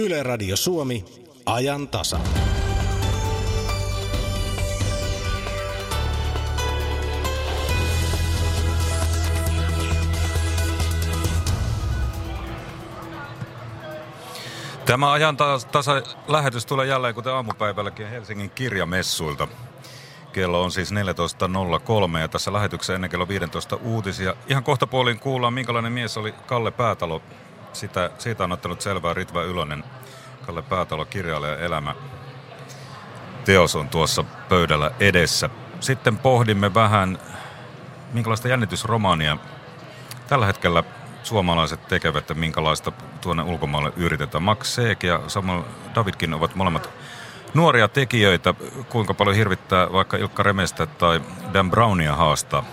Yle 0.00 0.22
Radio 0.22 0.56
Suomi, 0.56 1.04
ajan 1.46 1.88
tasa. 1.88 2.18
Tämä 14.86 15.12
ajan 15.12 15.36
tasa 15.72 16.02
lähetys 16.28 16.66
tulee 16.66 16.86
jälleen 16.86 17.14
kuten 17.14 17.32
aamupäivälläkin 17.32 18.08
Helsingin 18.08 18.50
kirjamessuilta. 18.50 19.48
Kello 20.32 20.62
on 20.62 20.72
siis 20.72 20.92
14.03 20.92 22.18
ja 22.18 22.28
tässä 22.28 22.52
lähetyksessä 22.52 22.94
ennen 22.94 23.10
kello 23.10 23.28
15 23.28 23.76
uutisia. 23.76 24.34
Ihan 24.48 24.64
kohta 24.64 24.86
puoliin 24.86 25.20
kuullaan, 25.20 25.54
minkälainen 25.54 25.92
mies 25.92 26.16
oli 26.16 26.32
Kalle 26.32 26.70
Päätalo. 26.70 27.22
Sitä, 27.72 28.10
siitä 28.18 28.44
on 28.44 28.52
ottanut 28.52 28.80
selvää 28.80 29.14
Ritva 29.14 29.42
Ylönen. 29.42 29.84
Kalle 30.46 30.62
Päätalo, 30.62 31.04
kirjailija 31.04 31.56
elämä. 31.56 31.94
Teos 33.44 33.76
on 33.76 33.88
tuossa 33.88 34.24
pöydällä 34.48 34.90
edessä. 35.00 35.50
Sitten 35.80 36.18
pohdimme 36.18 36.74
vähän, 36.74 37.18
minkälaista 38.12 38.48
jännitysromaania 38.48 39.36
tällä 40.28 40.46
hetkellä 40.46 40.84
suomalaiset 41.22 41.88
tekevät 41.88 42.28
ja 42.28 42.34
minkälaista 42.34 42.92
tuonne 43.20 43.42
ulkomaalle 43.42 43.92
yritetään. 43.96 44.42
Max 44.42 44.66
Seek 44.66 45.02
ja 45.02 45.20
Samuel 45.26 45.62
Davidkin 45.94 46.34
ovat 46.34 46.54
molemmat 46.54 46.90
nuoria 47.54 47.88
tekijöitä. 47.88 48.54
Kuinka 48.88 49.14
paljon 49.14 49.36
hirvittää 49.36 49.92
vaikka 49.92 50.16
Ilkka 50.16 50.42
Remestä 50.42 50.86
tai 50.86 51.20
Dan 51.54 51.70
Brownia 51.70 52.16
haastaa 52.16 52.64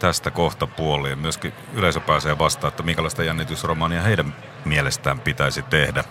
tästä 0.00 0.30
kohta 0.30 0.66
puoliin. 0.66 1.18
Myöskin 1.18 1.52
yleisö 1.74 2.00
pääsee 2.00 2.38
vastaan, 2.38 2.68
että 2.68 2.82
minkälaista 2.82 3.24
jännitysromaania 3.24 4.02
heidän 4.02 4.34
mielestään 4.64 5.20
pitäisi 5.20 5.62
tehdä. 5.62 6.04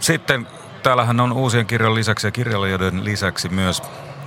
Sitten 0.00 0.46
täällähän 0.82 1.20
on 1.20 1.32
uusien 1.32 1.66
kirjan 1.66 1.94
lisäksi 1.94 2.26
ja 2.26 2.30
kirjailijoiden 2.30 3.04
lisäksi 3.04 3.48
myös 3.48 3.82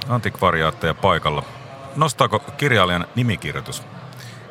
antikvariaatteja 0.09 0.93
paikalla. 0.93 1.43
Nostaako 1.95 2.39
kirjailijan 2.39 3.08
nimikirjoitus 3.16 3.83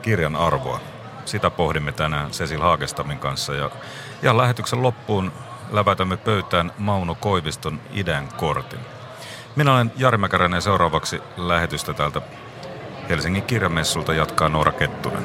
kirjan 0.03 0.37
arvoa? 0.37 0.81
Sitä 1.25 1.51
pohdimme 1.51 1.93
tänään 1.93 2.31
Cecil 2.31 2.61
Haagestamin 2.61 3.19
kanssa 3.19 3.55
ja, 3.55 3.71
ja 4.23 4.37
lähetyksen 4.37 4.83
loppuun 4.83 5.33
lävätämme 5.71 6.17
pöytään 6.17 6.73
Mauno 6.79 7.15
Koiviston 7.15 7.81
idän 7.93 8.29
kortin. 8.37 8.81
Minä 9.57 9.75
olen 9.75 9.93
Jari 9.97 10.19
Mäkäräinen 10.19 10.63
seuraavaksi 10.63 11.21
lähetystä 11.37 11.95
täältä 11.95 12.23
Helsingin 13.09 13.43
kirjamessulta 13.43 14.15
jatkaa 14.15 14.49
Noora 14.49 14.73
Kettunen. 14.73 15.23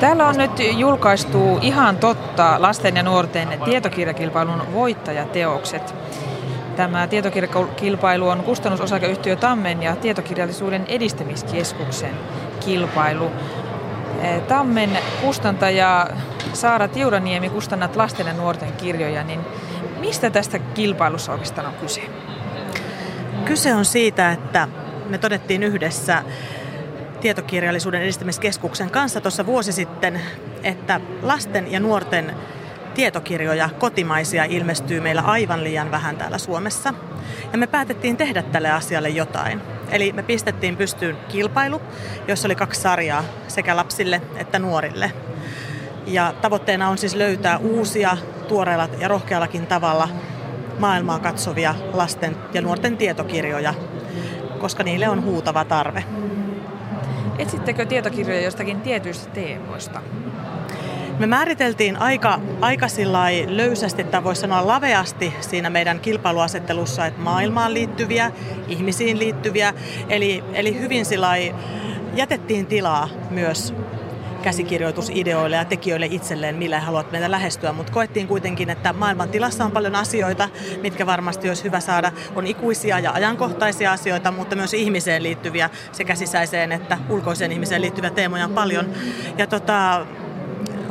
Täällä 0.00 0.26
on 0.26 0.36
nyt 0.36 0.50
julkaistu 0.78 1.58
ihan 1.62 1.96
totta 1.96 2.56
lasten 2.58 2.96
ja 2.96 3.02
nuorten 3.02 3.48
tietokirjakilpailun 3.64 4.62
voittajateokset. 4.72 5.94
Tämä 6.76 7.06
tietokirjakilpailu 7.06 8.28
on 8.28 8.42
kustannusosakeyhtiö 8.42 9.36
Tammen 9.36 9.82
ja 9.82 9.96
tietokirjallisuuden 9.96 10.84
edistämiskeskuksen 10.86 12.14
kilpailu. 12.60 13.30
Tammen 14.48 14.98
kustantaja 15.20 16.06
Saara 16.52 16.88
Tiuraniemi 16.88 17.48
kustannat 17.48 17.96
lasten 17.96 18.26
ja 18.26 18.32
nuorten 18.32 18.72
kirjoja, 18.72 19.24
niin 19.24 19.40
mistä 20.00 20.30
tästä 20.30 20.58
kilpailussa 20.58 21.32
oikeastaan 21.32 21.66
on 21.66 21.74
kyse? 21.74 22.02
Kyse 23.44 23.74
on 23.74 23.84
siitä, 23.84 24.32
että 24.32 24.68
me 25.08 25.18
todettiin 25.18 25.62
yhdessä 25.62 26.22
tietokirjallisuuden 27.20 28.02
edistämiskeskuksen 28.02 28.90
kanssa 28.90 29.20
tuossa 29.20 29.46
vuosi 29.46 29.72
sitten, 29.72 30.20
että 30.62 31.00
lasten 31.22 31.72
ja 31.72 31.80
nuorten 31.80 32.36
tietokirjoja, 32.94 33.70
kotimaisia, 33.78 34.44
ilmestyy 34.44 35.00
meillä 35.00 35.22
aivan 35.22 35.64
liian 35.64 35.90
vähän 35.90 36.16
täällä 36.16 36.38
Suomessa. 36.38 36.94
Ja 37.52 37.58
me 37.58 37.66
päätettiin 37.66 38.16
tehdä 38.16 38.42
tälle 38.42 38.70
asialle 38.70 39.08
jotain. 39.08 39.60
Eli 39.90 40.12
me 40.12 40.22
pistettiin 40.22 40.76
pystyyn 40.76 41.16
kilpailu, 41.28 41.80
jossa 42.28 42.48
oli 42.48 42.54
kaksi 42.54 42.80
sarjaa 42.80 43.24
sekä 43.48 43.76
lapsille 43.76 44.22
että 44.36 44.58
nuorille. 44.58 45.12
Ja 46.06 46.34
tavoitteena 46.42 46.88
on 46.88 46.98
siis 46.98 47.14
löytää 47.14 47.58
uusia, 47.58 48.16
tuoreilla 48.48 48.88
ja 48.98 49.08
rohkeallakin 49.08 49.66
tavalla 49.66 50.08
maailmaa 50.78 51.18
katsovia 51.18 51.74
lasten 51.92 52.36
ja 52.54 52.62
nuorten 52.62 52.96
tietokirjoja, 52.96 53.74
koska 54.62 54.82
niille 54.82 55.08
on 55.08 55.24
huutava 55.24 55.64
tarve. 55.64 56.04
Etsittekö 57.38 57.86
tietokirjoja 57.86 58.40
jostakin 58.40 58.80
tietyistä 58.80 59.30
teemoista? 59.30 60.00
Me 61.18 61.26
määriteltiin 61.26 61.96
aika, 61.96 62.40
aika 62.60 62.88
löysästi, 63.48 64.04
tai 64.04 64.24
voisi 64.24 64.40
sanoa 64.40 64.66
laveasti 64.66 65.34
siinä 65.40 65.70
meidän 65.70 66.00
kilpailuasettelussa, 66.00 67.06
että 67.06 67.20
maailmaan 67.20 67.74
liittyviä, 67.74 68.32
ihmisiin 68.68 69.18
liittyviä, 69.18 69.74
eli, 70.08 70.44
eli 70.52 70.80
hyvin 70.80 71.04
jätettiin 72.14 72.66
tilaa 72.66 73.08
myös 73.30 73.74
käsikirjoitusideoille 74.42 75.56
ja 75.56 75.64
tekijöille 75.64 76.06
itselleen, 76.10 76.56
millä 76.56 76.80
he 76.80 76.86
haluavat 76.86 77.12
meitä 77.12 77.30
lähestyä, 77.30 77.72
mutta 77.72 77.92
koettiin 77.92 78.28
kuitenkin, 78.28 78.70
että 78.70 78.92
maailman 78.92 79.28
tilassa 79.28 79.64
on 79.64 79.72
paljon 79.72 79.94
asioita, 79.94 80.48
mitkä 80.82 81.06
varmasti 81.06 81.48
olisi 81.48 81.64
hyvä 81.64 81.80
saada. 81.80 82.12
On 82.34 82.46
ikuisia 82.46 82.98
ja 82.98 83.12
ajankohtaisia 83.12 83.92
asioita, 83.92 84.30
mutta 84.30 84.56
myös 84.56 84.74
ihmiseen 84.74 85.22
liittyviä, 85.22 85.70
sekä 85.92 86.14
sisäiseen 86.14 86.72
että 86.72 86.98
ulkoiseen 87.08 87.52
ihmiseen 87.52 87.82
liittyviä 87.82 88.10
teemoja 88.10 88.44
on 88.44 88.52
paljon. 88.52 88.86
Ja 89.38 89.46
tota, 89.46 90.06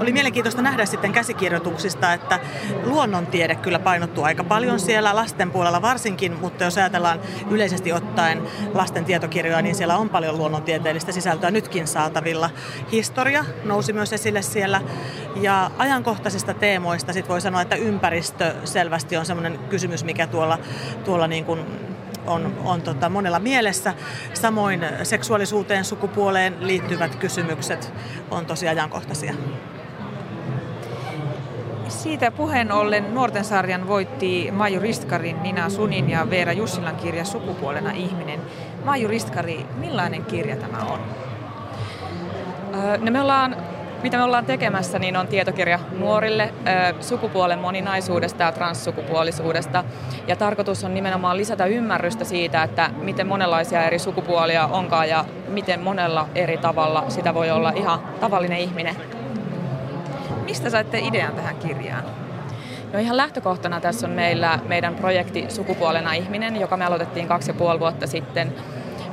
oli 0.02 0.12
mielenkiintoista 0.12 0.62
nähdä 0.62 0.86
sitten 0.86 1.12
käsikirjoituksista, 1.12 2.14
että 2.14 2.40
luonnontiede 2.84 3.56
kyllä 3.56 3.80
painottuu 3.80 4.24
aika 4.24 4.44
paljon 4.44 4.80
siellä 4.80 5.16
lasten 5.16 5.52
puolella 5.52 5.82
varsinkin, 5.82 6.40
mutta 6.42 6.64
jos 6.64 6.78
ajatellaan 6.78 7.20
yleisesti 7.50 7.94
ottaen 7.94 8.42
lasten 8.74 9.06
tietokirjoja, 9.06 9.62
niin 9.62 9.76
siellä 9.76 9.98
on 9.98 10.10
paljon 10.10 10.38
luonnontieteellistä 10.38 11.12
sisältöä 11.12 11.52
nytkin 11.52 11.88
saatavilla. 11.88 12.50
Historia 12.92 13.46
nousi 13.64 13.94
myös 13.94 14.14
esille 14.14 14.42
siellä 14.42 14.82
ja 15.36 15.72
ajankohtaisista 15.78 16.54
teemoista 16.54 17.14
sit 17.14 17.30
voi 17.30 17.42
sanoa, 17.42 17.62
että 17.62 17.76
ympäristö 17.76 18.56
selvästi 18.64 19.18
on 19.18 19.26
sellainen 19.26 19.60
kysymys, 19.60 20.04
mikä 20.04 20.28
tuolla, 20.28 20.60
tuolla 21.06 21.28
niin 21.28 21.46
kuin 21.46 21.60
on, 22.28 22.54
on 22.66 22.82
tota 22.82 23.10
monella 23.10 23.40
mielessä. 23.40 23.94
Samoin 24.34 24.86
seksuaalisuuteen, 25.04 25.86
sukupuoleen 25.86 26.56
liittyvät 26.60 27.16
kysymykset 27.16 27.94
on 28.32 28.46
tosi 28.46 28.68
ajankohtaisia. 28.68 29.34
Siitä 31.92 32.32
puheen 32.32 32.72
ollen 32.72 33.14
nuorten 33.14 33.46
sarjan 33.46 33.88
voitti 33.88 34.50
Maiju 34.52 34.80
Ristkarin, 34.80 35.44
Nina 35.44 35.70
Sunin 35.70 36.10
ja 36.10 36.30
Veera 36.30 36.54
Jussilan 36.54 36.96
kirja 36.96 37.26
Sukupuolena 37.26 37.92
ihminen. 37.92 38.40
Maiju 38.86 39.08
Ristkari, 39.08 39.66
millainen 39.76 40.26
kirja 40.26 40.56
tämä 40.56 40.78
on? 40.78 41.00
No 43.00 43.12
me 43.12 43.22
ollaan, 43.22 43.56
mitä 44.04 44.18
me 44.18 44.24
ollaan 44.24 44.46
tekemässä, 44.46 45.00
niin 45.00 45.18
on 45.18 45.28
tietokirja 45.28 45.80
nuorille 46.00 46.54
sukupuolen 47.00 47.60
moninaisuudesta 47.60 48.44
ja 48.44 48.52
transsukupuolisuudesta. 48.52 49.84
Ja 50.28 50.36
tarkoitus 50.36 50.84
on 50.84 50.94
nimenomaan 50.94 51.38
lisätä 51.38 51.66
ymmärrystä 51.66 52.26
siitä, 52.26 52.64
että 52.64 52.90
miten 53.02 53.28
monenlaisia 53.28 53.84
eri 53.84 54.00
sukupuolia 54.00 54.68
onkaan 54.68 55.10
ja 55.10 55.26
miten 55.48 55.80
monella 55.80 56.28
eri 56.36 56.58
tavalla 56.58 57.04
sitä 57.08 57.34
voi 57.34 57.52
olla 57.52 57.72
ihan 57.76 58.00
tavallinen 58.20 58.60
ihminen. 58.60 59.21
Mistä 60.46 60.70
saitte 60.70 61.00
idean 61.00 61.34
tähän 61.36 61.56
kirjaan? 61.56 62.04
No 62.94 63.00
ihan 63.00 63.18
lähtökohtana 63.18 63.82
tässä 63.82 64.08
on 64.08 64.14
meillä 64.14 64.60
meidän 64.68 64.96
projekti 64.96 65.46
Sukupuolena 65.50 66.14
ihminen, 66.14 66.60
joka 66.60 66.78
me 66.78 66.86
aloitettiin 66.86 67.28
kaksi 67.28 67.50
ja 67.50 67.54
puoli 67.54 67.80
vuotta 67.80 68.08
sitten. 68.08 68.54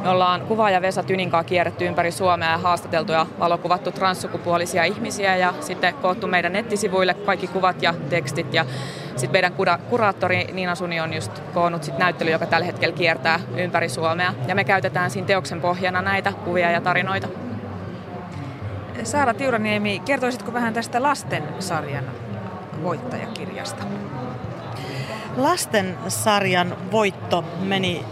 Me 0.02 0.08
ollaan 0.08 0.40
kuvaaja 0.40 0.82
Vesa 0.82 1.02
Tyninkaa 1.02 1.44
kierretty 1.44 1.86
ympäri 1.86 2.10
Suomea 2.10 2.50
ja 2.50 2.58
haastateltu 2.58 3.12
ja 3.12 3.26
valokuvattu 3.38 3.92
transsukupuolisia 3.92 4.84
ihmisiä 4.84 5.36
ja 5.36 5.54
sitten 5.60 5.94
koottu 5.94 6.26
meidän 6.26 6.52
nettisivuille 6.52 7.14
kaikki 7.14 7.46
kuvat 7.46 7.82
ja 7.82 7.94
tekstit 8.10 8.54
ja 8.54 8.64
sitten 9.06 9.32
meidän 9.32 9.52
kura- 9.52 9.78
kuraattori 9.90 10.44
Niina 10.52 10.74
Suni 10.74 11.00
on 11.00 11.14
just 11.14 11.32
koonnut 11.54 11.84
sit 11.84 11.98
näyttely, 11.98 12.30
joka 12.30 12.46
tällä 12.46 12.66
hetkellä 12.66 12.96
kiertää 12.96 13.40
ympäri 13.56 13.88
Suomea 13.88 14.34
ja 14.48 14.54
me 14.54 14.64
käytetään 14.64 15.10
siinä 15.10 15.26
teoksen 15.26 15.60
pohjana 15.60 16.02
näitä 16.02 16.32
kuvia 16.44 16.70
ja 16.70 16.80
tarinoita. 16.80 17.28
Saara 19.04 19.34
Tiuraniemi, 19.34 20.02
kertoisitko 20.04 20.52
vähän 20.52 20.74
tästä 20.74 21.02
lastensarjan 21.02 22.04
voittajakirjasta? 22.82 23.84
Lastensarjan 25.36 26.76
voitto 26.92 27.44
meni 27.60 28.04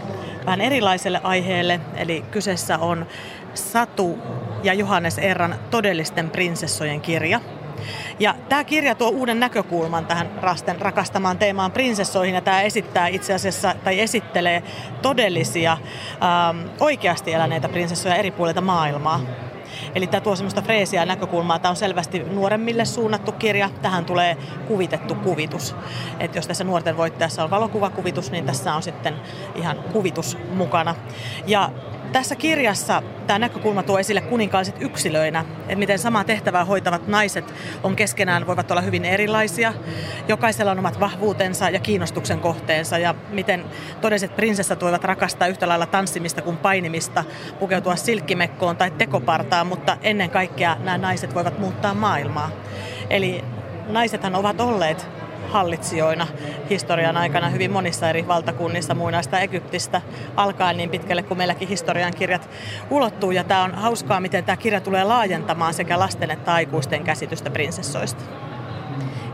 vähän 0.45 0.61
erilaiselle 0.61 1.21
aiheelle, 1.23 1.79
eli 1.95 2.25
kyseessä 2.31 2.77
on 2.77 3.05
Satu 3.53 4.19
ja 4.63 4.73
Johannes 4.73 5.17
Erran 5.17 5.55
todellisten 5.71 6.29
prinsessojen 6.29 7.01
kirja. 7.01 7.39
Ja 8.19 8.35
tämä 8.49 8.63
kirja 8.63 8.95
tuo 8.95 9.09
uuden 9.09 9.39
näkökulman 9.39 10.05
tähän 10.05 10.29
rasten 10.41 10.81
rakastamaan 10.81 11.37
teemaan 11.37 11.71
prinsessoihin 11.71 12.35
ja 12.35 12.41
tämä 12.41 12.61
esittää 12.61 13.07
itse 13.07 13.33
asiassa 13.33 13.75
tai 13.83 13.99
esittelee 13.99 14.63
todellisia 15.01 15.71
ähm, 15.71 16.67
oikeasti 16.79 17.33
eläneitä 17.33 17.69
prinsessoja 17.69 18.15
eri 18.15 18.31
puolilta 18.31 18.61
maailmaa. 18.61 19.19
Eli 19.95 20.07
tämä 20.07 20.21
tuo 20.21 20.35
semmoista 20.35 20.61
freesiä 20.61 21.05
näkökulmaa. 21.05 21.59
Tämä 21.59 21.69
on 21.69 21.75
selvästi 21.75 22.19
nuoremmille 22.19 22.85
suunnattu 22.85 23.31
kirja. 23.31 23.69
Tähän 23.81 24.05
tulee 24.05 24.37
kuvitettu 24.67 25.15
kuvitus. 25.15 25.75
Et 26.19 26.35
jos 26.35 26.47
tässä 26.47 26.63
nuorten 26.63 26.97
voittajassa 26.97 27.43
on 27.43 27.49
valokuvakuvitus, 27.49 28.31
niin 28.31 28.45
tässä 28.45 28.73
on 28.73 28.83
sitten 28.83 29.15
ihan 29.55 29.77
kuvitus 29.93 30.37
mukana. 30.53 30.95
Ja 31.47 31.69
tässä 32.11 32.35
kirjassa 32.35 33.03
tämä 33.27 33.39
näkökulma 33.39 33.83
tuo 33.83 33.99
esille 33.99 34.21
kuninkaalliset 34.21 34.75
yksilöinä, 34.79 35.45
että 35.61 35.75
miten 35.75 35.99
samaa 35.99 36.23
tehtävää 36.23 36.65
hoitavat 36.65 37.07
naiset 37.07 37.53
on 37.83 37.95
keskenään, 37.95 38.47
voivat 38.47 38.71
olla 38.71 38.81
hyvin 38.81 39.05
erilaisia. 39.05 39.73
Jokaisella 40.27 40.71
on 40.71 40.79
omat 40.79 40.99
vahvuutensa 40.99 41.69
ja 41.69 41.79
kiinnostuksen 41.79 42.39
kohteensa 42.39 42.97
ja 42.97 43.15
miten 43.29 43.65
todelliset 44.01 44.35
prinsessat 44.35 44.81
voivat 44.81 45.03
rakastaa 45.03 45.47
yhtä 45.47 45.67
lailla 45.67 45.85
tanssimista 45.85 46.41
kuin 46.41 46.57
painimista, 46.57 47.23
pukeutua 47.59 47.95
silkkimekkoon 47.95 48.77
tai 48.77 48.91
tekopartaan, 48.91 49.67
mutta 49.67 49.97
ennen 50.01 50.29
kaikkea 50.29 50.77
nämä 50.83 50.97
naiset 50.97 51.35
voivat 51.35 51.59
muuttaa 51.59 51.93
maailmaa. 51.93 52.51
Eli 53.09 53.43
naisethan 53.87 54.35
ovat 54.35 54.61
olleet 54.61 55.16
hallitsijoina 55.47 56.27
historian 56.69 57.17
aikana 57.17 57.49
hyvin 57.49 57.71
monissa 57.71 58.09
eri 58.09 58.27
valtakunnissa, 58.27 58.95
muinaista 58.95 59.39
Egyptistä 59.39 60.01
alkaen 60.35 60.77
niin 60.77 60.89
pitkälle 60.89 61.23
kuin 61.23 61.37
meilläkin 61.37 61.67
historian 61.67 62.13
kirjat 62.13 62.49
ulottuu. 62.89 63.31
Ja 63.31 63.43
tämä 63.43 63.63
on 63.63 63.75
hauskaa, 63.75 64.19
miten 64.19 64.43
tämä 64.43 64.57
kirja 64.57 64.81
tulee 64.81 65.03
laajentamaan 65.03 65.73
sekä 65.73 65.99
lasten 65.99 66.31
että 66.31 66.53
aikuisten 66.53 67.03
käsitystä 67.03 67.49
prinsessoista. 67.49 68.23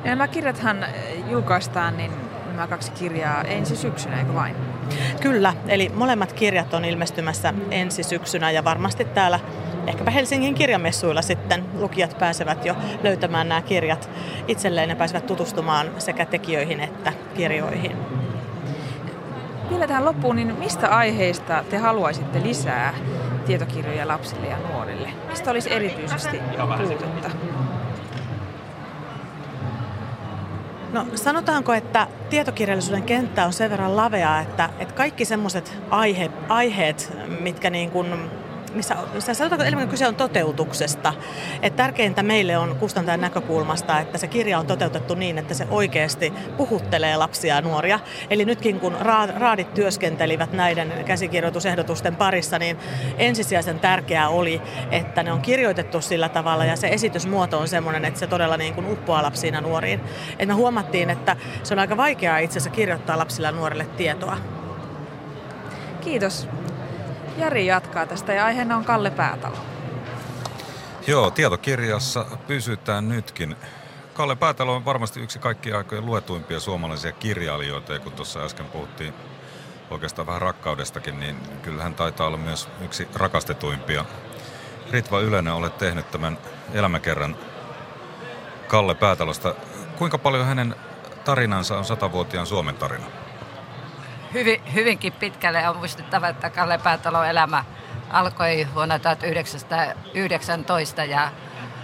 Ja 0.04 0.10
nämä 0.10 0.28
kirjathan 0.28 0.86
julkaistaan 1.30 1.98
niin 1.98 2.12
nämä 2.48 2.68
kaksi 2.68 2.92
kirjaa 2.92 3.42
ensi 3.42 3.76
syksynä, 3.76 4.20
eikö 4.20 4.34
vain? 4.34 4.56
Kyllä, 5.22 5.54
eli 5.68 5.92
molemmat 5.96 6.34
kirjat 6.34 6.74
on 6.74 6.86
ilmestymässä 6.86 7.54
ensi 7.72 8.04
syksynä 8.04 8.52
ja 8.52 8.64
varmasti 8.64 9.06
täällä 9.06 9.40
ehkäpä 9.88 10.12
Helsingin 10.12 10.56
kirjamessuilla 10.56 11.22
sitten 11.22 11.66
lukijat 11.80 12.18
pääsevät 12.20 12.66
jo 12.66 12.76
löytämään 13.04 13.50
nämä 13.50 13.62
kirjat 13.62 14.10
itselleen 14.48 14.90
ja 14.90 14.96
pääsevät 14.96 15.26
tutustumaan 15.26 15.92
sekä 15.98 16.26
tekijöihin 16.26 16.80
että 16.80 17.14
kirjoihin. 17.36 17.98
Vielä 19.70 19.88
tähän 19.88 20.06
loppuun, 20.06 20.36
niin 20.36 20.56
mistä 20.60 20.90
aiheista 20.90 21.64
te 21.70 21.78
haluaisitte 21.78 22.44
lisää 22.44 22.94
tietokirjoja 23.46 24.08
lapsille 24.08 24.48
ja 24.48 24.58
nuorille? 24.58 25.10
Mistä 25.30 25.52
olisi 25.52 25.74
erityisesti 25.74 26.42
puutetta? 26.78 27.30
No 30.94 31.06
sanotaanko, 31.16 31.74
että 31.74 32.08
tietokirjallisuuden 32.30 33.04
kenttä 33.04 33.46
on 33.46 33.54
sen 33.54 33.72
verran 33.72 33.96
lavea, 33.96 34.40
että, 34.40 34.70
että 34.80 34.94
kaikki 34.94 35.26
semmoiset 35.26 35.78
aihe, 35.90 36.32
aiheet, 36.50 37.18
mitkä 37.40 37.70
niin 37.70 37.92
kuin 37.92 38.32
missä, 38.74 38.96
missä 39.14 39.34
sanotaanko 39.34 39.66
enemmän 39.66 39.90
kyse 39.90 40.08
on 40.08 40.16
toteutuksesta. 40.16 41.14
Et 41.62 41.76
tärkeintä 41.76 42.24
meille 42.24 42.58
on 42.58 42.76
kustantajan 42.76 43.22
näkökulmasta, 43.22 44.00
että 44.00 44.18
se 44.18 44.28
kirja 44.28 44.60
on 44.60 44.68
toteutettu 44.68 45.16
niin, 45.16 45.38
että 45.38 45.54
se 45.54 45.68
oikeasti 45.70 46.34
puhuttelee 46.58 47.18
lapsia 47.18 47.56
ja 47.56 47.62
nuoria. 47.62 48.00
Eli 48.30 48.46
nytkin 48.46 48.80
kun 48.80 48.96
raadit 49.36 49.74
työskentelivät 49.74 50.54
näiden 50.54 50.94
käsikirjoitusehdotusten 51.06 52.16
parissa, 52.16 52.60
niin 52.60 52.78
ensisijaisen 53.18 53.80
tärkeää 53.80 54.30
oli, 54.30 54.62
että 54.92 55.24
ne 55.24 55.32
on 55.32 55.42
kirjoitettu 55.42 56.02
sillä 56.02 56.30
tavalla 56.30 56.66
ja 56.66 56.76
se 56.76 56.88
esitysmuoto 56.88 57.60
on 57.60 57.68
sellainen, 57.68 58.06
että 58.06 58.20
se 58.20 58.28
todella 58.28 58.58
niin 58.58 58.74
kuin 58.74 58.92
uppoaa 58.92 59.24
lapsiin 59.24 59.54
ja 59.54 59.62
nuoriin. 59.62 60.02
Et 60.40 60.48
me 60.48 60.54
huomattiin, 60.54 61.10
että 61.10 61.36
se 61.64 61.74
on 61.74 61.80
aika 61.80 61.98
vaikeaa 61.98 62.38
itse 62.38 62.60
asiassa 62.60 62.76
kirjoittaa 62.76 63.18
lapsille 63.18 63.48
ja 63.48 63.52
nuorille 63.52 63.86
tietoa. 63.98 64.38
Kiitos. 66.02 66.48
Jari 67.38 67.66
jatkaa 67.66 68.06
tästä 68.06 68.34
ja 68.34 68.46
aiheena 68.46 68.78
on 68.78 68.86
Kalle 68.86 69.12
Päätalo. 69.12 69.58
Joo, 71.08 71.32
tietokirjassa 71.32 72.26
pysytään 72.48 73.10
nytkin. 73.10 73.56
Kalle 74.14 74.36
Päätalo 74.36 74.76
on 74.76 74.86
varmasti 74.86 75.20
yksi 75.20 75.40
kaikkien 75.40 75.78
aikojen 75.78 76.06
luetuimpia 76.06 76.60
suomalaisia 76.60 77.12
kirjailijoita, 77.12 77.94
ja 77.94 78.00
kun 78.00 78.12
tuossa 78.12 78.40
äsken 78.40 78.66
puhuttiin 78.66 79.14
oikeastaan 79.90 80.26
vähän 80.26 80.42
rakkaudestakin, 80.42 81.20
niin 81.20 81.36
kyllähän 81.62 81.96
taitaa 81.96 82.28
olla 82.28 82.38
myös 82.38 82.70
yksi 82.82 83.08
rakastetuimpia. 83.16 84.06
Ritva 84.92 85.20
Ylenen 85.20 85.54
olet 85.54 85.78
tehnyt 85.78 86.12
tämän 86.12 86.38
elämäkerran 86.74 87.36
Kalle 88.68 88.96
Päätalosta. 88.96 89.56
Kuinka 89.98 90.18
paljon 90.18 90.46
hänen 90.46 90.76
tarinansa 91.26 91.78
on 91.78 91.86
satavuotiaan 91.86 92.48
Suomen 92.48 92.76
tarina? 92.76 93.06
Hyvin, 94.34 94.62
hyvinkin 94.74 95.14
pitkälle. 95.14 95.70
On 95.70 95.78
muistettava, 95.78 96.28
että 96.28 96.50
Kalle 96.50 96.78
Päätalon 96.78 97.28
elämä 97.28 97.64
alkoi 98.10 98.68
vuonna 98.76 99.00
1919 99.00 101.04
ja 101.04 101.30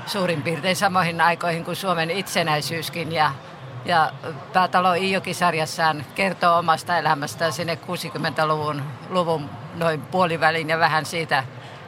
suurin 0.06 0.42
piirtein 0.42 0.76
samoihin 0.76 1.22
aikoihin 1.22 1.66
kuin 1.66 1.76
Suomen 1.76 2.12
itsenäisyyskin. 2.12 3.12
Ja, 3.12 3.32
ja 3.86 4.12
Päätalo 4.54 4.94
Iijoki-sarjassaan 4.94 6.06
kertoo 6.16 6.58
omasta 6.58 6.98
elämästään 6.98 7.54
sinne 7.54 7.80
60-luvun 7.88 8.84
luvun 9.10 9.50
noin 9.76 10.02
puolivälin 10.02 10.70
ja 10.70 10.80
vähän 10.80 11.06
siitä 11.06 11.44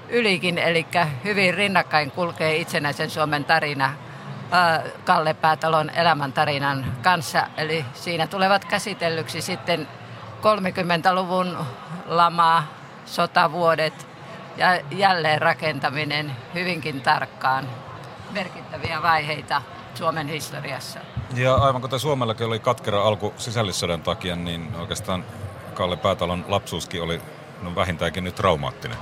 ylikin. 0.10 0.58
Eli 0.58 0.86
hyvin 1.24 1.54
rinnakkain 1.54 2.12
kulkee 2.12 2.56
itsenäisen 2.56 3.10
Suomen 3.10 3.46
tarina 3.46 3.94
Kalle 5.06 5.34
Päätalon 5.34 5.90
elämäntarinan 5.90 6.86
kanssa. 7.02 7.48
Eli 7.58 7.86
siinä 7.94 8.28
tulevat 8.28 8.66
käsitellyksi 8.66 9.42
sitten 9.42 9.88
30-luvun 10.42 11.58
lama, 12.06 12.64
sotavuodet 13.06 14.08
ja 14.58 14.80
jälleenrakentaminen 14.92 16.36
hyvinkin 16.54 17.02
tarkkaan. 17.02 17.68
Merkittäviä 18.32 19.02
vaiheita 19.02 19.62
Suomen 19.94 20.28
historiassa. 20.28 21.00
Ja 21.34 21.56
aivan 21.56 21.82
kuten 21.82 22.00
Suomellakin 22.00 22.48
oli 22.48 22.60
katkera 22.60 23.04
alku 23.04 23.34
sisällissodan 23.38 24.02
takia, 24.02 24.36
niin 24.36 24.76
oikeastaan 24.80 25.26
Kalle 25.74 25.98
Päätalon 25.98 26.46
lapsuuskin 26.48 27.02
oli 27.02 27.22
no 27.62 27.76
vähintäänkin 27.76 28.24
nyt 28.24 28.36
traumaattinen. 28.36 28.98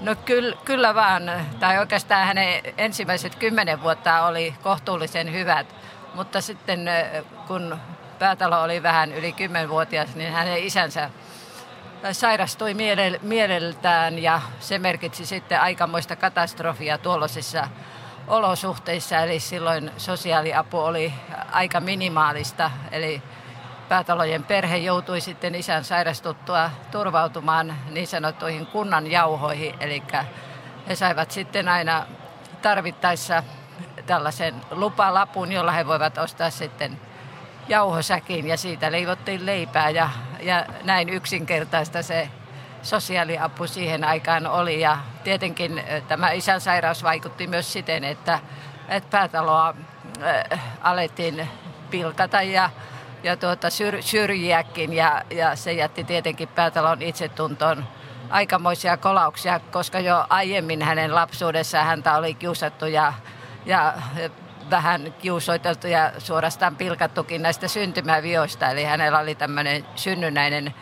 No 0.00 0.14
kyllä, 0.24 0.56
kyllä 0.64 0.94
vaan. 0.94 1.22
Tai 1.60 1.78
oikeastaan 1.78 2.26
hänen 2.26 2.62
ensimmäiset 2.78 3.34
kymmenen 3.34 3.82
vuotta 3.82 4.26
oli 4.26 4.54
kohtuullisen 4.62 5.32
hyvät. 5.32 5.74
Mutta 6.14 6.40
sitten 6.40 6.90
kun 7.46 7.76
Päätalo 8.22 8.62
oli 8.62 8.82
vähän 8.82 9.12
yli 9.12 9.34
10-vuotias, 9.66 10.14
niin 10.14 10.32
hänen 10.32 10.58
isänsä 10.58 11.10
sairastui 12.12 12.74
mieleltään 13.22 14.18
ja 14.18 14.40
se 14.60 14.78
merkitsi 14.78 15.26
sitten 15.26 15.60
aikamoista 15.60 16.16
katastrofia 16.16 16.98
tuollaisissa 16.98 17.68
olosuhteissa. 18.28 19.18
Eli 19.18 19.40
silloin 19.40 19.90
sosiaaliapu 19.96 20.78
oli 20.78 21.14
aika 21.52 21.80
minimaalista, 21.80 22.70
eli 22.90 23.22
päätalojen 23.88 24.44
perhe 24.44 24.76
joutui 24.76 25.20
sitten 25.20 25.54
isän 25.54 25.84
sairastuttua 25.84 26.70
turvautumaan 26.90 27.76
niin 27.90 28.06
sanottuihin 28.06 28.66
kunnan 28.66 29.10
jauhoihin, 29.10 29.74
eli 29.80 30.02
he 30.88 30.94
saivat 30.94 31.30
sitten 31.30 31.68
aina 31.68 32.06
tarvittaessa 32.62 33.42
tällaisen 34.06 34.54
lupalapun, 34.70 35.52
jolla 35.52 35.72
he 35.72 35.86
voivat 35.86 36.18
ostaa 36.18 36.50
sitten 36.50 37.00
jauhosäkin 37.68 38.46
ja 38.46 38.56
siitä 38.56 38.92
leivottiin 38.92 39.46
leipää 39.46 39.90
ja, 39.90 40.10
ja 40.40 40.66
näin 40.84 41.08
yksinkertaista 41.08 42.02
se 42.02 42.28
sosiaaliapu 42.82 43.66
siihen 43.66 44.04
aikaan 44.04 44.46
oli. 44.46 44.80
Ja 44.80 44.98
tietenkin 45.24 45.82
tämä 46.08 46.30
isän 46.30 46.60
sairaus 46.60 47.02
vaikutti 47.02 47.46
myös 47.46 47.72
siten, 47.72 48.04
että, 48.04 48.38
että 48.88 49.10
päätaloa 49.10 49.74
äh, 50.22 50.60
alettiin 50.80 51.48
pilkata 51.90 52.42
ja, 52.42 52.70
ja 53.22 53.36
tuota, 53.36 53.70
syr, 53.70 54.02
syrjiäkin 54.02 54.92
ja, 54.92 55.22
ja 55.30 55.56
se 55.56 55.72
jätti 55.72 56.04
tietenkin 56.04 56.48
päätalon 56.48 57.02
itsetuntoon 57.02 57.84
aikamoisia 58.30 58.96
kolauksia, 58.96 59.60
koska 59.60 60.00
jo 60.00 60.26
aiemmin 60.28 60.82
hänen 60.82 61.14
lapsuudessaan 61.14 61.86
häntä 61.86 62.16
oli 62.16 62.34
kiusattu 62.34 62.86
ja, 62.86 63.12
ja 63.66 63.94
vähän 64.70 65.14
kiusoiteltu 65.18 65.86
ja 65.86 66.12
suorastaan 66.18 66.76
pilkattukin 66.76 67.42
näistä 67.42 67.68
syntymävioista. 67.68 68.70
Eli 68.70 68.84
hänellä 68.84 69.18
oli 69.18 69.34
tämmöinen 69.34 69.86
synnynnäinen 69.96 70.74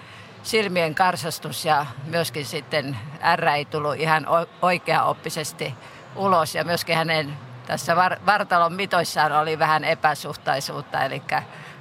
silmien 0.42 0.94
karsastus 0.94 1.64
ja 1.64 1.86
myöskin 2.06 2.46
sitten 2.46 2.96
R 3.36 3.48
ei 3.48 3.64
tullut 3.64 3.94
ihan 3.94 4.26
oikeaoppisesti 4.62 5.74
ulos. 6.16 6.54
Ja 6.54 6.64
myöskin 6.64 6.96
hänen 6.96 7.36
tässä 7.66 7.96
vartalon 8.26 8.72
mitoissaan 8.72 9.32
oli 9.32 9.58
vähän 9.58 9.84
epäsuhtaisuutta, 9.84 11.04
eli 11.04 11.22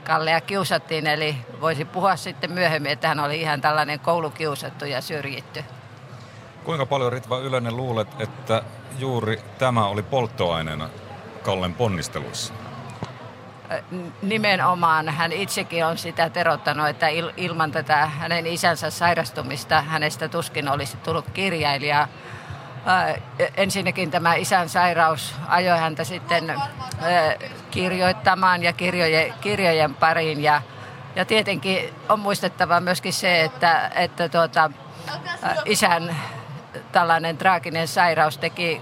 Kallea 0.03 0.41
kiusattiin, 0.41 1.07
eli 1.07 1.35
voisi 1.61 1.85
puhua 1.85 2.15
sitten 2.15 2.51
myöhemmin, 2.51 2.91
että 2.91 3.07
hän 3.07 3.19
oli 3.19 3.41
ihan 3.41 3.61
tällainen 3.61 3.99
koulukiusattu 3.99 4.85
ja 4.85 5.01
syrjitty. 5.01 5.63
Kuinka 6.63 6.85
paljon 6.85 7.13
Ritva 7.13 7.39
Ylönen 7.39 7.77
luulet, 7.77 8.07
että 8.21 8.63
juuri 8.99 9.41
tämä 9.57 9.87
oli 9.87 10.03
polttoaineena 10.03 10.89
Kallen 11.49 11.73
ponnisteluissa? 11.73 12.53
Nimenomaan 14.21 15.09
hän 15.09 15.31
itsekin 15.31 15.85
on 15.85 15.97
sitä 15.97 16.29
terottanut, 16.29 16.87
että 16.87 17.07
ilman 17.37 17.71
tätä 17.71 18.05
hänen 18.05 18.47
isänsä 18.47 18.89
sairastumista 18.89 19.81
hänestä 19.81 20.27
tuskin 20.27 20.69
olisi 20.69 20.97
tullut 20.97 21.25
kirjailija. 21.33 22.07
ensinnäkin 23.57 24.11
tämä 24.11 24.35
isän 24.35 24.69
sairaus 24.69 25.35
ajoi 25.47 25.79
häntä 25.79 26.03
sitten 26.03 26.53
kirjoittamaan 27.71 28.63
ja 28.63 28.73
kirjojen, 28.73 29.33
kirjojen 29.41 29.95
pariin. 29.95 30.43
Ja, 30.43 30.61
ja 31.15 31.25
tietenkin 31.25 31.93
on 32.09 32.19
muistettava 32.19 32.79
myöskin 32.79 33.13
se, 33.13 33.43
että, 33.43 33.91
että 33.95 34.29
tuota, 34.29 34.71
isän 35.65 36.15
tällainen 36.91 37.37
traaginen 37.37 37.87
sairaus 37.87 38.37
teki 38.37 38.81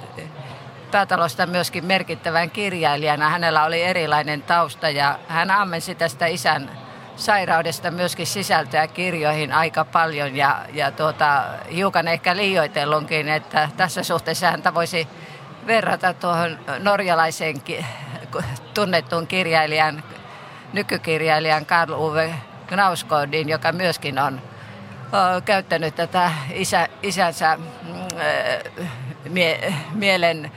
päätalosta 0.92 1.46
myöskin 1.46 1.86
merkittävän 1.86 2.52
kirjailijana. 2.52 3.30
Hänellä 3.30 3.64
oli 3.64 3.82
erilainen 3.82 4.42
tausta 4.42 4.90
ja 4.90 5.20
hän 5.28 5.52
ammensi 5.52 5.96
tästä 5.96 6.26
isän 6.26 6.72
sairaudesta 7.16 7.92
myöskin 7.92 8.28
sisältöä 8.28 8.88
kirjoihin 8.88 9.54
aika 9.54 9.86
paljon 9.86 10.36
ja, 10.36 10.66
ja 10.74 10.92
tuota, 10.92 11.44
hiukan 11.76 12.08
ehkä 12.08 12.36
liioitellunkin, 12.36 13.30
että 13.30 13.70
tässä 13.78 14.04
suhteessa 14.04 14.52
häntä 14.52 14.74
voisi 14.74 15.08
verrata 15.68 16.14
tuohon 16.14 16.60
norjalaiseen 16.80 17.62
tunnettuun 18.74 19.28
kirjailijan, 19.28 20.04
nykykirjailijan 20.74 21.66
Karl 21.66 21.94
Uwe 21.94 22.34
Knausgårdin, 22.68 23.50
joka 23.50 23.72
myöskin 23.72 24.20
on 24.20 24.42
käyttänyt 25.46 25.96
tätä 25.96 26.32
isä, 26.54 26.88
isänsä 27.04 27.58
mm, 27.58 27.94
mie, 29.30 29.74
mielen 29.94 30.52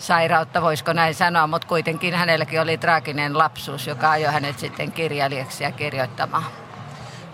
sairautta, 0.00 0.62
voisiko 0.62 0.92
näin 0.92 1.14
sanoa, 1.14 1.46
mutta 1.46 1.68
kuitenkin 1.68 2.14
hänelläkin 2.14 2.60
oli 2.60 2.78
traaginen 2.78 3.38
lapsuus, 3.38 3.86
joka 3.86 4.10
ajoi 4.10 4.32
hänet 4.32 4.58
sitten 4.58 4.92
kirjailijaksi 4.92 5.64
ja 5.64 5.72
kirjoittamaan. 5.72 6.44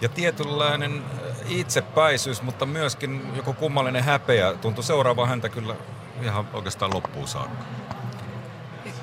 Ja 0.01 0.09
tietynlainen 0.09 1.03
itsepäisyys, 1.49 2.43
mutta 2.43 2.67
myöskin 2.67 3.33
joku 3.37 3.53
kummallinen 3.53 4.05
häpeä 4.05 4.55
tuntui 4.55 4.85
seuraava 4.85 5.27
häntä 5.27 5.49
kyllä 5.49 5.75
ihan 6.23 6.49
oikeastaan 6.53 6.95
loppuun 6.95 7.29
saakka. 7.29 7.65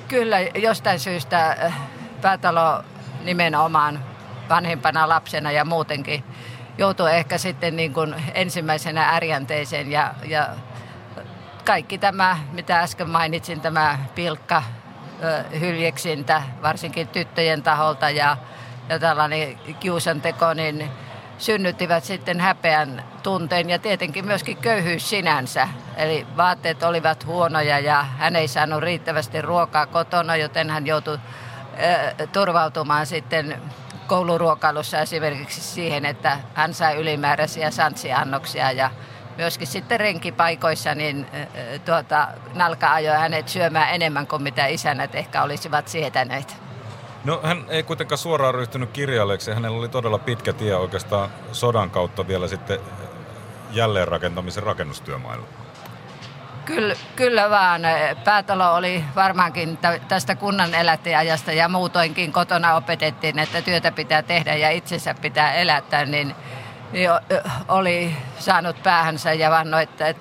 Kyllä, 0.08 0.40
jostain 0.40 1.00
syystä 1.00 1.50
äh, 1.50 1.80
päätalo 2.22 2.84
nimenomaan 3.24 4.04
vanhempana 4.48 5.08
lapsena 5.08 5.52
ja 5.52 5.64
muutenkin 5.64 6.24
joutui 6.78 7.14
ehkä 7.14 7.38
sitten 7.38 7.76
niin 7.76 7.92
kuin 7.92 8.14
ensimmäisenä 8.34 9.08
ärjänteeseen 9.08 9.90
ja, 9.90 10.14
ja 10.26 10.48
kaikki 11.64 11.98
tämä, 11.98 12.38
mitä 12.52 12.80
äsken 12.80 13.10
mainitsin, 13.10 13.60
tämä 13.60 13.98
pilkka, 14.14 14.62
hyljeksintä, 15.60 16.42
varsinkin 16.62 17.08
tyttöjen 17.08 17.62
taholta 17.62 18.10
ja, 18.10 18.36
ja 18.88 18.98
tällainen 18.98 19.58
kiusanteko, 19.80 20.54
niin 20.54 20.90
synnyttivät 21.38 22.04
sitten 22.04 22.40
häpeän 22.40 23.04
tunteen 23.22 23.70
ja 23.70 23.78
tietenkin 23.78 24.26
myöskin 24.26 24.56
köyhyys 24.56 25.10
sinänsä. 25.10 25.68
Eli 25.96 26.26
vaatteet 26.36 26.82
olivat 26.82 27.26
huonoja 27.26 27.78
ja 27.78 28.02
hän 28.02 28.36
ei 28.36 28.48
saanut 28.48 28.82
riittävästi 28.82 29.42
ruokaa 29.42 29.86
kotona, 29.86 30.36
joten 30.36 30.70
hän 30.70 30.86
joutui 30.86 31.18
turvautumaan 32.32 33.06
sitten 33.06 33.62
kouluruokailussa 34.06 35.00
esimerkiksi 35.00 35.60
siihen, 35.60 36.04
että 36.04 36.38
hän 36.54 36.74
sai 36.74 36.96
ylimääräisiä 36.96 37.70
santsiannoksia 37.70 38.72
ja 38.72 38.90
myöskin 39.36 39.66
sitten 39.66 40.00
renkipaikoissa, 40.00 40.94
niin 40.94 41.26
tuota, 41.84 42.28
nalka 42.54 42.92
ajoi 42.92 43.16
hänet 43.16 43.48
syömään 43.48 43.94
enemmän 43.94 44.26
kuin 44.26 44.42
mitä 44.42 44.66
isänät 44.66 45.14
ehkä 45.14 45.42
olisivat 45.42 45.88
sietäneet. 45.88 46.56
No 47.24 47.40
hän 47.42 47.64
ei 47.68 47.82
kuitenkaan 47.82 48.18
suoraan 48.18 48.54
ryhtynyt 48.54 48.90
kirjailijaksi. 48.90 49.52
Hänellä 49.52 49.78
oli 49.78 49.88
todella 49.88 50.18
pitkä 50.18 50.52
tie 50.52 50.76
oikeastaan 50.76 51.30
sodan 51.52 51.90
kautta 51.90 52.28
vielä 52.28 52.48
sitten 52.48 52.78
jälleenrakentamisen 53.70 54.62
rakennustyömailla. 54.62 55.46
Kyllä, 56.64 56.94
kyllä 57.16 57.50
vaan. 57.50 57.82
Päätalo 58.24 58.74
oli 58.74 59.04
varmaankin 59.14 59.78
tästä 60.08 60.34
kunnan 60.34 60.74
elättäjäajasta 60.74 61.52
ja 61.52 61.68
muutoinkin 61.68 62.32
kotona 62.32 62.74
opetettiin, 62.74 63.38
että 63.38 63.62
työtä 63.62 63.92
pitää 63.92 64.22
tehdä 64.22 64.54
ja 64.54 64.70
itsensä 64.70 65.14
pitää 65.14 65.52
elättää, 65.52 66.04
niin 66.04 66.34
jo, 66.92 67.20
oli 67.68 68.16
saanut 68.38 68.82
päähänsä 68.82 69.32
ja 69.32 69.50
vannoi, 69.50 69.82
että, 69.82 70.14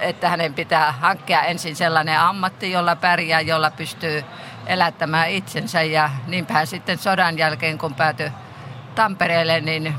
että 0.00 0.28
hänen 0.28 0.54
pitää 0.54 0.92
hankkia 0.92 1.42
ensin 1.42 1.76
sellainen 1.76 2.20
ammatti, 2.20 2.70
jolla 2.70 2.96
pärjää, 2.96 3.40
jolla 3.40 3.70
pystyy 3.70 4.24
elättämään 4.66 5.30
itsensä. 5.30 5.82
Ja 5.82 6.10
niinpä 6.26 6.54
hän 6.54 6.66
sitten 6.66 6.98
sodan 6.98 7.38
jälkeen, 7.38 7.78
kun 7.78 7.94
päätyi 7.94 8.32
Tampereelle, 8.94 9.60
niin 9.60 9.94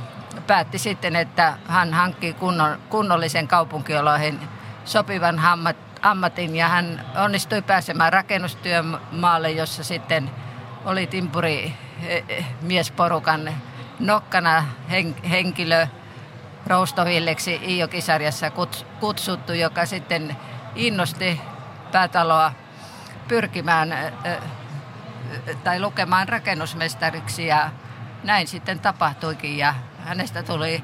päätti 0.47 0.77
sitten, 0.77 1.15
että 1.15 1.53
hän 1.67 1.93
hankki 1.93 2.33
kunnon, 2.33 2.77
kunnollisen 2.89 3.47
kaupunkioloihin 3.47 4.39
sopivan 4.85 5.39
hammat, 5.39 5.75
ammatin 6.01 6.55
ja 6.55 6.67
hän 6.67 7.05
onnistui 7.15 7.61
pääsemään 7.61 8.13
rakennustyömaalle, 8.13 9.51
jossa 9.51 9.83
sitten 9.83 10.31
oli 10.85 11.07
timpuri 11.07 11.73
e, 12.03 12.17
e, 12.17 12.45
miesporukan 12.61 13.53
nokkana 13.99 14.63
henkilö, 15.29 15.87
Roustovilleksi 16.67 17.59
Iijo-kisarjassa 17.63 18.51
kutsuttu, 18.99 19.53
joka 19.53 19.85
sitten 19.85 20.37
innosti 20.75 21.41
päätaloa 21.91 22.51
pyrkimään 23.27 23.95
tai 25.63 25.79
lukemaan 25.79 26.29
rakennusmestariksi 26.29 27.47
ja 27.47 27.69
näin 28.23 28.47
sitten 28.47 28.79
tapahtuikin 28.79 29.57
ja 29.57 29.73
hänestä 30.05 30.43
tuli 30.43 30.83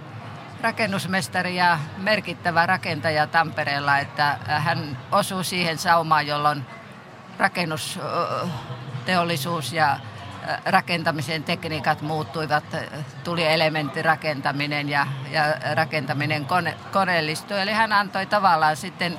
rakennusmestari 0.62 1.55
ja 1.55 1.79
merkittävä 1.98 2.65
rakentaja 2.65 3.27
Tampereella, 3.27 3.98
että 3.98 4.38
hän 4.46 4.98
osui 5.12 5.44
siihen 5.44 5.77
saumaan, 5.77 6.27
jolloin 6.27 6.65
rakennusteollisuus 7.38 9.74
ja 9.74 10.00
rakentamisen 10.65 11.43
tekniikat 11.43 12.01
muuttuivat, 12.01 12.63
tuli 13.23 13.45
elementtirakentaminen 13.45 14.89
ja, 14.89 15.07
ja 15.31 15.43
rakentaminen 15.73 16.45
kone, 16.45 16.77
koneellistui. 16.91 17.61
Eli 17.61 17.71
hän 17.71 17.93
antoi 17.93 18.25
tavallaan 18.25 18.77
sitten 18.77 19.17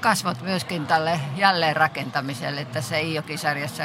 kasvot 0.00 0.42
myöskin 0.42 0.86
tälle 0.86 1.20
jälleenrakentamiselle 1.36 2.64
tässä 2.64 2.96
Iijo-kisarjassa, 2.96 3.84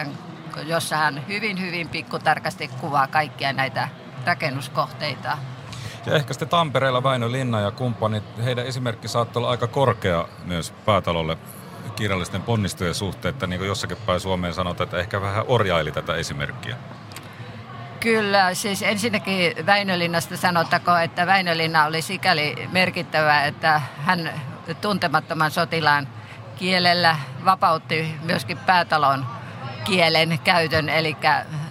jossa 0.64 0.98
hän 0.98 1.28
hyvin, 1.28 1.62
hyvin 1.62 1.90
pikkutarkasti 1.90 2.68
kuvaa 2.68 3.08
kaikkia 3.08 3.54
näitä 3.54 3.88
rakennuskohteita. 4.26 5.38
Ja 6.06 6.16
ehkä 6.16 6.34
sitten 6.34 6.50
Tampereella 6.50 7.04
Väinö 7.04 7.32
Linna 7.32 7.62
ja 7.62 7.72
kumppanit, 7.72 8.24
heidän 8.44 8.66
esimerkki 8.66 9.08
saattoi 9.08 9.40
olla 9.40 9.50
aika 9.50 9.68
korkea 9.68 10.28
myös 10.44 10.72
päätalolle 10.86 11.38
kirjallisten 11.96 12.42
ponnistojen 12.42 12.96
suhteen, 12.96 13.34
että 13.34 13.48
niin 13.48 13.60
kuin 13.60 13.68
jossakin 13.68 13.98
päin 14.06 14.20
Suomeen 14.20 14.54
sanotaan, 14.54 14.86
että 14.86 14.98
ehkä 14.98 15.22
vähän 15.22 15.46
orjaili 15.48 15.92
tätä 15.92 16.16
esimerkkiä. 16.16 16.76
Kyllä, 18.00 18.54
siis 18.54 18.82
ensinnäkin 18.82 19.66
Väinölinnasta 19.66 20.38
sanottako, 20.38 20.98
että 20.98 21.28
Väinölinna 21.28 21.86
oli 21.86 22.02
sikäli 22.02 22.68
merkittävä, 22.72 23.46
että 23.46 23.82
hän 23.98 24.32
tuntemattoman 24.82 25.52
sotilaan 25.52 26.08
kielellä 26.56 27.16
vapautti 27.46 28.16
myöskin 28.24 28.58
päätalon 28.58 29.26
kielen 29.84 30.40
käytön, 30.44 30.90
eli 30.90 31.18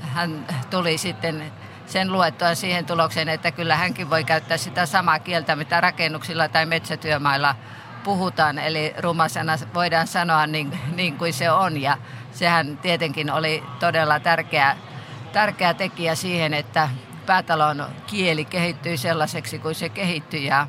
hän 0.02 0.46
tuli 0.70 0.98
sitten 0.98 1.52
sen 1.86 2.12
luettua 2.12 2.54
siihen 2.54 2.86
tulokseen, 2.86 3.28
että 3.28 3.50
kyllä 3.50 3.76
hänkin 3.76 4.10
voi 4.10 4.24
käyttää 4.24 4.56
sitä 4.56 4.86
samaa 4.86 5.18
kieltä, 5.18 5.56
mitä 5.56 5.80
rakennuksilla 5.80 6.48
tai 6.48 6.66
metsätyömailla 6.66 7.54
puhutaan, 8.04 8.58
eli 8.58 8.94
rumasana 8.98 9.52
voidaan 9.74 10.06
sanoa 10.06 10.46
niin, 10.46 10.78
niin 10.94 11.18
kuin 11.18 11.32
se 11.32 11.50
on. 11.50 11.80
Ja 11.80 11.96
sehän 12.32 12.76
tietenkin 12.76 13.30
oli 13.30 13.62
todella 13.80 14.20
tärkeä, 14.20 14.76
tärkeä 15.32 15.74
tekijä 15.74 16.14
siihen, 16.14 16.54
että 16.54 16.88
päätalon 17.26 17.86
kieli 18.06 18.44
kehittyi 18.44 18.96
sellaiseksi 18.96 19.58
kuin 19.58 19.74
se 19.74 19.88
kehittyi. 19.88 20.44
Ja 20.44 20.66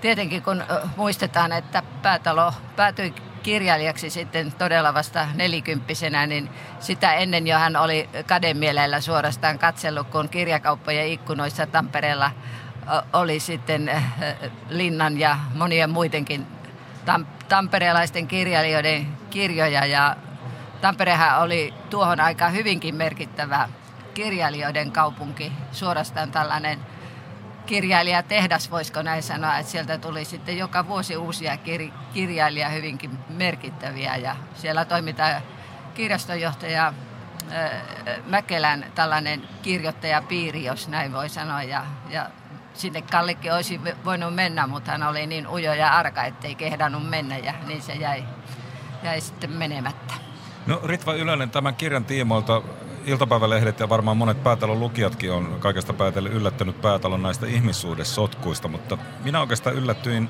tietenkin 0.00 0.42
kun 0.42 0.64
muistetaan, 0.96 1.52
että 1.52 1.82
päätalo 2.02 2.52
päätyi 2.76 3.14
kirjailijaksi 3.42 4.10
sitten 4.10 4.52
todella 4.52 4.94
vasta 4.94 5.26
nelikymppisenä, 5.34 6.26
niin 6.26 6.50
sitä 6.80 7.14
ennen 7.14 7.46
jo 7.46 7.58
hän 7.58 7.76
oli 7.76 8.08
kademielellä 8.26 9.00
suorastaan 9.00 9.58
katsellut, 9.58 10.08
kun 10.08 10.28
kirjakauppojen 10.28 11.08
ikkunoissa 11.08 11.66
Tampereella 11.66 12.30
oli 13.12 13.40
sitten 13.40 14.02
Linnan 14.68 15.18
ja 15.18 15.38
monien 15.54 15.90
muidenkin 15.90 16.46
tam- 17.06 17.26
tamperelaisten 17.48 18.28
kirjailijoiden 18.28 19.06
kirjoja 19.30 19.86
ja 19.86 20.16
Tamperehan 20.80 21.42
oli 21.42 21.74
tuohon 21.90 22.20
aikaan 22.20 22.52
hyvinkin 22.52 22.94
merkittävä 22.94 23.68
kirjailijoiden 24.14 24.92
kaupunki, 24.92 25.52
suorastaan 25.72 26.32
tällainen 26.32 26.78
kirjailijatehdas, 27.66 28.70
voisiko 28.70 29.02
näin 29.02 29.22
sanoa, 29.22 29.58
että 29.58 29.72
sieltä 29.72 29.98
tuli 29.98 30.24
sitten 30.24 30.58
joka 30.58 30.88
vuosi 30.88 31.16
uusia 31.16 31.54
kir- 31.54 31.92
hyvinkin 32.72 33.18
merkittäviä 33.28 34.16
ja 34.16 34.36
siellä 34.54 34.84
toimitaan 34.84 35.42
kirjastonjohtaja 35.94 36.92
Mäkelän 38.26 38.86
tällainen 38.94 39.42
kirjoittajapiiri, 39.62 40.64
jos 40.64 40.88
näin 40.88 41.12
voi 41.12 41.28
sanoa, 41.28 41.62
ja, 41.62 41.84
ja 42.08 42.30
sinne 42.74 43.02
Kallikin 43.02 43.52
olisi 43.52 43.80
voinut 44.04 44.34
mennä, 44.34 44.66
mutta 44.66 44.90
hän 44.90 45.02
oli 45.02 45.26
niin 45.26 45.48
ujo 45.48 45.74
ja 45.74 45.92
arka, 45.92 46.24
ettei 46.24 46.54
kehdannut 46.54 47.10
mennä 47.10 47.38
ja 47.38 47.54
niin 47.66 47.82
se 47.82 47.92
jäi, 47.92 48.24
jäi 49.02 49.20
sitten 49.20 49.50
menemättä. 49.50 50.14
No 50.66 50.80
Ritva 50.84 51.14
Ylönen, 51.14 51.50
tämän 51.50 51.74
kirjan 51.74 52.04
tiimoilta 52.04 52.62
iltapäivälehdet 53.04 53.80
ja 53.80 53.88
varmaan 53.88 54.16
monet 54.16 54.42
päätalon 54.42 54.80
lukijatkin 54.80 55.32
on 55.32 55.56
kaikesta 55.60 55.92
päätellen 55.92 56.32
yllättänyt 56.32 56.80
päätalon 56.80 57.22
näistä 57.22 57.46
ihmissuudessotkuista, 57.46 58.68
mutta 58.68 58.98
minä 59.24 59.40
oikeastaan 59.40 59.76
yllätyin 59.76 60.28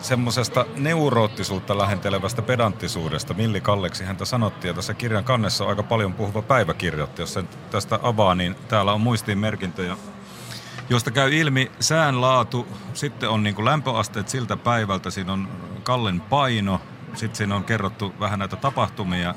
semmoisesta 0.00 0.66
neuroottisuutta 0.76 1.78
lähentelevästä 1.78 2.42
pedanttisuudesta. 2.42 3.34
Milli 3.34 3.60
Kalleksi 3.60 4.04
häntä 4.04 4.24
sanottiin, 4.24 4.68
ja 4.68 4.74
tässä 4.74 4.94
kirjan 4.94 5.24
kannessa 5.24 5.64
on 5.64 5.70
aika 5.70 5.82
paljon 5.82 6.12
puhuva 6.12 6.42
päiväkirjoitti. 6.42 7.22
Jos 7.22 7.34
sen 7.34 7.48
tästä 7.70 7.98
avaa, 8.02 8.34
niin 8.34 8.56
täällä 8.68 8.92
on 8.92 9.00
muistiinmerkintöjä, 9.00 9.96
josta 10.90 11.10
käy 11.10 11.34
ilmi 11.34 11.70
sään 11.80 12.20
laatu, 12.20 12.66
sitten 12.94 13.28
on 13.28 13.42
niin 13.42 13.54
kuin 13.54 13.64
lämpöasteet 13.64 14.28
siltä 14.28 14.56
päivältä, 14.56 15.10
siinä 15.10 15.32
on 15.32 15.48
Kallen 15.82 16.20
paino, 16.20 16.80
sitten 17.14 17.36
siinä 17.36 17.56
on 17.56 17.64
kerrottu 17.64 18.14
vähän 18.20 18.38
näitä 18.38 18.56
tapahtumia, 18.56 19.34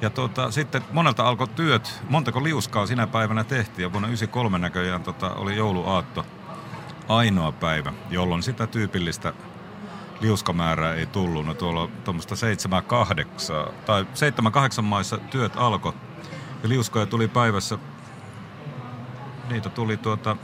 ja 0.00 0.10
tuota, 0.10 0.50
sitten 0.50 0.82
monelta 0.92 1.28
alkoi 1.28 1.48
työt, 1.48 2.02
montako 2.08 2.42
liuskaa 2.42 2.86
sinä 2.86 3.06
päivänä 3.06 3.44
tehtiin, 3.44 3.82
ja 3.82 3.92
vuonna 3.92 4.08
93 4.08 4.58
näköjään 4.58 5.02
tota, 5.02 5.30
oli 5.34 5.56
jouluaatto 5.56 6.26
ainoa 7.08 7.52
päivä, 7.52 7.92
jolloin 8.10 8.42
sitä 8.42 8.66
tyypillistä 8.66 9.32
liuskamäärää 10.20 10.94
ei 10.94 11.06
tullut. 11.06 11.46
No 11.46 11.54
tuolla 11.54 11.88
tuommoista 12.04 12.34
7-8 13.68 13.72
tai 13.86 14.06
7-8 14.78 14.82
maissa 14.82 15.18
työt 15.18 15.52
alkoi. 15.56 15.92
Ja 16.62 16.68
liuskoja 16.68 17.06
tuli 17.06 17.28
päivässä, 17.28 17.78
niitä 19.50 19.68
tuli 19.68 19.96
tuota 19.96 20.36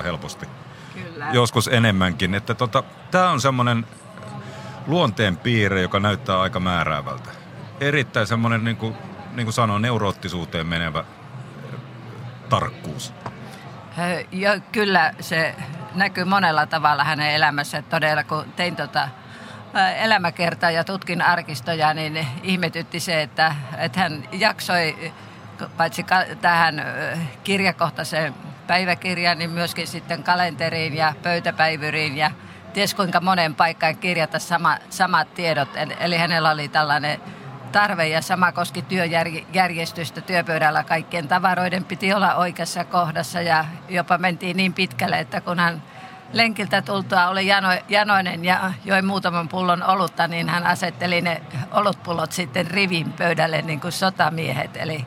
7-8 0.00 0.02
helposti. 0.02 0.46
Kyllä. 0.94 1.26
Joskus 1.32 1.68
enemmänkin. 1.68 2.34
Että 2.34 2.54
tota, 2.54 2.82
tämä 3.10 3.30
on 3.30 3.40
semmoinen 3.40 3.86
luonteen 4.86 5.36
piirre, 5.36 5.82
joka 5.82 6.00
näyttää 6.00 6.40
aika 6.40 6.60
määräävältä. 6.60 7.30
Erittäin 7.80 8.26
semmoinen, 8.26 8.64
niin 8.64 8.76
kuin, 8.76 8.94
niin 9.32 9.46
kuin 9.46 9.54
sanoin, 9.54 9.82
neuroottisuuteen 9.82 10.66
menevä 10.66 11.04
tarkkuus. 12.48 13.14
Ja 14.32 14.60
kyllä 14.72 15.14
se 15.20 15.54
näkyy 15.94 16.24
monella 16.24 16.66
tavalla 16.66 17.04
hänen 17.04 17.34
elämässä. 17.34 17.82
Todella 17.82 18.24
kun 18.24 18.44
tein 18.56 18.76
tota 18.76 19.08
elämäkertaa 19.96 20.70
ja 20.70 20.84
tutkin 20.84 21.22
arkistoja, 21.22 21.94
niin 21.94 22.26
ihmetytti 22.42 23.00
se, 23.00 23.22
että, 23.22 23.54
että 23.78 24.00
hän 24.00 24.22
jaksoi 24.32 25.12
paitsi 25.76 26.06
tähän 26.40 26.82
kirjakohtaiseen 27.44 28.34
päiväkirjaan, 28.66 29.38
niin 29.38 29.50
myöskin 29.50 29.86
sitten 29.86 30.22
kalenteriin 30.22 30.96
ja 30.96 31.12
pöytäpäivyriin 31.22 32.16
ja 32.16 32.30
ties 32.72 32.94
kuinka 32.94 33.20
monen 33.20 33.54
paikkaan 33.54 33.96
kirjata 33.96 34.38
sama, 34.38 34.78
samat 34.90 35.34
tiedot. 35.34 35.68
Eli 36.00 36.16
hänellä 36.16 36.50
oli 36.50 36.68
tällainen 36.68 37.20
tarve 37.72 38.08
ja 38.08 38.22
sama 38.22 38.52
koski 38.52 38.82
työjärjestystä 38.82 40.20
työpöydällä. 40.20 40.84
Kaikkien 40.84 41.28
tavaroiden 41.28 41.84
piti 41.84 42.14
olla 42.14 42.34
oikeassa 42.34 42.84
kohdassa 42.84 43.40
ja 43.40 43.64
jopa 43.88 44.18
mentiin 44.18 44.56
niin 44.56 44.72
pitkälle, 44.72 45.18
että 45.18 45.40
kun 45.40 45.58
hän 45.58 45.82
lenkiltä 46.32 46.82
tultua 46.82 47.28
oli 47.28 47.46
jano, 47.46 47.68
janoinen 47.88 48.44
ja 48.44 48.72
joi 48.84 49.02
muutaman 49.02 49.48
pullon 49.48 49.82
olutta, 49.82 50.28
niin 50.28 50.48
hän 50.48 50.66
asetteli 50.66 51.20
ne 51.20 51.42
olutpullot 51.72 52.32
sitten 52.32 52.66
rivin 52.66 53.12
pöydälle 53.12 53.62
niin 53.62 53.80
kuin 53.80 53.92
sotamiehet. 53.92 54.76
Eli, 54.76 55.06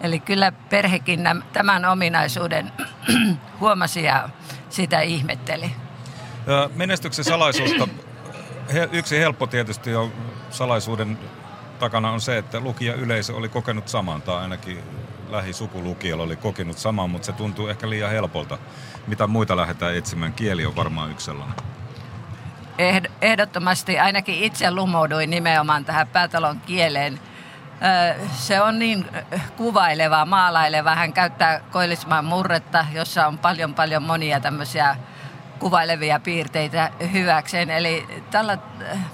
eli 0.00 0.20
kyllä 0.20 0.52
perhekin 0.52 1.20
tämän 1.52 1.84
ominaisuuden 1.84 2.72
huomasi 3.60 4.02
ja 4.02 4.28
sitä 4.70 5.00
ihmetteli. 5.00 5.70
Menestyksen 6.74 7.24
salaisuutta, 7.24 7.88
yksi 8.92 9.18
helppo 9.18 9.46
tietysti 9.46 9.94
on 9.94 10.12
salaisuuden 10.50 11.18
takana 11.78 12.10
on 12.10 12.20
se, 12.20 12.38
että 12.38 12.60
lukija 12.60 12.94
yleisö 12.94 13.36
oli 13.36 13.48
kokenut 13.48 13.88
saman, 13.88 14.22
tai 14.22 14.42
ainakin 14.42 14.78
lähisukulukijoilla 15.30 16.24
oli 16.24 16.36
kokenut 16.36 16.78
saman, 16.78 17.10
mutta 17.10 17.26
se 17.26 17.32
tuntuu 17.32 17.68
ehkä 17.68 17.90
liian 17.90 18.10
helpolta. 18.10 18.58
Mitä 19.06 19.26
muita 19.26 19.56
lähdetään 19.56 19.96
etsimään? 19.96 20.32
Kieli 20.32 20.66
on 20.66 20.76
varmaan 20.76 21.10
yksi 21.10 21.24
sellainen. 21.24 21.56
Ehdottomasti 23.20 23.98
ainakin 23.98 24.34
itse 24.34 24.70
lumouduin 24.70 25.30
nimenomaan 25.30 25.84
tähän 25.84 26.06
päätalon 26.06 26.60
kieleen. 26.60 27.20
Se 28.32 28.60
on 28.60 28.78
niin 28.78 29.08
kuvaileva, 29.56 30.24
maalaileva. 30.24 30.94
Hän 30.94 31.12
käyttää 31.12 31.60
koillismaan 31.70 32.24
murretta, 32.24 32.86
jossa 32.92 33.26
on 33.26 33.38
paljon 33.38 33.74
paljon 33.74 34.02
monia 34.02 34.40
tämmöisiä 34.40 34.96
kuvailevia 35.58 36.20
piirteitä 36.20 36.90
hyväkseen. 37.12 37.70
Eli 37.70 38.22
tällä 38.30 38.58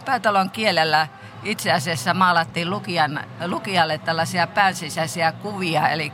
päätalon 0.04 0.50
kielellä 0.50 1.08
itse 1.42 1.72
asiassa 1.72 2.14
maalattiin 2.14 2.70
lukijan, 2.70 3.20
lukijalle 3.46 3.98
tällaisia 3.98 4.46
päänsisäisiä 4.46 5.32
kuvia, 5.32 5.88
eli 5.88 6.12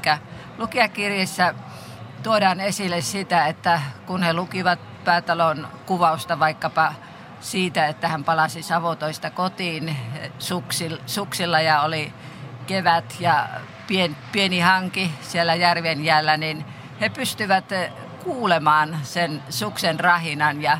lukijakirjassa 0.58 1.54
tuodaan 2.22 2.60
esille 2.60 3.00
sitä, 3.00 3.46
että 3.46 3.80
kun 4.06 4.22
he 4.22 4.32
lukivat 4.32 4.78
päätalon 5.04 5.68
kuvausta 5.86 6.38
vaikkapa 6.38 6.94
siitä, 7.40 7.86
että 7.86 8.08
hän 8.08 8.24
palasi 8.24 8.62
Savotoista 8.62 9.30
kotiin 9.30 9.96
suksilla 11.06 11.60
ja 11.60 11.80
oli 11.80 12.12
kevät 12.66 13.16
ja 13.20 13.48
pien, 13.86 14.16
pieni 14.32 14.60
hanki 14.60 15.10
siellä 15.20 15.54
järven 15.54 16.04
jäällä, 16.04 16.36
niin 16.36 16.64
he 17.00 17.08
pystyvät 17.08 17.64
kuulemaan 18.24 18.98
sen 19.02 19.42
suksen 19.50 20.00
rahinan 20.00 20.62
ja 20.62 20.78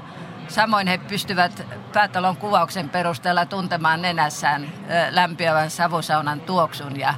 Samoin 0.48 0.86
he 0.86 0.98
pystyvät 0.98 1.66
päätalon 1.92 2.36
kuvauksen 2.36 2.88
perusteella 2.88 3.46
tuntemaan 3.46 4.02
nenässään 4.02 4.72
lämpiävän 5.10 5.70
savusaunan 5.70 6.40
tuoksun 6.40 7.00
ja, 7.00 7.14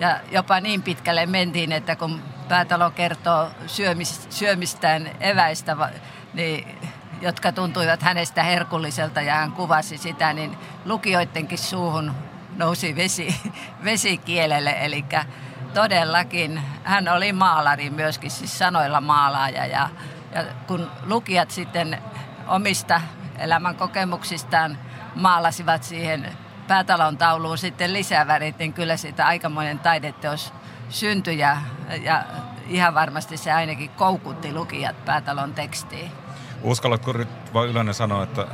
ja 0.00 0.20
jopa 0.30 0.60
niin 0.60 0.82
pitkälle 0.82 1.26
mentiin, 1.26 1.72
että 1.72 1.96
kun 1.96 2.22
päätalo 2.48 2.90
kertoo 2.90 3.50
syömis, 3.66 4.26
syömistään 4.30 5.10
eväistä, 5.20 5.76
niin, 6.34 6.78
jotka 7.20 7.52
tuntuivat 7.52 8.02
hänestä 8.02 8.42
herkulliselta 8.42 9.20
ja 9.20 9.34
hän 9.34 9.52
kuvasi 9.52 9.98
sitä, 9.98 10.32
niin 10.32 10.58
lukijoidenkin 10.84 11.58
suuhun 11.58 12.14
nousi 12.56 12.96
vesi, 12.96 13.36
vesikielelle, 13.84 14.76
eli 14.80 15.04
todellakin 15.74 16.62
hän 16.84 17.08
oli 17.08 17.32
maalari 17.32 17.90
myöskin, 17.90 18.30
siis 18.30 18.58
sanoilla 18.58 19.00
maalaaja 19.00 19.66
ja, 19.66 19.88
ja 20.34 20.44
kun 20.66 20.90
lukijat 21.06 21.50
sitten 21.50 21.98
omista 22.48 23.00
elämän 23.38 23.76
kokemuksistaan 23.76 24.78
maalasivat 25.14 25.82
siihen 25.82 26.28
päätalon 26.68 27.18
tauluun 27.18 27.58
sitten 27.58 27.92
lisävärit, 27.92 28.58
niin 28.58 28.72
kyllä 28.72 28.96
siitä 28.96 29.26
aikamoinen 29.26 29.78
taideteos 29.78 30.52
syntyi 30.88 31.38
ja, 31.38 31.56
ja 32.02 32.24
ihan 32.66 32.94
varmasti 32.94 33.36
se 33.36 33.52
ainakin 33.52 33.90
koukutti 33.90 34.52
lukijat 34.52 35.04
päätalon 35.04 35.54
tekstiin. 35.54 36.10
Uskallatko 36.62 37.14
vai 37.54 37.66
yleinen 37.66 37.94
sanoa, 37.94 38.22
että 38.22 38.46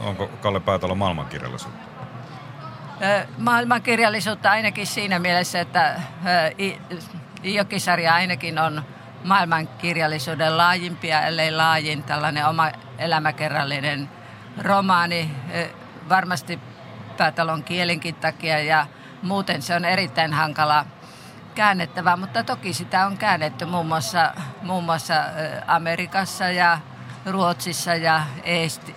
onko 0.00 0.26
Kalle 0.26 0.60
Päätalo 0.60 0.94
maailmankirjallisuutta? 0.94 1.95
Maailmankirjallisuutta 3.38 4.50
ainakin 4.50 4.86
siinä 4.86 5.18
mielessä, 5.18 5.60
että 5.60 6.00
Iokisarja 7.44 8.14
ainakin 8.14 8.58
on 8.58 8.84
maailmankirjallisuuden 9.24 10.56
laajimpia, 10.56 11.22
ellei 11.22 11.52
laajin, 11.52 12.02
tällainen 12.02 12.46
oma 12.46 12.70
elämäkerrallinen 12.98 14.08
romaani, 14.58 15.30
varmasti 16.08 16.60
päätalon 17.16 17.64
kielenkin 17.64 18.14
takia 18.14 18.58
ja 18.58 18.86
muuten 19.22 19.62
se 19.62 19.74
on 19.74 19.84
erittäin 19.84 20.32
hankala 20.32 20.86
käännettävä, 21.54 22.16
mutta 22.16 22.42
toki 22.42 22.72
sitä 22.72 23.06
on 23.06 23.18
käännetty 23.18 23.64
muun 23.64 23.86
muassa, 23.86 24.32
muun 24.62 24.84
muassa 24.84 25.14
Amerikassa 25.66 26.44
ja 26.44 26.78
Ruotsissa 27.26 27.94
ja 27.94 28.22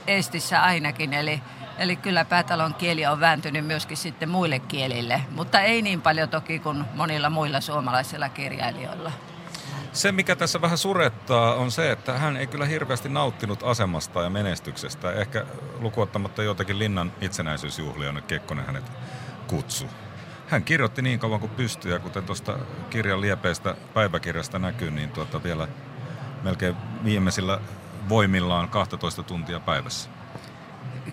Eestissä 0.08 0.62
ainakin, 0.62 1.14
eli 1.14 1.42
Eli 1.80 1.96
kyllä 1.96 2.26
päätalon 2.26 2.74
kieli 2.74 3.06
on 3.06 3.20
vääntynyt 3.20 3.66
myöskin 3.66 3.98
sitten 3.98 4.30
muille 4.30 4.60
kielille, 4.60 5.22
mutta 5.32 5.62
ei 5.62 5.82
niin 5.82 6.02
paljon 6.02 6.30
toki 6.30 6.60
kuin 6.60 6.84
monilla 6.94 7.30
muilla 7.30 7.62
suomalaisilla 7.62 8.30
kirjailijoilla. 8.30 9.12
Se, 9.94 10.12
mikä 10.12 10.36
tässä 10.36 10.62
vähän 10.62 10.78
surettaa, 10.78 11.54
on 11.54 11.72
se, 11.72 11.92
että 11.92 12.18
hän 12.18 12.38
ei 12.38 12.48
kyllä 12.48 12.66
hirveästi 12.66 13.10
nauttinut 13.10 13.64
asemasta 13.64 14.22
ja 14.22 14.30
menestyksestä. 14.30 15.12
Ehkä 15.12 15.46
lukuottamatta 15.80 16.44
jotakin 16.44 16.80
linnan 16.80 17.12
itsenäisyysjuhlia, 17.22 18.06
jonne 18.06 18.22
Kekkonen 18.22 18.66
hänet 18.66 18.92
kutsu. 19.48 19.86
Hän 20.48 20.64
kirjoitti 20.64 21.02
niin 21.02 21.20
kauan 21.20 21.40
kuin 21.40 21.52
pystyi, 21.52 21.92
ja 21.92 22.00
kuten 22.00 22.24
tuosta 22.24 22.60
kirjan 22.90 23.22
liepeistä 23.22 23.76
päiväkirjasta 23.94 24.60
näkyy, 24.60 24.92
niin 24.92 25.10
tuota 25.10 25.44
vielä 25.44 25.68
melkein 26.44 26.76
viimeisillä 27.04 27.60
voimillaan 28.10 28.70
12 28.70 29.24
tuntia 29.24 29.60
päivässä. 29.60 30.19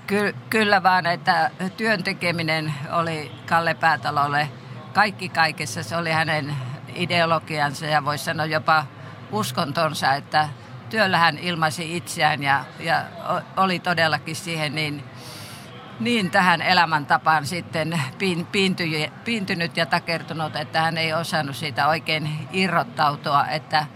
Ky- 0.06 0.34
kyllä 0.50 0.82
vaan, 0.82 1.06
että 1.06 1.50
työn 1.76 2.04
tekeminen 2.04 2.74
oli 2.92 3.32
Kalle 3.46 3.74
Päätalolle 3.74 4.48
kaikki 4.92 5.28
kaikessa. 5.28 5.82
Se 5.82 5.96
oli 5.96 6.10
hänen 6.10 6.56
ideologiansa 6.94 7.86
ja 7.86 8.04
voisi 8.04 8.24
sanoa 8.24 8.46
jopa 8.46 8.86
uskontonsa, 9.32 10.14
että 10.14 10.48
työllä 10.90 11.18
hän 11.18 11.38
ilmaisi 11.38 11.96
itseään 11.96 12.42
ja, 12.42 12.64
ja 12.80 13.04
oli 13.56 13.78
todellakin 13.78 14.36
siihen 14.36 14.74
niin, 14.74 15.04
niin 16.00 16.30
tähän 16.30 16.62
elämäntapaan 16.62 17.46
sitten 17.46 18.02
piintynyt 19.24 19.76
ja 19.76 19.86
takertunut, 19.86 20.56
että 20.56 20.80
hän 20.80 20.98
ei 20.98 21.14
osannut 21.14 21.56
siitä 21.56 21.88
oikein 21.88 22.48
irrottautua, 22.52 23.46
että 23.46 23.86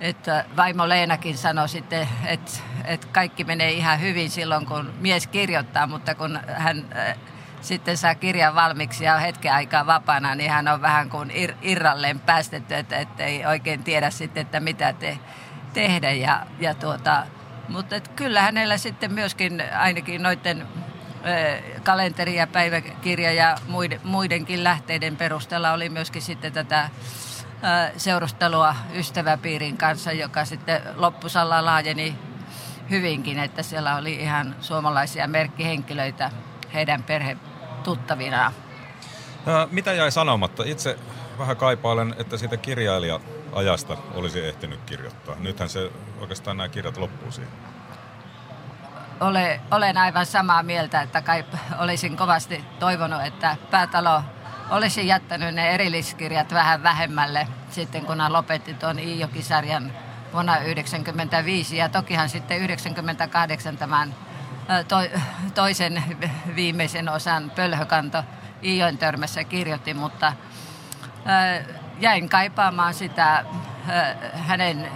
että 0.00 0.44
vaimo 0.56 0.88
Leenakin 0.88 1.38
sanoi 1.38 1.68
sitten, 1.68 2.08
että, 2.26 2.52
että 2.84 3.06
kaikki 3.12 3.44
menee 3.44 3.72
ihan 3.72 4.00
hyvin 4.00 4.30
silloin, 4.30 4.66
kun 4.66 4.92
mies 5.00 5.26
kirjoittaa, 5.26 5.86
mutta 5.86 6.14
kun 6.14 6.40
hän 6.46 6.84
äh, 6.96 7.16
sitten 7.60 7.96
saa 7.96 8.14
kirjan 8.14 8.54
valmiiksi 8.54 9.04
ja 9.04 9.18
hetken 9.18 9.52
aikaa 9.52 9.86
vapaana, 9.86 10.34
niin 10.34 10.50
hän 10.50 10.68
on 10.68 10.82
vähän 10.82 11.10
kuin 11.10 11.30
ir, 11.30 11.54
irralleen 11.62 12.20
päästetty, 12.20 12.74
että, 12.74 12.98
että 12.98 13.24
ei 13.24 13.46
oikein 13.46 13.84
tiedä 13.84 14.10
sitten, 14.10 14.40
että 14.40 14.60
mitä 14.60 14.92
te, 14.92 15.18
tehdä. 15.72 16.12
Ja, 16.12 16.46
ja 16.60 16.74
tuota, 16.74 17.26
mutta 17.68 18.00
kyllä 18.00 18.42
hänellä 18.42 18.78
sitten 18.78 19.12
myöskin 19.12 19.62
ainakin 19.78 20.22
noiden 20.22 20.62
äh, 20.62 21.82
kalenteri 21.82 22.36
ja 22.36 22.46
päiväkirja 22.46 23.32
ja 23.32 23.56
muidenkin 24.04 24.64
lähteiden 24.64 25.16
perusteella 25.16 25.72
oli 25.72 25.88
myöskin 25.88 26.22
sitten 26.22 26.52
tätä 26.52 26.90
seurustelua 27.96 28.74
ystäväpiirin 28.94 29.76
kanssa, 29.76 30.12
joka 30.12 30.44
sitten 30.44 30.82
loppusalla 30.96 31.64
laajeni 31.64 32.18
hyvinkin, 32.90 33.38
että 33.38 33.62
siellä 33.62 33.96
oli 33.96 34.14
ihan 34.14 34.56
suomalaisia 34.60 35.28
merkkihenkilöitä 35.28 36.30
heidän 36.74 37.02
perhetuttavinaan. 37.02 38.52
Mitä 39.70 39.92
jäi 39.92 40.10
sanomatta? 40.10 40.62
Itse 40.66 40.98
vähän 41.38 41.56
kaipailen, 41.56 42.14
että 42.18 42.36
siitä 42.36 42.56
kirjailija-ajasta 42.56 43.96
olisi 44.14 44.46
ehtinyt 44.46 44.80
kirjoittaa. 44.86 45.34
Nythän 45.38 45.68
se 45.68 45.90
oikeastaan 46.20 46.56
nämä 46.56 46.68
kirjat 46.68 46.96
loppuu 46.96 47.30
siihen. 47.30 47.52
Ole, 49.20 49.60
olen 49.70 49.98
aivan 49.98 50.26
samaa 50.26 50.62
mieltä, 50.62 51.02
että 51.02 51.22
kai 51.22 51.44
olisin 51.78 52.16
kovasti 52.16 52.64
toivonut, 52.78 53.22
että 53.22 53.56
päätalo 53.70 54.22
olisin 54.70 55.06
jättänyt 55.06 55.54
ne 55.54 55.70
erilliskirjat 55.70 56.52
vähän 56.52 56.82
vähemmälle 56.82 57.48
sitten, 57.70 58.06
kun 58.06 58.20
hän 58.20 58.32
lopetti 58.32 58.74
tuon 58.74 58.98
Iijoki-sarjan 58.98 59.92
vuonna 60.32 60.52
1995. 60.52 61.76
Ja 61.76 61.88
tokihan 61.88 62.28
sitten 62.28 62.56
1998 62.56 63.76
tämän 63.76 64.14
to, 64.88 64.96
toisen 65.54 66.02
viimeisen 66.54 67.08
osan 67.08 67.50
Pölhökanto 67.50 68.24
Iijoen 68.64 68.98
törmässä 68.98 69.44
kirjoitti, 69.44 69.94
mutta 69.94 70.32
jäin 72.00 72.28
kaipaamaan 72.28 72.94
sitä 72.94 73.44
hänen 74.32 74.88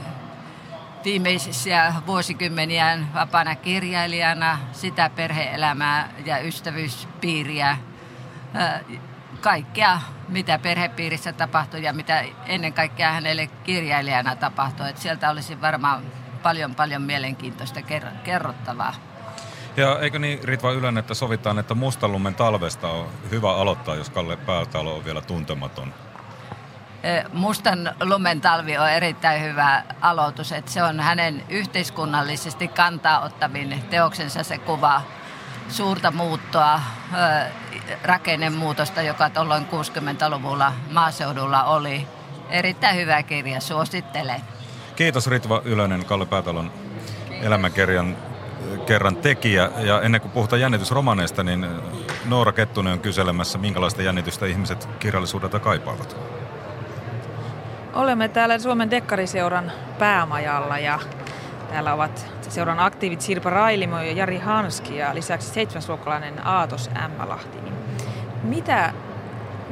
viimeisiä 1.05 1.95
vuosikymmeniään 2.07 3.15
vapaana 3.15 3.55
kirjailijana, 3.55 4.59
sitä 4.73 5.11
perheelämää 5.11 6.09
ja 6.25 6.39
ystävyyspiiriä 6.39 7.79
kaikkea, 9.43 10.01
mitä 10.29 10.59
perhepiirissä 10.59 11.33
tapahtui 11.33 11.83
ja 11.83 11.93
mitä 11.93 12.25
ennen 12.47 12.73
kaikkea 12.73 13.13
hänelle 13.13 13.47
kirjailijana 13.47 14.37
tapahtui. 14.37 14.89
Että 14.89 15.03
sieltä 15.03 15.31
olisi 15.31 15.61
varmaan 15.61 16.03
paljon 16.43 16.75
paljon 16.75 17.03
mielenkiintoista 17.03 17.81
kerrottavaa. 18.25 18.95
Ja 19.77 19.99
eikö 20.01 20.19
niin 20.19 20.45
Ritva 20.45 20.73
Ylän, 20.73 20.99
että 20.99 21.15
sovitaan, 21.15 21.59
että 21.59 21.75
Mustalummen 21.75 22.35
talvesta 22.35 22.89
on 22.89 23.09
hyvä 23.31 23.55
aloittaa, 23.55 23.95
jos 23.95 24.11
Kalle 24.11 24.37
Päätalo 24.37 24.97
on 24.97 25.05
vielä 25.05 25.21
tuntematon? 25.21 25.95
Mustan 27.33 27.95
lumen 28.05 28.41
talvi 28.41 28.79
on 28.79 28.91
erittäin 28.91 29.43
hyvä 29.43 29.83
aloitus, 30.01 30.53
että 30.53 30.71
se 30.71 30.83
on 30.83 31.01
hänen 31.01 31.43
yhteiskunnallisesti 31.49 32.69
kantaa 32.69 33.21
ottavin 33.21 33.83
teoksensa 33.91 34.43
se 34.43 34.59
kuva 34.59 35.03
suurta 35.69 36.11
muuttoa, 36.11 36.81
rakennemuutosta, 38.05 39.03
joka 39.03 39.31
tuolloin 39.31 39.67
60-luvulla 39.67 40.73
maaseudulla 40.91 41.65
oli. 41.65 42.07
Erittäin 42.51 42.97
hyvä 42.97 43.23
kirja, 43.23 43.61
suosittelen. 43.61 44.41
Kiitos 44.97 45.27
Ritva 45.27 45.63
Ylönen, 45.65 46.05
Kalle 46.05 46.27
Päätalon 46.27 46.73
elämäkerjan 47.43 48.17
kerran 48.87 49.17
tekijä. 49.17 49.71
Ja 49.79 50.03
ennen 50.03 50.21
kuin 50.21 50.31
puhutaan 50.31 50.61
jännitysromaneista, 50.61 51.45
niin 51.45 51.67
Noora 52.25 52.53
Kettunen 52.53 52.93
on 52.93 53.01
kyselemässä, 53.01 53.59
minkälaista 53.59 54.03
jännitystä 54.03 54.47
ihmiset 54.47 54.89
kirjallisuudelta 54.99 55.61
kaipaavat. 55.61 56.17
Olemme 57.95 58.29
täällä 58.29 58.59
Suomen 58.59 58.91
Dekkariseuran 58.91 59.73
päämajalla 59.99 60.79
ja 60.79 60.99
täällä 61.71 61.95
ovat 61.95 62.27
seuran 62.49 62.81
aktiivit 62.81 63.21
Sirpa 63.21 63.51
Railimo 63.51 63.99
ja 63.99 64.13
Jari 64.13 64.39
Hanski 64.39 64.97
ja 64.97 65.15
lisäksi 65.15 65.49
seitsemäsluokkalainen 65.49 66.47
Aatos 66.47 66.91
Ämmälahti. 67.05 67.59
Mitä, 68.43 68.93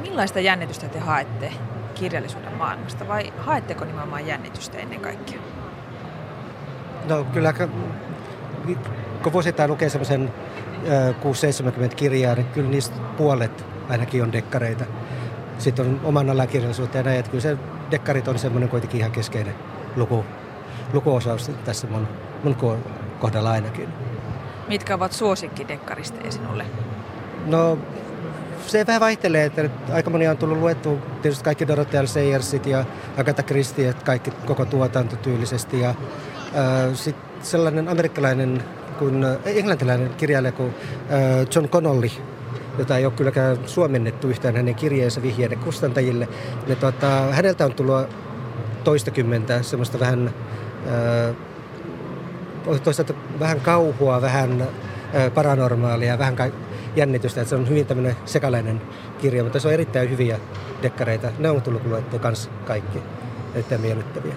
millaista 0.01 0.39
jännitystä 0.39 0.87
te 0.87 0.99
haette 0.99 1.53
kirjallisuuden 1.95 2.53
maailmasta 2.53 3.07
vai 3.07 3.33
haetteko 3.37 3.85
nimenomaan 3.85 4.27
jännitystä 4.27 4.77
ennen 4.77 4.99
kaikkea? 4.99 5.39
No 7.09 7.23
kyllä, 7.23 7.53
kun 9.23 9.33
vuosittain 9.33 9.71
lukee 9.71 9.89
semmoisen 9.89 10.33
670 11.21 11.95
kirjaa, 11.95 12.35
niin 12.35 12.45
kyllä 12.45 12.69
niistä 12.69 12.95
puolet 13.17 13.65
ainakin 13.89 14.23
on 14.23 14.31
dekkareita. 14.31 14.85
Sitten 15.57 15.85
on 15.85 16.01
oman 16.03 16.29
alan 16.29 16.47
kirjallisuutta 16.47 16.97
ja 16.97 17.03
näin, 17.03 17.19
että 17.19 17.31
kyllä 17.31 17.41
se 17.41 17.57
dekkarit 17.91 18.27
on 18.27 18.39
semmoinen 18.39 18.69
kuitenkin 18.69 18.99
ihan 18.99 19.11
keskeinen 19.11 19.55
luku, 19.95 20.25
lukuosaus 20.93 21.51
tässä 21.65 21.87
mun, 21.87 22.07
mun 22.43 22.55
kohdalla 23.19 23.51
ainakin. 23.51 23.89
Mitkä 24.67 24.95
ovat 24.95 25.11
suosikkidekkarista 25.11 26.31
sinulle? 26.31 26.65
No 27.45 27.77
se 28.67 28.87
vähän 28.87 29.01
vaihtelee, 29.01 29.45
että 29.45 29.69
aika 29.93 30.09
moni 30.09 30.27
on 30.27 30.37
tullut 30.37 30.57
luettu, 30.57 30.99
tietysti 31.21 31.43
kaikki 31.43 31.67
Dorothea 31.67 32.07
Sayersit 32.07 32.65
ja 32.65 32.85
Agatha 33.17 33.43
Christie, 33.43 33.93
kaikki 33.93 34.31
koko 34.31 34.65
tuotanto 34.65 35.15
tyylisesti. 35.15 35.79
Ja 35.79 35.95
sitten 36.93 37.45
sellainen 37.45 37.89
amerikkalainen 37.89 38.63
kuin 38.99 39.25
englantilainen 39.45 40.09
kirjailija 40.09 40.51
kuin 40.51 40.73
John 41.55 41.67
Connolly, 41.67 42.09
jota 42.77 42.97
ei 42.97 43.05
ole 43.05 43.13
kylläkään 43.13 43.57
suomennettu 43.65 44.27
yhtään 44.27 44.55
hänen 44.55 44.75
kirjeensa 44.75 45.21
vihjeiden 45.21 45.59
kustantajille. 45.59 46.27
Ja 46.67 46.75
tuota, 46.75 47.07
häneltä 47.31 47.65
on 47.65 47.73
tullut 47.73 48.07
toistakymmentä 48.83 49.61
semmoista 49.61 49.99
vähän, 49.99 50.33
äh, 50.87 51.35
toisaalta 52.83 53.13
vähän 53.39 53.59
kauhua, 53.59 54.21
vähän 54.21 54.61
äh, 54.61 55.33
paranormaalia, 55.33 56.17
vähän 56.19 56.35
ka- 56.35 56.70
jännitystä. 56.95 57.41
Että 57.41 57.49
se 57.49 57.55
on 57.55 57.69
hyvin 57.69 57.85
tämmöinen 57.85 58.15
sekalainen 58.25 58.81
kirja, 59.21 59.43
mutta 59.43 59.59
se 59.59 59.67
on 59.67 59.73
erittäin 59.73 60.09
hyviä 60.09 60.39
dekkareita. 60.81 61.27
Ne 61.39 61.49
on 61.49 61.61
tullut 61.61 61.85
luettua 61.85 62.19
kans 62.19 62.49
kaikki. 62.65 62.99
Erittäin 63.53 63.81
miellyttäviä. 63.81 64.33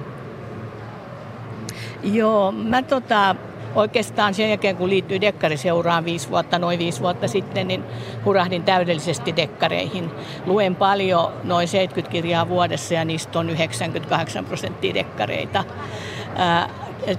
Joo, 2.03 2.53
mä 2.53 2.83
tota, 2.83 3.37
oikeastaan 3.75 4.35
sen 4.35 4.49
jälkeen 4.49 4.77
kun 4.77 4.91
liittyy 4.91 5.21
dekkariseuraan 5.21 6.05
viisi 6.05 6.31
vuotta, 6.31 6.59
noin 6.59 6.79
viisi 6.79 7.01
vuotta 7.01 7.29
sitten, 7.29 7.69
niin 7.69 7.85
hurahdin 8.25 8.63
täydellisesti 8.63 9.37
dekkareihin. 9.37 10.11
Luen 10.47 10.77
paljon, 10.77 11.33
noin 11.45 11.69
70 11.69 12.13
kirjaa 12.13 12.49
vuodessa 12.49 12.95
ja 12.95 13.05
niistä 13.05 13.39
on 13.39 13.51
98 13.51 14.45
prosenttia 14.45 14.95
dekkareita. 14.95 15.65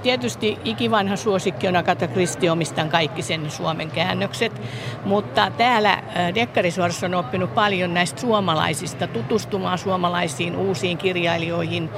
Tietysti 0.01 0.57
ikivanha 0.65 1.15
suosikki 1.15 1.67
on 1.67 1.75
Agatha 1.75 2.07
Christie, 2.07 2.51
omistan 2.51 2.89
kaikki 2.89 3.21
sen 3.21 3.51
suomen 3.51 3.91
käännökset, 3.91 4.61
mutta 5.05 5.51
täällä 5.57 6.03
Dekkarisuorassa 6.35 7.05
on 7.05 7.13
oppinut 7.13 7.55
paljon 7.55 7.93
näistä 7.93 8.21
suomalaisista, 8.21 9.07
tutustumaan 9.07 9.77
suomalaisiin 9.77 10.55
uusiin 10.55 10.97
kirjailijoihin. 10.97 11.89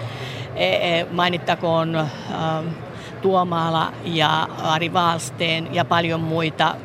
E, 0.55 0.99
e, 0.99 1.07
mainittakoon 1.11 2.07
Tuomaala 3.21 3.93
ja 4.03 4.47
Ari 4.63 4.93
Vaalsteen 4.93 5.75
ja 5.75 5.85
paljon 5.85 6.21
muita. 6.21 6.75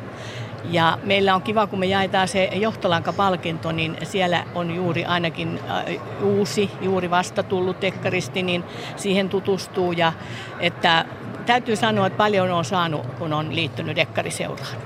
Ja 0.63 0.97
meillä 1.03 1.35
on 1.35 1.41
kiva, 1.41 1.67
kun 1.67 1.79
me 1.79 1.85
jaetaan 1.85 2.27
se 2.27 2.49
johtolanka-palkinto, 2.53 3.71
niin 3.71 3.97
siellä 4.03 4.43
on 4.55 4.75
juuri 4.75 5.05
ainakin 5.05 5.59
äh, 5.69 5.85
uusi, 6.23 6.71
juuri 6.81 7.09
vasta 7.09 7.43
tullut 7.43 7.79
tekkaristi, 7.79 8.43
niin 8.43 8.63
siihen 8.95 9.29
tutustuu. 9.29 9.91
Ja 9.91 10.13
että 10.59 11.05
täytyy 11.45 11.75
sanoa, 11.75 12.07
että 12.07 12.17
paljon 12.17 12.51
on 12.51 12.65
saanut, 12.65 13.05
kun 13.05 13.33
on 13.33 13.55
liittynyt 13.55 13.95
dekkariseuraan. 13.95 14.77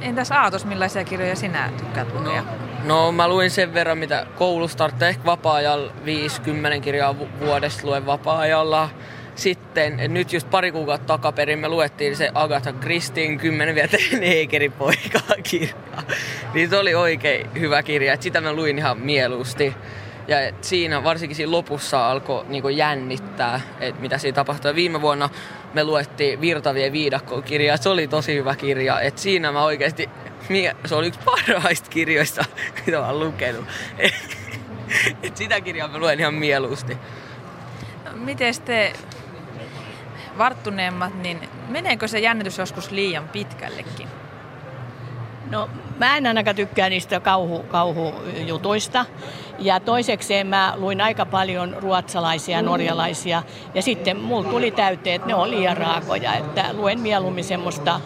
Entäs 0.00 0.32
Aatos, 0.32 0.64
millaisia 0.64 1.04
kirjoja 1.04 1.36
sinä 1.36 1.70
tykkäät 1.78 2.14
lukea? 2.14 2.42
No, 2.42 3.04
no 3.04 3.12
mä 3.12 3.28
luin 3.28 3.50
sen 3.50 3.74
verran, 3.74 3.98
mitä 3.98 4.26
koulusta, 4.36 4.90
ehkä 5.08 5.24
vapaa-ajalla 5.24 5.92
50 6.04 6.80
kirjaa 6.80 7.14
vuodesta 7.40 7.86
luen 7.86 8.06
vapaa-ajalla 8.06 8.88
sitten 9.36 10.00
nyt 10.08 10.32
just 10.32 10.50
pari 10.50 10.72
kuukautta 10.72 11.06
takaperin 11.06 11.58
me 11.58 11.68
luettiin 11.68 12.16
se 12.16 12.30
Agatha 12.34 12.72
Christien 12.72 13.38
kymmenen 13.38 13.74
vieteen 13.74 14.22
Eikerin 14.32 14.72
poikaa 14.72 15.36
kirja. 15.42 15.74
Niin 16.54 16.70
se 16.70 16.76
oli 16.76 16.94
oikein 16.94 17.50
hyvä 17.60 17.82
kirja, 17.82 18.12
että 18.12 18.24
sitä 18.24 18.40
mä 18.40 18.52
luin 18.52 18.78
ihan 18.78 18.98
mieluusti. 18.98 19.74
Ja 20.28 20.40
et 20.40 20.64
siinä 20.64 21.04
varsinkin 21.04 21.36
siinä 21.36 21.52
lopussa 21.52 22.10
alkoi 22.10 22.44
niinku 22.48 22.68
jännittää, 22.68 23.60
että 23.80 24.00
mitä 24.00 24.18
siinä 24.18 24.34
tapahtui. 24.34 24.74
Viime 24.74 25.00
vuonna 25.00 25.28
me 25.74 25.84
luettiin 25.84 26.40
Virtavien 26.40 26.92
viidakko-kirjaa. 26.92 27.76
Se 27.76 27.88
oli 27.88 28.08
tosi 28.08 28.34
hyvä 28.34 28.54
kirja. 28.54 29.00
Et 29.00 29.18
siinä 29.18 29.52
mä 29.52 29.64
oikeasti, 29.64 30.10
se 30.84 30.94
oli 30.94 31.06
yksi 31.06 31.20
parhaista 31.24 31.90
kirjoista, 31.90 32.44
mitä 32.86 32.98
mä 32.98 33.06
oon 33.06 33.18
lukenut. 33.18 33.64
Et 35.22 35.36
sitä 35.36 35.60
kirjaa 35.60 35.88
mä 35.88 35.98
luen 35.98 36.20
ihan 36.20 36.34
mieluusti. 36.34 36.96
Miten 38.14 38.54
te 38.64 38.92
varttuneemmat, 40.38 41.14
niin 41.22 41.48
meneekö 41.68 42.08
se 42.08 42.18
jännitys 42.18 42.58
joskus 42.58 42.90
liian 42.90 43.28
pitkällekin? 43.28 44.08
No 45.50 45.70
mä 45.98 46.16
en 46.16 46.26
ainakaan 46.26 46.56
tykkää 46.56 46.88
niistä 46.88 47.20
kauhu, 47.20 47.62
kauhujutuista. 47.62 49.06
Ja 49.58 49.80
toisekseen 49.80 50.46
mä 50.46 50.72
luin 50.76 51.00
aika 51.00 51.26
paljon 51.26 51.76
ruotsalaisia, 51.78 52.62
norjalaisia. 52.62 53.42
Ja 53.74 53.82
sitten 53.82 54.20
mulla 54.20 54.50
tuli 54.50 54.70
täyteen, 54.70 55.16
että 55.16 55.28
ne 55.28 55.34
on 55.34 55.50
liian 55.50 55.76
raakoja. 55.76 56.34
Että 56.34 56.72
luen 56.72 57.00
mieluummin 57.00 57.44
semmoista 57.44 58.00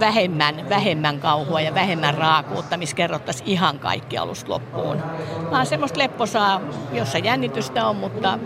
vähemmän, 0.00 0.68
vähemmän 0.68 1.20
kauhua 1.20 1.60
ja 1.60 1.74
vähemmän 1.74 2.14
raakuutta, 2.14 2.76
missä 2.76 2.96
kerrottaisiin 2.96 3.48
ihan 3.48 3.78
kaikki 3.78 4.18
alusta 4.18 4.50
loppuun. 4.50 5.02
Vaan 5.50 5.66
semmoista 5.66 5.98
lepposaa, 5.98 6.60
jossa 6.92 7.18
jännitystä 7.18 7.86
on, 7.86 7.96
mutta 7.96 8.38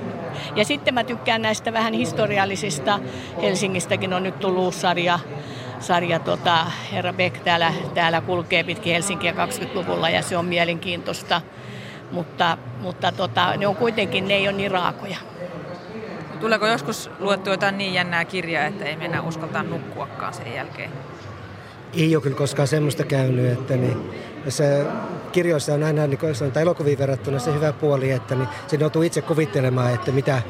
ja 0.56 0.64
sitten 0.64 0.94
mä 0.94 1.04
tykkään 1.04 1.42
näistä 1.42 1.72
vähän 1.72 1.92
historiallisista. 1.92 3.00
Helsingistäkin 3.42 4.12
on 4.12 4.22
nyt 4.22 4.38
tullut 4.38 4.74
sarja, 4.74 5.18
sarja 5.80 6.18
tota, 6.18 6.66
Herra 6.92 7.12
Beck 7.12 7.44
täällä, 7.44 7.72
täällä 7.94 8.20
kulkee 8.20 8.64
pitkin 8.64 8.92
Helsinkiä 8.92 9.32
20-luvulla 9.32 10.10
ja 10.10 10.22
se 10.22 10.36
on 10.36 10.44
mielenkiintoista. 10.44 11.42
Mutta, 12.10 12.58
mutta 12.80 13.12
tota, 13.12 13.56
ne 13.56 13.66
on 13.66 13.76
kuitenkin, 13.76 14.28
ne 14.28 14.34
ei 14.34 14.48
ole 14.48 14.56
niin 14.56 14.70
raakoja. 14.70 15.16
Tuleeko 16.40 16.66
joskus 16.66 17.10
luettu 17.18 17.50
jotain 17.50 17.78
niin 17.78 17.94
jännää 17.94 18.24
kirjaa, 18.24 18.64
että 18.64 18.84
ei 18.84 18.96
mennä 18.96 19.22
uskaltaa 19.22 19.62
nukkuakaan 19.62 20.34
sen 20.34 20.54
jälkeen? 20.54 20.90
Ei 21.94 22.16
ole 22.16 22.22
kyllä 22.22 22.36
koskaan 22.36 22.68
semmoista 22.68 23.04
käynyt, 23.04 23.52
että 23.52 23.76
niin, 23.76 24.10
se 24.48 24.86
kirjoissa 25.32 25.74
on 25.74 25.82
aina 25.82 26.06
niin 26.06 26.18
tai 26.52 26.62
elokuviin 26.62 26.98
verrattuna 26.98 27.38
se 27.38 27.54
hyvä 27.54 27.72
puoli, 27.72 28.10
että 28.10 28.34
niin, 28.34 28.48
se 28.66 28.76
joutuu 28.76 29.02
itse 29.02 29.22
kuvittelemaan, 29.22 29.94
että 29.94 30.12
mitä 30.12 30.42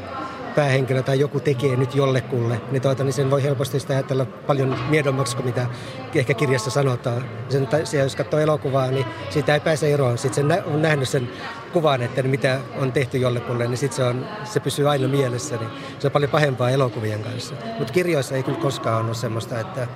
päähenkilö 0.56 1.02
tai 1.02 1.20
joku 1.20 1.40
tekee 1.40 1.76
nyt 1.76 1.94
jollekulle, 1.94 2.60
niin, 2.70 2.82
tuota, 2.82 3.04
niin 3.04 3.12
sen 3.12 3.30
voi 3.30 3.42
helposti 3.42 3.80
sitä 3.80 3.92
ajatella 3.92 4.24
paljon 4.24 4.78
miedommaksi 4.88 5.36
kuin 5.36 5.46
mitä 5.46 5.66
ehkä 6.14 6.34
kirjassa 6.34 6.70
sanotaan. 6.70 7.24
Sen, 7.48 7.68
siellä, 7.84 8.04
jos 8.04 8.16
katsoo 8.16 8.40
elokuvaa, 8.40 8.90
niin 8.90 9.06
siitä 9.30 9.54
ei 9.54 9.60
pääse 9.60 9.94
eroon. 9.94 10.18
Sitten 10.18 10.50
sen 10.50 10.64
on 10.64 10.82
nähnyt 10.82 11.08
sen 11.08 11.30
kuvan, 11.72 12.02
että 12.02 12.22
mitä 12.22 12.60
on 12.78 12.92
tehty 12.92 13.18
jollekulle, 13.18 13.66
niin 13.66 13.76
sitten 13.76 13.96
se, 13.96 14.04
on, 14.04 14.26
se 14.44 14.60
pysyy 14.60 14.88
aina 14.90 15.08
mielessä. 15.08 15.56
Niin 15.56 15.70
se 15.98 16.06
on 16.06 16.12
paljon 16.12 16.30
pahempaa 16.30 16.70
elokuvien 16.70 17.22
kanssa. 17.22 17.54
Mutta 17.78 17.92
kirjoissa 17.92 18.34
ei 18.34 18.42
kyllä 18.42 18.58
koskaan 18.58 19.06
ole 19.06 19.14
semmoista, 19.14 19.60
että 19.60 19.88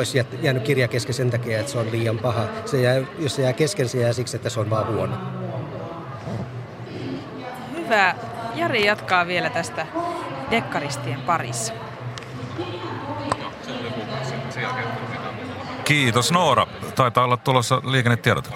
olisi 0.00 0.26
jäänyt 0.42 0.62
kirja 0.62 0.88
kesken 0.88 1.14
sen 1.14 1.30
takia, 1.30 1.60
että 1.60 1.72
se 1.72 1.78
on 1.78 1.92
liian 1.92 2.18
paha. 2.18 2.42
Se 2.64 2.80
jää, 2.80 2.96
jos 3.18 3.36
se 3.36 3.42
jää 3.42 3.52
kesken, 3.52 3.88
se 3.88 4.00
jää 4.00 4.12
siksi, 4.12 4.36
että 4.36 4.50
se 4.50 4.60
on 4.60 4.70
vaan 4.70 4.86
huono. 4.86 5.16
Hyvä. 7.76 8.14
Jari 8.54 8.86
jatkaa 8.86 9.26
vielä 9.26 9.50
tästä 9.50 9.86
dekkaristien 10.50 11.20
parissa. 11.20 11.72
Kiitos 15.84 16.32
Noora. 16.32 16.66
Taitaa 16.94 17.24
olla 17.24 17.36
tulossa 17.36 17.82
liikennetiedot. 17.84 18.50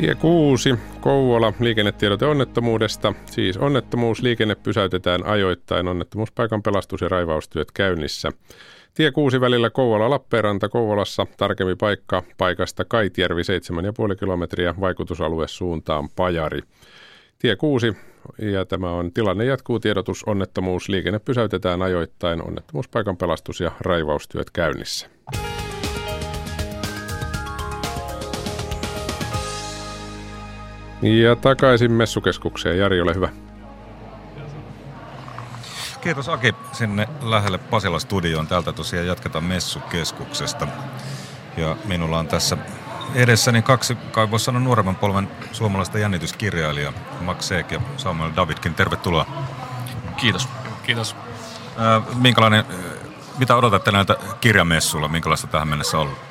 Tie 0.00 0.14
6, 0.14 0.74
Kouvola, 1.00 1.52
liikennetiedote 1.60 2.26
onnettomuudesta. 2.26 3.14
Siis 3.26 3.56
onnettomuus, 3.56 4.22
liikenne 4.22 4.54
pysäytetään 4.54 5.26
ajoittain, 5.26 5.88
onnettomuuspaikan 5.88 6.62
pelastus- 6.62 7.00
ja 7.00 7.08
raivaustyöt 7.08 7.72
käynnissä. 7.72 8.32
Tie 8.94 9.10
6 9.10 9.40
välillä 9.40 9.70
Kouvola-Lappeenranta 9.70 10.68
Kouvolassa, 10.68 11.26
tarkempi 11.36 11.76
paikka 11.76 12.22
paikasta 12.38 12.84
Kaitjärvi 12.84 13.42
7,5 13.44 14.16
kilometriä, 14.16 14.74
vaikutusalue 14.80 15.48
suuntaan 15.48 16.08
Pajari. 16.16 16.60
Tie 17.38 17.56
6 17.56 17.96
ja 18.38 18.64
tämä 18.64 18.90
on 18.90 19.12
tilanne 19.12 19.44
jatkuu 19.44 19.80
tiedotus 19.80 20.24
onnettomuus, 20.24 20.88
liikenne 20.88 21.18
pysäytetään 21.18 21.82
ajoittain, 21.82 22.42
onnettomuuspaikan 22.46 23.16
pelastus- 23.16 23.60
ja 23.60 23.70
raivaustyöt 23.80 24.50
käynnissä. 24.50 25.10
Ja 31.02 31.36
takaisin 31.36 31.92
messukeskukseen. 31.92 32.78
Jari, 32.78 33.00
ole 33.00 33.14
hyvä. 33.14 33.28
Kiitos 36.00 36.28
Aki 36.28 36.54
sinne 36.72 37.08
lähelle 37.22 37.58
Pasila 37.58 37.98
studioon. 37.98 38.46
Täältä 38.46 38.72
tosiaan 38.72 39.06
jatketaan 39.06 39.44
messukeskuksesta. 39.44 40.66
Ja 41.56 41.76
minulla 41.84 42.18
on 42.18 42.28
tässä 42.28 42.56
edessäni 43.14 43.62
kaksi, 43.62 43.94
kai 43.94 44.30
voisi 44.30 44.44
sanoa 44.44 44.60
nuoremman 44.60 44.96
polven 44.96 45.28
suomalaista 45.52 45.98
jännityskirjailijaa, 45.98 46.92
Max 47.20 47.42
Seek 47.42 47.72
ja 47.72 47.80
Samuel 47.96 48.30
Davidkin. 48.36 48.74
Tervetuloa. 48.74 49.26
Kiitos. 50.16 50.48
Kiitos. 50.82 51.16
Äh, 51.78 52.16
minkälainen, 52.16 52.64
mitä 53.38 53.56
odotatte 53.56 53.90
näiltä 53.90 54.16
kirjamessuilla? 54.40 55.08
Minkälaista 55.08 55.46
tähän 55.46 55.68
mennessä 55.68 55.98
on 55.98 56.02
ollut? 56.02 56.29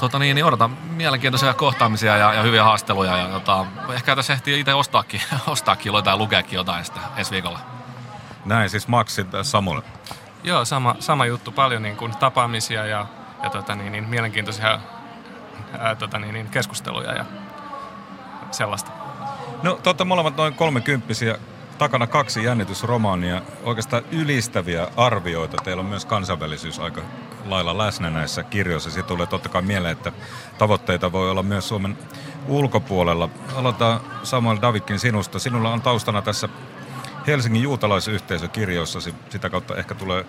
Tota 0.00 0.18
niin, 0.18 0.34
niin 0.34 0.44
odotan 0.44 0.70
mielenkiintoisia 0.70 1.54
kohtaamisia 1.54 2.16
ja, 2.16 2.32
ja 2.32 2.42
hyviä 2.42 2.64
haasteluja. 2.64 3.16
Ja, 3.16 3.28
tota, 3.28 3.66
ehkä 3.94 4.16
tässä 4.16 4.32
ehtii 4.32 4.60
itse 4.60 4.74
ostaakin, 4.74 5.20
ostaakin 5.46 5.92
jotain, 5.92 6.18
lukeakin 6.18 6.56
jotain 6.56 6.84
sitten 6.84 7.02
ensi 7.16 7.30
viikolla. 7.30 7.58
Näin 8.44 8.70
siis 8.70 8.88
Maxi 8.88 9.26
Samuel. 9.42 9.82
Joo, 10.44 10.64
sama, 10.64 10.96
sama 10.98 11.26
juttu. 11.26 11.52
Paljon 11.52 11.82
niin 11.82 11.96
kuin 11.96 12.16
tapaamisia 12.16 12.86
ja, 12.86 13.06
ja 13.42 13.50
tota 13.50 13.74
niin, 13.74 13.92
niin, 13.92 14.08
mielenkiintoisia 14.08 14.80
ää, 15.78 15.94
tota 15.94 16.18
niin, 16.18 16.34
niin, 16.34 16.48
keskusteluja 16.48 17.12
ja 17.12 17.24
sellaista. 18.50 18.90
No, 19.62 19.80
te 19.82 19.88
olette 19.88 20.04
molemmat 20.04 20.36
noin 20.36 20.54
kolmekymppisiä 20.54 21.38
takana 21.78 22.06
kaksi 22.06 22.44
jännitysromaania, 22.44 23.42
oikeastaan 23.62 24.02
ylistäviä 24.12 24.88
arvioita. 24.96 25.56
Teillä 25.64 25.80
on 25.80 25.86
myös 25.86 26.04
kansainvälisyys 26.04 26.78
aika 26.78 27.00
lailla 27.50 27.78
läsnä 27.78 28.10
näissä 28.10 28.42
kirjoissa. 28.42 28.90
Siitä 28.90 29.08
tulee 29.08 29.26
totta 29.26 29.48
kai 29.48 29.62
mieleen, 29.62 29.92
että 29.92 30.12
tavoitteita 30.58 31.12
voi 31.12 31.30
olla 31.30 31.42
myös 31.42 31.68
Suomen 31.68 31.98
ulkopuolella. 32.48 33.28
Aloitetaan 33.56 34.00
Samuel 34.22 34.58
Davidkin 34.62 34.98
sinusta. 34.98 35.38
Sinulla 35.38 35.72
on 35.72 35.82
taustana 35.82 36.22
tässä 36.22 36.48
Helsingin 37.26 37.62
juutalaisyhteisö 37.62 38.48
kirjoissasi. 38.48 39.14
Sitä 39.30 39.50
kautta 39.50 39.76
ehkä 39.76 39.94
tulee 39.94 40.26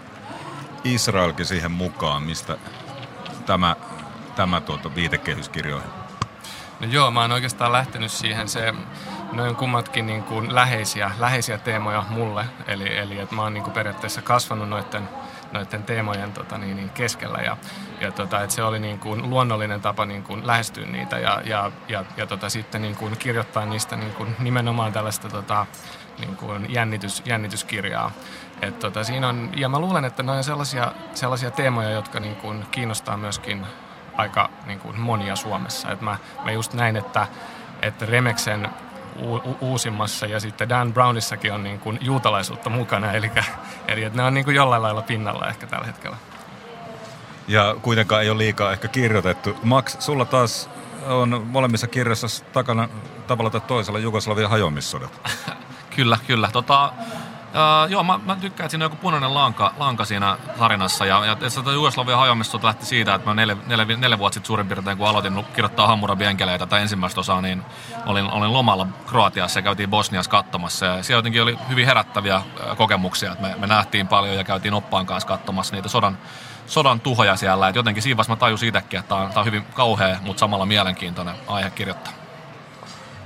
Israelkin 0.83 1.45
siihen 1.45 1.71
mukaan, 1.71 2.23
mistä 2.23 2.57
tämä, 3.45 3.75
tämä 4.35 4.61
tuota 4.61 4.95
viitekehyskirjoihin. 4.95 5.89
No 6.79 6.87
joo, 6.87 7.11
mä 7.11 7.21
oon 7.21 7.31
oikeastaan 7.31 7.71
lähtenyt 7.71 8.11
siihen. 8.11 8.47
Se, 8.47 8.73
noin 9.31 9.55
kummatkin 9.55 10.05
niin 10.05 10.23
kuin 10.23 10.55
läheisiä, 10.55 11.11
läheisiä 11.19 11.57
teemoja 11.57 12.03
mulle. 12.09 12.45
Eli, 12.67 12.97
eli 12.97 13.19
että 13.19 13.35
mä 13.35 13.41
oon 13.41 13.53
niin 13.53 13.63
kuin 13.63 13.73
periaatteessa 13.73 14.21
kasvanut 14.21 14.69
noiden, 14.69 15.09
noiden 15.51 15.83
teemojen 15.83 16.33
tota, 16.33 16.57
niin, 16.57 16.75
niin 16.75 16.89
keskellä. 16.89 17.37
Ja, 17.37 17.57
ja 17.99 18.11
tota, 18.11 18.41
että 18.41 18.55
se 18.55 18.63
oli 18.63 18.79
niin 18.79 18.99
kuin 18.99 19.29
luonnollinen 19.29 19.81
tapa 19.81 20.05
niin 20.05 20.23
kuin 20.23 20.47
lähestyä 20.47 20.85
niitä 20.85 21.19
ja, 21.19 21.41
ja, 21.45 21.71
ja, 21.87 22.05
ja 22.17 22.27
tota, 22.27 22.49
sitten 22.49 22.81
niin 22.81 22.95
kuin 22.95 23.17
kirjoittaa 23.17 23.65
niistä 23.65 23.95
niin 23.95 24.13
kuin 24.13 24.35
nimenomaan 24.39 24.93
tällaista 24.93 25.29
tota, 25.29 25.65
niin 26.19 26.35
kuin 26.35 26.73
jännitys, 26.73 27.23
jännityskirjaa. 27.25 28.11
Et 28.61 28.79
tota, 28.79 29.03
siinä 29.03 29.27
on, 29.27 29.49
ja 29.55 29.69
mä 29.69 29.79
luulen, 29.79 30.05
että 30.05 30.23
ne 30.23 30.31
on 30.31 30.43
sellaisia, 30.43 30.91
sellaisia 31.13 31.51
teemoja, 31.51 31.89
jotka 31.89 32.19
niin 32.19 32.35
kuin 32.35 32.65
kiinnostaa 32.71 33.17
myöskin 33.17 33.65
aika 34.17 34.49
niin 34.65 34.79
kuin 34.79 34.99
monia 34.99 35.35
Suomessa. 35.35 35.91
Et 35.91 36.01
mä, 36.01 36.17
mä 36.43 36.51
just 36.51 36.73
näin, 36.73 36.95
että, 36.95 37.27
että 37.81 38.05
Remeksen 38.05 38.69
u- 39.19 39.57
uusimmassa 39.61 40.25
ja 40.25 40.39
sitten 40.39 40.69
Dan 40.69 40.93
Brownissakin 40.93 41.53
on 41.53 41.63
niin 41.63 41.79
kuin 41.79 41.97
juutalaisuutta 42.01 42.69
mukana, 42.69 43.11
eli, 43.11 43.31
eli 43.87 44.03
että 44.03 44.17
ne 44.17 44.23
on 44.23 44.33
niin 44.33 44.43
kuin 44.45 44.55
jollain 44.55 44.81
lailla 44.81 45.01
pinnalla 45.01 45.47
ehkä 45.47 45.67
tällä 45.67 45.85
hetkellä. 45.85 46.17
Ja 47.47 47.75
kuitenkaan 47.81 48.21
ei 48.21 48.29
ole 48.29 48.37
liikaa 48.37 48.71
ehkä 48.71 48.87
kirjoitettu. 48.87 49.57
Max, 49.63 49.95
sulla 49.99 50.25
taas 50.25 50.69
on 51.07 51.47
molemmissa 51.47 51.87
kirjoissa 51.87 52.45
takana 52.53 52.89
tavalla 53.27 53.49
tai 53.49 53.61
toisella 53.61 53.99
Jugoslavian 53.99 54.49
hajoamissodat. 54.49 55.29
kyllä, 55.95 56.17
kyllä. 56.27 56.49
Tota, 56.53 56.93
Uh, 57.51 57.91
joo, 57.91 58.03
mä, 58.03 58.19
mä 58.25 58.35
tykkään, 58.35 58.65
että 58.65 58.69
siinä 58.69 58.85
on 58.85 58.91
joku 58.91 59.01
punainen 59.01 59.33
lanka, 59.33 59.73
lanka 59.77 60.05
siinä 60.05 60.37
tarinassa. 60.59 61.05
Ja, 61.05 61.25
ja 61.25 61.31
että 61.31 61.71
Jugoslavian 61.73 62.19
hajoamista 62.19 62.59
lähti 62.63 62.85
siitä, 62.85 63.15
että 63.15 63.29
mä 63.29 63.33
neljä, 63.33 63.57
neljä, 63.67 63.97
neljä 63.97 64.17
vuotta 64.17 64.33
sitten 64.33 64.47
suurin 64.47 64.67
piirtein, 64.67 64.97
kun 64.97 65.07
aloitin 65.07 65.45
kirjoittaa 65.45 65.87
Hammurabi 65.87 66.25
enkeleitä 66.25 66.65
tai 66.65 66.81
ensimmäistä 66.81 67.19
osaa, 67.19 67.41
niin 67.41 67.63
olin, 68.05 68.31
olin 68.31 68.53
lomalla 68.53 68.87
Kroatiassa 69.07 69.59
ja 69.59 69.63
käytiin 69.63 69.89
Bosniassa 69.89 70.31
katsomassa. 70.31 70.85
Ja 70.85 71.03
siellä 71.03 71.17
jotenkin 71.17 71.43
oli 71.43 71.57
hyvin 71.69 71.85
herättäviä 71.85 72.41
kokemuksia, 72.77 73.31
että 73.31 73.47
me, 73.47 73.55
me 73.57 73.67
nähtiin 73.67 74.07
paljon 74.07 74.35
ja 74.35 74.43
käytiin 74.43 74.73
oppaan 74.73 75.05
kanssa 75.05 75.27
katsomassa 75.27 75.75
niitä 75.75 75.89
sodan, 75.89 76.17
sodan 76.67 76.99
tuhoja 76.99 77.35
siellä. 77.35 77.67
Et 77.67 77.75
jotenkin 77.75 78.03
siinä 78.03 78.17
vaiheessa 78.17 78.33
mä 78.33 78.39
tajusin 78.39 78.69
itsekin, 78.69 78.99
että 78.99 79.09
tämä 79.09 79.21
on, 79.21 79.31
tää 79.31 79.39
on 79.39 79.45
hyvin 79.45 79.65
kauhea, 79.73 80.17
mutta 80.21 80.39
samalla 80.39 80.65
mielenkiintoinen 80.65 81.35
aihe 81.47 81.69
kirjoittaa. 81.69 82.20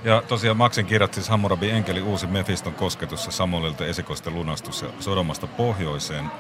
Ja 0.06 0.24
tosiaan 0.28 0.58
Maxin 0.58 0.86
kirjoitti 0.86 1.16
siis 1.16 1.30
Hammurabi 1.30 1.70
Enkeli 1.70 2.02
uusi 2.02 2.28
Mephiston 2.28 2.74
kosketus 2.74 3.26
ja 3.26 3.32
Samuelilta 3.32 3.86
esikoisten 3.86 4.36
lunastus 4.36 4.82
ja 4.82 4.90
Sodomasta 5.00 5.48
pohjoiseen. 5.48 6.32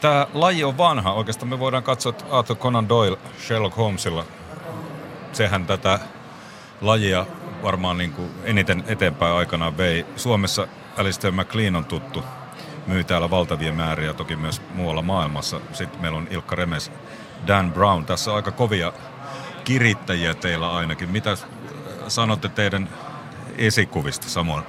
Tämä 0.00 0.26
laji 0.34 0.64
on 0.64 0.78
vanha. 0.78 1.12
Oikeastaan 1.12 1.48
me 1.48 1.58
voidaan 1.58 1.82
katsoa, 1.82 2.10
että 2.10 2.24
Arthur 2.30 2.56
Conan 2.56 2.88
Doyle 2.88 3.18
Sherlock 3.46 3.76
Holmesilla, 3.76 4.24
sehän 5.32 5.66
tätä 5.66 5.98
lajia 6.80 7.26
varmaan 7.62 7.98
niin 7.98 8.12
kuin 8.12 8.30
eniten 8.44 8.84
eteenpäin 8.86 9.34
aikanaan 9.34 9.76
vei. 9.76 10.06
Suomessa 10.16 10.68
Alistair 10.96 11.32
McLean 11.32 11.76
on 11.76 11.84
tuttu, 11.84 12.24
myy 12.86 13.04
täällä 13.04 13.30
valtavia 13.30 13.72
määriä, 13.72 14.12
toki 14.12 14.36
myös 14.36 14.62
muualla 14.74 15.02
maailmassa. 15.02 15.60
Sitten 15.72 16.00
meillä 16.00 16.18
on 16.18 16.28
Ilkka 16.30 16.56
Remes, 16.56 16.92
Dan 17.46 17.72
Brown. 17.72 18.04
Tässä 18.04 18.30
on 18.30 18.36
aika 18.36 18.50
kovia 18.50 18.92
kirittäjiä 19.64 20.34
teillä 20.34 20.76
ainakin. 20.76 21.10
Mitä 21.10 21.36
sanotte 22.10 22.48
teidän 22.48 22.88
esikuvista 23.58 24.28
samoin? 24.28 24.64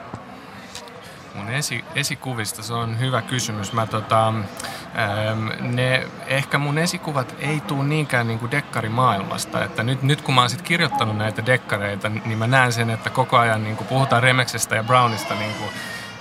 Mun 1.35 1.49
esi, 1.49 1.85
esikuvista 1.95 2.63
se 2.63 2.73
on 2.73 2.99
hyvä 2.99 3.21
kysymys. 3.21 3.73
Mä 3.73 3.87
tota, 3.87 4.27
ähm, 4.27 5.75
ne, 5.75 6.07
ehkä 6.27 6.57
mun 6.57 6.77
esikuvat 6.77 7.35
ei 7.39 7.59
tule 7.59 7.83
niinkään 7.83 8.27
niin 8.27 8.39
kuin 8.39 8.51
dekkarimaailmasta. 8.51 9.63
Että 9.63 9.83
nyt, 9.83 10.03
nyt 10.03 10.21
kun 10.21 10.35
mä 10.35 10.41
oon 10.41 10.49
sit 10.49 10.61
kirjoittanut 10.61 11.17
näitä 11.17 11.45
dekkareita, 11.45 12.09
niin 12.09 12.37
mä 12.37 12.47
näen 12.47 12.73
sen, 12.73 12.89
että 12.89 13.09
koko 13.09 13.37
ajan 13.37 13.63
niin 13.63 13.77
kuin 13.77 13.87
puhutaan 13.87 14.23
Remeksestä 14.23 14.75
ja 14.75 14.83
Brownista 14.83 15.35
niin 15.35 15.53
kuin 15.53 15.69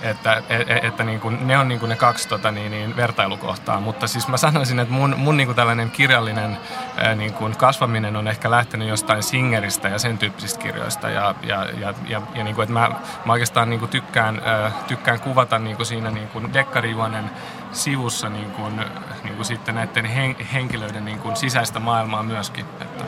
että, 0.01 0.43
et, 0.49 0.69
e, 0.69 0.79
että 0.87 1.03
niin 1.03 1.19
kuin, 1.19 1.47
ne 1.47 1.57
on 1.57 1.67
niin 1.67 1.79
kuin 1.79 1.89
ne 1.89 1.95
kaksi 1.95 2.27
tota, 2.27 2.51
niin, 2.51 2.71
niin, 2.71 2.95
vertailukohtaa. 2.95 3.79
Mutta 3.79 4.07
siis 4.07 4.27
mä 4.27 4.37
sanoisin, 4.37 4.79
että 4.79 4.93
mun, 4.93 5.15
mun 5.17 5.37
niin 5.37 5.47
kuin 5.47 5.55
tällainen 5.55 5.91
kirjallinen 5.91 6.57
ää, 6.97 7.15
niin 7.15 7.33
kuin 7.33 7.57
kasvaminen 7.57 8.15
on 8.15 8.27
ehkä 8.27 8.51
lähtenyt 8.51 8.87
jostain 8.87 9.23
Singeristä 9.23 9.89
ja 9.89 9.99
sen 9.99 10.17
tyyppisistä 10.17 10.59
kirjoista. 10.59 11.09
Ja, 11.09 11.35
ja, 11.43 11.65
ja, 11.79 11.93
ja, 12.07 12.21
ja 12.35 12.43
niin 12.43 12.55
kuin, 12.55 12.63
että 12.63 12.73
mä, 12.73 12.89
mä 13.25 13.31
oikeastaan 13.33 13.69
niin 13.69 13.79
kuin 13.79 13.89
tykkään, 13.89 14.41
ää, 14.45 14.71
tykkään 14.87 15.19
kuvata 15.19 15.59
niin 15.59 15.75
kuin 15.75 15.85
siinä 15.85 16.11
niin 16.11 16.27
kuin 16.27 16.53
dekkarijuonen 16.53 17.31
sivussa 17.71 18.29
niin 18.29 18.51
kuin, 18.51 18.81
niin 19.23 19.35
kuin 19.35 19.45
sitten 19.45 19.75
näiden 19.75 20.05
hen, 20.05 20.35
henkilöiden 20.53 21.05
niin 21.05 21.19
kuin 21.19 21.35
sisäistä 21.35 21.79
maailmaa 21.79 22.23
myöskin. 22.23 22.65
Että, 22.81 23.03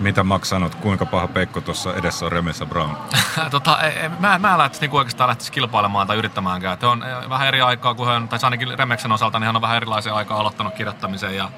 mitä 0.00 0.24
Max 0.24 0.48
sanot, 0.48 0.74
kuinka 0.74 1.06
paha 1.06 1.28
peikko 1.28 1.60
tuossa 1.60 1.94
edessä 1.94 2.26
on 2.26 2.32
Remessa 2.32 2.66
Brown? 2.66 2.96
tota, 3.50 3.80
e, 3.80 3.88
e, 3.88 4.08
mä, 4.08 4.38
mä 4.38 4.52
en 4.52 4.58
lähtisi 4.58 4.80
niinku 4.80 4.96
oikeastaan 4.96 5.28
lähtisi 5.28 5.52
kilpailemaan 5.52 6.06
tai 6.06 6.16
yrittämäänkään. 6.16 6.74
Että 6.74 6.88
on 6.88 7.02
e, 7.02 7.28
vähän 7.28 7.48
eri 7.48 7.60
aikaa 7.60 7.94
kuin 7.94 8.08
hän, 8.08 8.28
tai 8.28 8.38
ainakin 8.42 8.78
Remeksen 8.78 9.12
osalta, 9.12 9.38
niin 9.38 9.46
hän 9.46 9.56
on 9.56 9.62
vähän 9.62 9.76
erilaisia 9.76 10.14
aikaa 10.14 10.40
aloittanut 10.40 10.74
kirjoittamisen 10.74 11.36
ja 11.36 11.50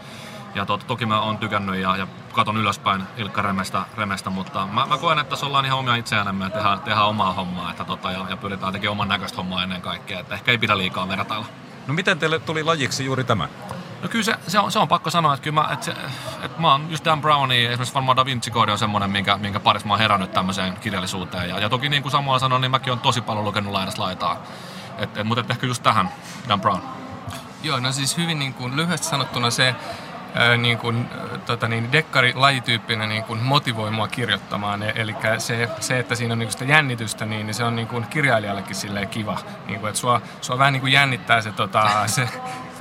ja 0.55 0.67
to, 0.67 0.79
toki 0.79 1.07
mä 1.07 1.21
oon 1.21 1.39
tykännyt 1.39 1.77
ja, 1.77 1.97
ja 1.97 2.07
katon 2.33 2.57
ylöspäin 2.57 3.03
Ilkka 3.17 3.43
Remestä, 3.43 3.83
Remestä 3.97 4.31
mutta 4.31 4.67
mä, 4.67 4.87
mä 4.87 4.99
koen, 4.99 5.19
että 5.19 5.31
tässä 5.31 5.47
ollaan 5.47 5.65
ihan 5.65 5.79
omia 5.79 5.95
itseäänemme 5.95 6.45
ja 6.45 6.51
tehdään, 6.51 6.81
tehdään 6.81 7.07
omaa 7.07 7.33
hommaa 7.33 7.71
että 7.71 7.85
tota, 7.85 8.13
ja, 8.13 8.27
ja 8.31 8.37
pyritään 8.37 8.73
tekemään 8.73 8.93
oman 8.93 9.09
näköistä 9.09 9.37
hommaa 9.37 9.63
ennen 9.63 9.83
kaikkea. 9.83 10.21
Että 10.21 10.35
ehkä 10.35 10.51
ei 10.51 10.59
pidä 10.59 10.79
liikaa 10.79 11.09
vertailla. 11.09 11.47
No 11.87 11.95
miten 11.95 12.19
teille 12.19 12.39
tuli 12.39 12.63
lajiksi 12.63 13.05
juuri 13.05 13.25
tämä? 13.25 13.49
No 14.03 14.09
kyllä 14.09 14.25
se, 14.25 14.35
se, 14.47 14.59
on, 14.59 14.73
se 14.73 14.79
on 14.79 14.89
pakko 14.89 15.11
sanoa, 15.11 15.35
että 15.35 15.45
kyllä 15.45 15.63
mä, 15.63 15.73
että 15.73 15.85
se, 15.85 15.93
että 16.43 16.61
mä 16.61 16.73
oon 16.73 16.87
just 16.91 17.05
Dan 17.05 17.21
Browni, 17.21 17.65
esimerkiksi 17.65 17.95
varmaan 17.95 18.17
Da 18.17 18.25
Vinci 18.25 18.51
Code 18.51 18.73
on 18.73 18.79
semmoinen, 18.79 19.11
minkä, 19.11 19.37
minkä 19.37 19.61
parissa 19.61 19.89
mä 19.89 19.95
oon 19.95 20.01
herännyt 20.01 20.33
tämmöiseen 20.33 20.77
kirjallisuuteen. 20.77 21.49
Ja, 21.49 21.59
ja 21.59 21.69
toki 21.69 21.89
niin 21.89 22.03
kuin 22.03 22.13
Samuel 22.13 22.39
sanoi, 22.39 22.61
niin 22.61 22.71
mäkin 22.71 22.93
on 22.93 23.01
tosi 23.01 23.21
paljon 23.21 23.45
lukenut 23.45 23.73
laidasta 23.73 24.03
laitaa. 24.03 24.43
Et, 24.99 25.17
et, 25.17 25.27
mutta 25.27 25.41
et 25.41 25.51
ehkä 25.51 25.67
just 25.67 25.83
tähän 25.83 26.11
Dan 26.49 26.61
Brown. 26.61 26.81
Joo, 27.63 27.81
no 27.81 27.93
siis 27.93 28.17
hyvin 28.17 28.39
niin 28.39 28.55
kuin 28.55 28.77
lyhyesti 28.77 29.07
sanottuna 29.07 29.51
se, 29.51 29.75
ää, 30.35 30.57
niin 30.57 30.79
kuin, 30.79 31.09
tota 31.47 31.69
niin, 31.69 31.93
dekkari-lajityyppinen 31.93 33.09
niin 33.09 33.25
kuin 33.25 33.43
motivoi 33.43 33.91
mua 33.91 34.09
kirjoittamaan. 34.09 34.83
E, 34.83 34.93
eli 34.97 35.17
se, 35.39 35.69
se, 35.81 35.99
että 35.99 36.15
siinä 36.15 36.33
on 36.33 36.39
niin 36.39 36.47
kuin 36.47 36.53
sitä 36.53 36.65
jännitystä, 36.65 37.27
niin, 37.27 37.47
niin 37.47 37.55
se 37.55 37.65
on 37.65 37.77
niin 37.77 37.89
kuin 37.89 38.07
kirjailijallekin 38.07 38.75
silleen 38.75 39.09
kiva. 39.09 39.39
Niin 39.67 39.81
kuin, 39.81 39.89
että 39.89 40.01
sua, 40.01 40.21
sua 40.41 40.59
vähän 40.59 40.73
niin 40.73 40.81
kuin 40.81 40.93
jännittää 40.93 41.41
se, 41.41 41.53
tota, 41.53 41.91
se 42.07 42.29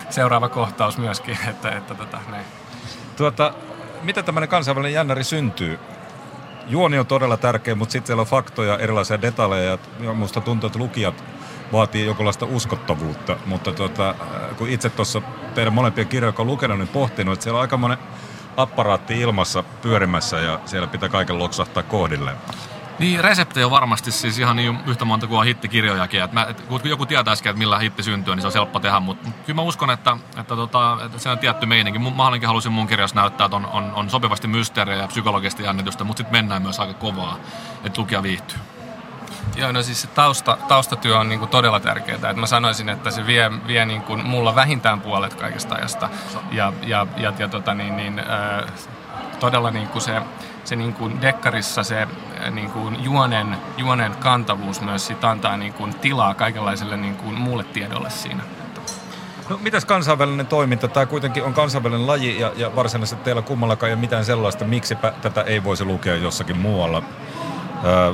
seuraava 0.10 0.50
kohtaus 0.50 0.98
myöskin. 0.98 1.38
Että, 1.50 1.69
että, 1.69 1.95
tota, 1.95 2.19
näin. 2.30 2.45
Tuota, 3.17 3.54
miten 4.02 4.26
tämmöinen 4.26 4.50
kansainvälinen 4.50 4.93
jännäri 4.93 5.24
syntyy? 5.24 5.80
Juoni 6.67 7.00
on 7.00 7.06
todella 7.06 7.38
tärkeä, 7.38 7.76
mutta 7.76 7.91
sitten 7.91 8.08
siellä 8.08 8.22
on 8.22 8.28
faktoja, 8.28 8.78
erilaisia 8.78 9.22
detaljeja. 9.22 9.78
Ja 10.00 10.13
musta 10.13 10.41
tuntuu, 10.41 10.67
että 10.67 10.80
lukijat 10.80 11.24
vaatii 11.72 12.06
jonkinlaista 12.06 12.45
uskottavuutta. 12.45 13.38
Mutta 13.45 13.72
tuota, 13.72 14.15
kun 14.58 14.69
itse 14.69 14.89
tuossa 14.89 15.22
teidän 15.56 15.74
molempien 15.74 16.08
kirjoja, 16.08 16.34
on 16.38 16.48
lukenut, 16.48 16.78
niin 16.78 16.88
pohtinut, 16.88 17.34
että 17.34 17.43
siellä 17.43 17.58
on 17.58 17.62
aika 17.62 17.78
monen 17.78 17.98
apparaatti 18.58 19.19
ilmassa 19.19 19.63
pyörimässä 19.82 20.39
ja 20.39 20.60
siellä 20.65 20.88
pitää 20.88 21.10
kaiken 21.10 21.39
loksahtaa 21.39 21.84
kohdilleen. 21.84 22.38
Niin, 22.99 23.23
reseptejä 23.23 23.65
on 23.65 23.71
varmasti 23.71 24.12
siis 24.12 24.39
ihan 24.39 24.55
niin 24.55 24.79
yhtä 24.88 25.05
monta 25.05 25.27
kuin 25.27 25.39
on 25.39 25.45
hittikirjojakin. 25.45 26.23
Et 26.23 26.31
mä, 26.31 26.45
et, 26.49 26.62
kun 26.62 26.81
joku 26.83 27.05
tietää 27.05 27.31
äsken, 27.31 27.49
että 27.49 27.57
millä 27.57 27.79
hitti 27.79 28.03
syntyy, 28.03 28.35
niin 28.35 28.41
se 28.41 28.47
on 28.47 28.53
helppo 28.53 28.79
tehdä, 28.79 28.99
mutta 28.99 29.29
kyllä 29.45 29.55
mä 29.55 29.62
uskon, 29.62 29.91
että, 29.91 30.17
että, 30.38 30.55
tota, 30.55 30.97
että 31.05 31.19
se 31.19 31.29
on 31.29 31.38
tietty 31.38 31.65
meininki. 31.65 31.99
Mä 31.99 32.25
ainakin 32.25 32.47
halusin 32.47 32.71
mun 32.71 32.88
kirjassa 32.88 33.15
näyttää, 33.15 33.45
että 33.45 33.55
on, 33.55 33.65
on, 33.65 33.91
on 33.93 34.09
sopivasti 34.09 34.47
mysteeriä 34.47 34.95
ja 34.95 35.07
psykologista 35.07 35.62
jännitystä, 35.62 36.03
mutta 36.03 36.17
sitten 36.17 36.38
mennään 36.38 36.62
myös 36.62 36.79
aika 36.79 36.93
kovaa, 36.93 37.38
että 37.83 38.01
lukija 38.01 38.23
viihtyy. 38.23 38.59
Joo, 39.55 39.71
no 39.71 39.83
siis 39.83 40.01
se 40.01 40.07
tausta, 40.07 40.57
taustatyö 40.67 41.19
on 41.19 41.29
niin 41.29 41.39
kuin 41.39 41.49
todella 41.49 41.79
tärkeää. 41.79 42.29
Et 42.29 42.38
mä 42.38 42.45
sanoisin, 42.45 42.89
että 42.89 43.12
se 43.12 43.27
vie, 43.27 43.51
vie 43.67 43.85
niin 43.85 44.01
kuin 44.01 44.25
mulla 44.27 44.55
vähintään 44.55 45.01
puolet 45.01 45.33
kaikesta 45.33 45.75
ajasta. 45.75 46.09
Ja, 46.51 46.73
ja, 46.81 47.07
ja, 47.17 47.33
ja 47.39 47.47
tota 47.47 47.73
niin, 47.73 47.97
niin, 47.97 48.19
äh, 48.19 48.71
todella 49.39 49.71
niin 49.71 49.88
kuin 49.88 50.01
se 50.01 50.21
se 50.63 50.76
niin 50.76 50.93
kuin 50.93 51.22
dekkarissa 51.22 51.84
se 51.84 52.02
äh, 52.02 52.52
niin 52.52 52.69
kuin 52.69 53.04
juonen, 53.04 53.58
juonen 53.78 54.12
kantavuus 54.15 54.82
myös 54.82 55.08
sit 55.08 55.24
antaa 55.24 55.58
niin 55.58 55.74
kuin 55.74 55.95
tilaa 55.95 56.34
kaikenlaiselle 56.34 56.98
niin 56.98 57.15
kuin 57.15 57.36
muulle 57.36 57.63
tiedolle 57.63 58.10
siinä. 58.10 58.43
No 59.50 59.58
mitäs 59.62 59.86
kansainvälinen 59.86 60.48
toiminta? 60.48 60.88
Tämä 60.88 61.06
kuitenkin 61.06 61.43
on 61.43 61.54
kansainvälinen 61.54 62.08
laji 62.08 62.39
ja, 62.39 62.52
ja 62.56 62.76
varsinaisesti 62.76 63.24
teillä 63.24 63.41
kummallakaan 63.41 63.88
ei 63.88 63.93
ole 63.93 64.02
mitään 64.02 64.26
sellaista, 64.26 64.65
miksi 64.65 64.98
tätä 65.22 65.41
ei 65.41 65.63
voisi 65.63 65.86
lukea 65.86 66.15
jossakin 66.15 66.58
muualla. 66.58 67.04
Öö, 67.86 68.13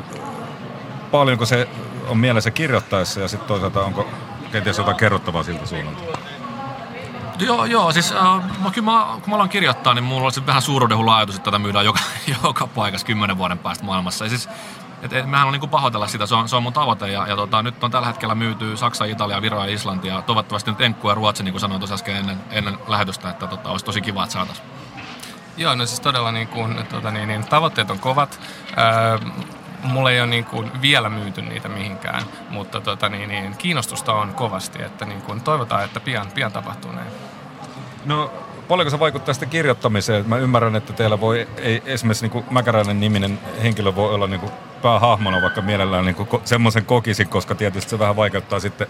paljonko 1.12 1.46
se 1.46 1.68
on 2.08 2.18
mielessä 2.18 2.52
kirjoittaessa 2.52 3.20
ja 3.20 3.28
sitten 3.28 3.48
toisaalta 3.48 3.82
onko 3.82 4.08
kenties 4.52 4.78
jotain 4.78 4.98
kerrottavaa 4.98 5.44
siltä 5.44 5.66
suunnalta? 5.66 6.25
Joo, 7.40 7.66
joo 7.66 7.92
siis 7.92 8.12
äh, 8.12 8.72
kyllä 8.74 8.92
mä, 8.92 9.08
kun 9.22 9.30
mä 9.30 9.36
alan 9.36 9.50
kirjoittaa, 9.50 9.94
niin 9.94 10.04
mulla 10.04 10.24
olisi 10.24 10.46
vähän 10.46 10.62
suuruudenhulla 10.62 11.18
ajatus, 11.18 11.36
että 11.36 11.46
tätä 11.46 11.60
myydään 11.60 11.86
joka, 11.86 12.00
joka 12.44 12.68
paikassa 12.68 13.08
kymmenen 13.08 13.38
vuoden 13.38 13.58
päästä 13.58 13.86
maailmassa. 13.86 14.26
Ja 14.26 14.30
siis, 14.30 14.50
et, 15.02 15.14
et, 15.14 15.30
mehän 15.30 15.48
on 15.48 15.54
niin 15.54 15.70
pahoitella 15.70 16.08
sitä, 16.08 16.26
se 16.26 16.36
on, 16.36 16.50
se 16.50 16.56
on 16.56 16.64
mun 16.64 16.74
tavoite. 16.74 17.12
Ja, 17.12 17.28
ja 17.28 17.36
tota, 17.36 17.64
nyt 17.64 17.84
on 17.84 17.92
tällä 17.92 18.08
hetkellä 18.08 18.36
myyty 18.36 18.78
Saksa, 18.78 19.06
Italia, 19.06 19.42
Viro 19.42 19.60
ja 19.60 19.74
Islanti 19.74 20.08
ja 20.08 20.22
toivottavasti 20.22 20.72
nyt 20.72 20.82
Enkku 20.82 21.10
ja 21.10 21.16
Ruotsi, 21.16 21.44
niin 21.44 21.54
kuin 21.54 21.62
sanoin 21.62 21.80
tuossa 21.80 21.96
äsken 21.96 22.16
ennen, 22.16 22.38
ennen 22.52 22.78
lähetystä, 22.88 23.30
että 23.30 23.48
tota, 23.48 23.70
olisi 23.70 23.86
tosi 23.86 24.02
kiva, 24.02 24.24
että 24.24 24.34
saataisiin. 24.34 24.68
Joo, 25.58 25.76
no 25.76 25.86
siis 25.86 26.00
todella 26.00 26.32
niin 26.32 26.48
kuin, 26.48 26.86
tuota, 26.90 27.12
niin, 27.12 27.28
niin, 27.28 27.44
tavoitteet 27.44 27.92
on 27.92 28.00
kovat. 28.00 28.40
Öö, 28.78 29.18
mulla 29.88 30.12
ei 30.12 30.20
ole 30.20 30.28
niin 30.28 30.46
kuin 30.46 30.82
vielä 30.82 31.10
myyty 31.10 31.42
niitä 31.42 31.70
mihinkään, 31.70 32.24
mutta 32.50 32.82
tota, 32.82 33.10
niin, 33.10 33.30
niin, 33.30 33.56
kiinnostusta 33.58 34.14
on 34.14 34.34
kovasti, 34.34 34.84
että 34.84 35.06
niin 35.06 35.22
kuin, 35.22 35.42
toivotaan, 35.42 35.84
että 35.84 36.00
pian, 36.00 36.28
pian 36.36 36.52
tapahtuu 36.52 36.92
näin. 36.92 37.08
No 38.06 38.32
paljonko 38.68 38.90
se 38.90 39.00
vaikuttaa 39.00 39.34
sitten 39.34 39.50
kirjoittamiseen? 39.50 40.30
Mä 40.30 40.38
ymmärrän, 40.38 40.76
että 40.76 40.94
teillä 40.94 41.22
voi, 41.22 41.48
ei 41.58 41.82
esimerkiksi 41.86 42.28
niin 42.28 42.46
Mäkäräinen 42.52 43.00
niminen 43.00 43.40
henkilö 43.64 43.96
voi 43.96 44.14
olla 44.14 44.28
niin 44.28 44.40
kuin 44.40 44.52
päähahmona, 44.82 45.42
vaikka 45.42 45.62
mielellään 45.62 46.06
niin 46.06 46.16
kuin 46.16 46.30
semmoisen 46.44 46.86
kokisin, 46.86 47.28
koska 47.28 47.56
tietysti 47.56 47.90
se 47.90 48.00
vähän 48.00 48.16
vaikeuttaa 48.16 48.60
sitten 48.60 48.88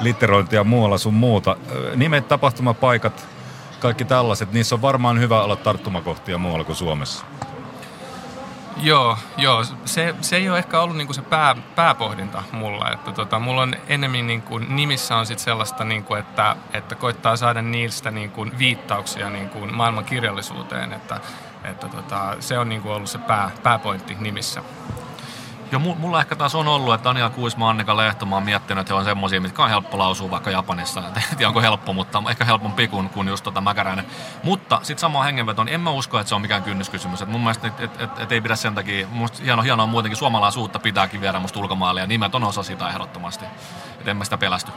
litterointia 0.00 0.64
muualla 0.64 0.98
sun 0.98 1.14
muuta. 1.14 1.56
Nimet, 1.94 2.28
tapahtumapaikat, 2.28 3.28
kaikki 3.80 4.04
tällaiset, 4.04 4.52
niissä 4.52 4.74
on 4.74 4.82
varmaan 4.82 5.20
hyvä 5.20 5.42
olla 5.42 5.56
tarttumakohtia 5.56 6.38
muualla 6.38 6.64
kuin 6.64 6.76
Suomessa. 6.76 7.24
Joo, 8.82 9.18
joo. 9.36 9.64
Se, 9.84 10.14
se 10.20 10.36
ei 10.36 10.50
ole 10.50 10.58
ehkä 10.58 10.80
ollut 10.80 10.96
niinku 10.96 11.12
se 11.12 11.22
pää, 11.22 11.56
pääpohdinta 11.74 12.42
mulla. 12.52 12.90
Että 12.90 13.12
tota, 13.12 13.38
mulla 13.38 13.62
on 13.62 13.74
enemmän 13.88 14.26
niinku, 14.26 14.58
nimissä 14.58 15.16
on 15.16 15.26
sit 15.26 15.38
sellaista, 15.38 15.84
niinku, 15.84 16.14
että, 16.14 16.56
että 16.72 16.94
koittaa 16.94 17.36
saada 17.36 17.62
niistä 17.62 18.10
niinku, 18.10 18.46
viittauksia 18.58 19.30
niinku, 19.30 19.66
maailman 19.66 20.04
kirjallisuuteen. 20.04 20.92
Että, 20.92 21.20
että 21.64 21.88
tota, 21.88 22.36
se 22.40 22.58
on 22.58 22.68
niinku, 22.68 22.90
ollut 22.90 23.10
se 23.10 23.18
pää, 23.18 23.50
pääpointti 23.62 24.16
nimissä. 24.20 24.62
Joo, 25.72 25.80
mulla 25.80 26.20
ehkä 26.20 26.36
taas 26.36 26.54
on 26.54 26.68
ollut, 26.68 26.94
että 26.94 27.08
Daniel 27.08 27.30
Kuisma, 27.30 27.70
Annika 27.70 27.96
Lehtomaa 27.96 28.36
on 28.36 28.42
miettinyt, 28.42 28.80
että 28.80 28.94
he 28.94 28.98
on 28.98 29.04
semmoisia, 29.04 29.40
mitkä 29.40 29.62
on 29.62 29.70
helppo 29.70 29.98
lausua 29.98 30.30
vaikka 30.30 30.50
Japanissa. 30.50 31.02
En 31.06 31.36
tiedä, 31.36 31.48
onko 31.48 31.60
helppo, 31.60 31.92
mutta 31.92 32.22
ehkä 32.30 32.44
helpompi 32.44 32.88
kuin, 32.88 33.08
kuin 33.08 33.28
just 33.28 33.44
tota 33.44 33.60
Mäkäräinen. 33.60 34.06
Mutta 34.42 34.80
sitten 34.82 35.00
sama 35.00 35.22
hengenveto, 35.22 35.64
niin 35.64 35.74
en 35.74 35.80
mä 35.80 35.90
usko, 35.90 36.18
että 36.18 36.28
se 36.28 36.34
on 36.34 36.40
mikään 36.40 36.62
kynnyskysymys. 36.62 37.22
Et 37.22 37.28
mun 37.28 37.40
mielestä 37.40 37.66
et, 37.66 37.80
et, 37.80 38.00
et, 38.00 38.18
et 38.18 38.32
ei 38.32 38.40
pidä 38.40 38.56
sen 38.56 38.74
takia, 38.74 39.06
mun 39.06 39.16
mielestä 39.16 39.42
hieno, 39.42 39.62
hienoa 39.62 39.86
muutenkin 39.86 40.16
suomalaisuutta 40.16 40.78
pitääkin 40.78 41.20
viedä 41.20 41.38
musta 41.38 41.60
ulkomaille 41.60 42.00
ja 42.00 42.06
nimet 42.06 42.34
on 42.34 42.44
osa 42.44 42.62
sitä 42.62 42.88
ehdottomasti. 42.88 43.44
Että 43.98 44.10
en 44.10 44.16
mä 44.16 44.24
sitä 44.24 44.38
pelästy. 44.38 44.72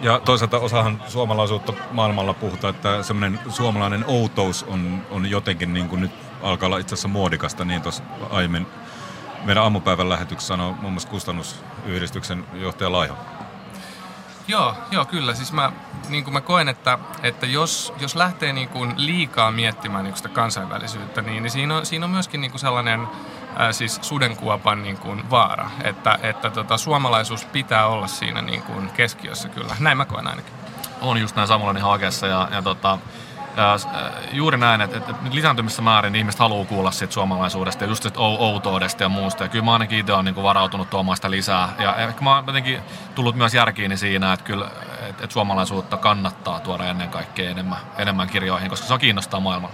Ja 0.00 0.20
toisaalta 0.20 0.58
osahan 0.58 1.02
suomalaisuutta 1.08 1.72
maailmalla 1.90 2.34
puhutaan, 2.34 2.74
että 2.74 3.02
semmoinen 3.02 3.40
suomalainen 3.48 4.04
outous 4.06 4.62
on, 4.62 5.02
on 5.10 5.30
jotenkin 5.30 5.74
niin 5.74 5.88
kuin 5.88 6.00
nyt 6.00 6.10
alkaa 6.42 6.66
olla 6.66 6.78
itse 6.78 6.94
asiassa 6.94 7.08
muodikasta, 7.08 7.64
niin 7.64 7.82
tuossa 7.82 8.02
aiemmin 8.30 8.66
meidän 9.44 9.62
aamupäivän 9.62 10.08
lähetyksessä 10.08 10.48
sanoi 10.48 10.74
muun 10.80 10.92
muassa 10.92 11.08
kustannusyhdistyksen 11.08 12.44
johtaja 12.54 12.92
Laiho. 12.92 13.16
Joo, 14.48 14.74
joo, 14.90 15.04
kyllä. 15.04 15.34
Siis 15.34 15.52
mä, 15.52 15.72
niin 16.08 16.24
kuin 16.24 16.34
mä 16.34 16.40
koen, 16.40 16.68
että, 16.68 16.98
että 17.22 17.46
jos, 17.46 17.92
jos 18.00 18.16
lähtee 18.16 18.52
niin 18.52 18.68
kuin 18.68 18.94
liikaa 18.96 19.50
miettimään 19.50 20.04
niin 20.04 20.12
kuin 20.12 20.18
sitä 20.18 20.28
kansainvälisyyttä, 20.28 21.22
niin, 21.22 21.42
niin 21.42 21.50
siinä, 21.50 21.76
on, 21.76 21.86
siinä 21.86 22.06
on 22.06 22.10
myöskin 22.10 22.40
niin 22.40 22.50
kuin 22.50 22.60
sellainen 22.60 23.08
ää, 23.56 23.72
siis 23.72 23.98
sudenkuopan 24.02 24.82
niin 24.82 24.98
kuin 24.98 25.30
vaara, 25.30 25.70
että, 25.84 26.18
että 26.22 26.50
tota, 26.50 26.78
suomalaisuus 26.78 27.44
pitää 27.44 27.86
olla 27.86 28.06
siinä 28.06 28.42
niin 28.42 28.62
kuin 28.62 28.90
keskiössä 28.90 29.48
kyllä. 29.48 29.76
Näin 29.78 29.96
mä 29.96 30.04
koen 30.04 30.28
ainakin. 30.28 30.52
On 31.00 31.18
just 31.18 31.36
näin 31.36 31.48
Samulani 31.48 31.80
hakeessa 31.80 32.26
ja, 32.26 32.48
ja 32.50 32.62
tota, 32.62 32.98
juuri 34.32 34.58
näin, 34.58 34.80
että, 34.80 34.98
että 34.98 35.14
lisääntymissä 35.30 35.82
määrin 35.82 36.14
ihmiset 36.14 36.40
haluaa 36.40 36.64
kuulla 36.64 36.90
siitä 36.90 37.14
suomalaisuudesta 37.14 37.84
ja 37.84 37.88
just 37.88 38.02
siitä 38.02 38.20
outoudesta 38.20 39.02
ja 39.02 39.08
muusta. 39.08 39.42
Ja 39.44 39.48
kyllä 39.48 39.64
mä 39.64 39.72
ainakin 39.72 39.98
itse 39.98 40.12
olen 40.12 40.24
niin 40.24 40.42
varautunut 40.42 40.90
tuomaan 40.90 41.16
sitä 41.16 41.30
lisää. 41.30 41.68
Ja 41.78 41.96
ehkä 41.96 42.22
mä 42.22 42.34
oon 42.34 42.44
jotenkin 42.46 42.80
tullut 43.14 43.36
myös 43.36 43.54
järkiini 43.54 43.96
siinä, 43.96 44.32
että 44.32 44.44
kyllä 44.44 44.70
että, 45.08 45.24
että 45.24 45.34
suomalaisuutta 45.34 45.96
kannattaa 45.96 46.60
tuoda 46.60 46.84
ennen 46.84 47.08
kaikkea 47.08 47.50
enemmän, 47.50 47.78
enemmän 47.98 48.28
kirjoihin, 48.28 48.70
koska 48.70 48.86
se 48.86 48.98
kiinnostaa 48.98 49.40
maailmaa. 49.40 49.70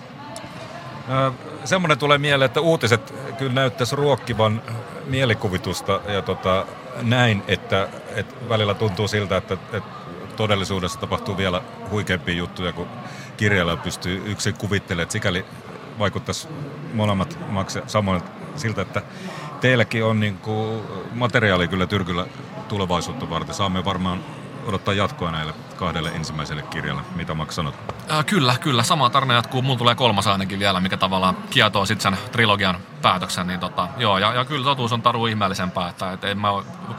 Semmoinen 1.64 1.98
tulee 1.98 2.18
mieleen, 2.18 2.46
että 2.46 2.60
uutiset 2.60 3.14
kyllä 3.38 3.52
näyttäisi 3.52 3.96
ruokkivan 3.96 4.62
mielikuvitusta 5.06 6.00
ja 6.08 6.22
tota, 6.22 6.66
näin, 7.02 7.42
että, 7.48 7.88
että 8.14 8.34
välillä 8.48 8.74
tuntuu 8.74 9.08
siltä, 9.08 9.36
että, 9.36 9.54
että 9.54 9.90
todellisuudessa 10.38 11.00
tapahtuu 11.00 11.36
vielä 11.36 11.62
huikeampia 11.90 12.34
juttuja, 12.34 12.72
kun 12.72 12.86
kirjailija 13.36 13.76
pystyy 13.76 14.22
yksin 14.26 14.54
kuvittelemaan. 14.54 15.02
Että 15.02 15.12
sikäli 15.12 15.44
vaikuttaisi 15.98 16.48
molemmat 16.94 17.38
maksa 17.48 17.82
samoin 17.86 18.22
siltä, 18.56 18.82
että 18.82 19.02
teilläkin 19.60 20.04
on 20.04 20.20
niin 20.20 20.38
kuin 20.38 20.82
materiaali 21.12 21.68
kyllä 21.68 21.86
tyrkyllä 21.86 22.26
tulevaisuutta 22.68 23.30
varten. 23.30 23.54
Saamme 23.54 23.84
varmaan 23.84 24.24
odottaa 24.68 24.94
jatkoa 24.94 25.30
näille 25.30 25.54
kahdelle 25.76 26.08
ensimmäiselle 26.08 26.62
kirjalle. 26.62 27.02
Mitä 27.14 27.34
Max 27.34 27.54
sanot? 27.54 27.74
Äh, 28.10 28.24
kyllä, 28.24 28.54
kyllä. 28.60 28.82
Sama 28.82 29.10
tarina 29.10 29.34
jatkuu. 29.34 29.62
Mulla 29.62 29.78
tulee 29.78 29.94
kolmas 29.94 30.26
ainakin 30.26 30.58
vielä, 30.58 30.80
mikä 30.80 30.96
tavallaan 30.96 31.36
kietoo 31.50 31.86
sitten 31.86 32.12
sen 32.12 32.30
trilogian 32.32 32.76
päätöksen. 33.02 33.46
Niin 33.46 33.60
tota, 33.60 33.88
joo, 33.96 34.18
ja, 34.18 34.34
ja 34.34 34.44
kyllä 34.44 34.64
totuus 34.64 34.92
on 34.92 35.02
taru 35.02 35.26
ihmeellisempää. 35.26 35.88
Että, 35.88 36.12
että 36.12 36.28
en 36.28 36.38
mä 36.38 36.48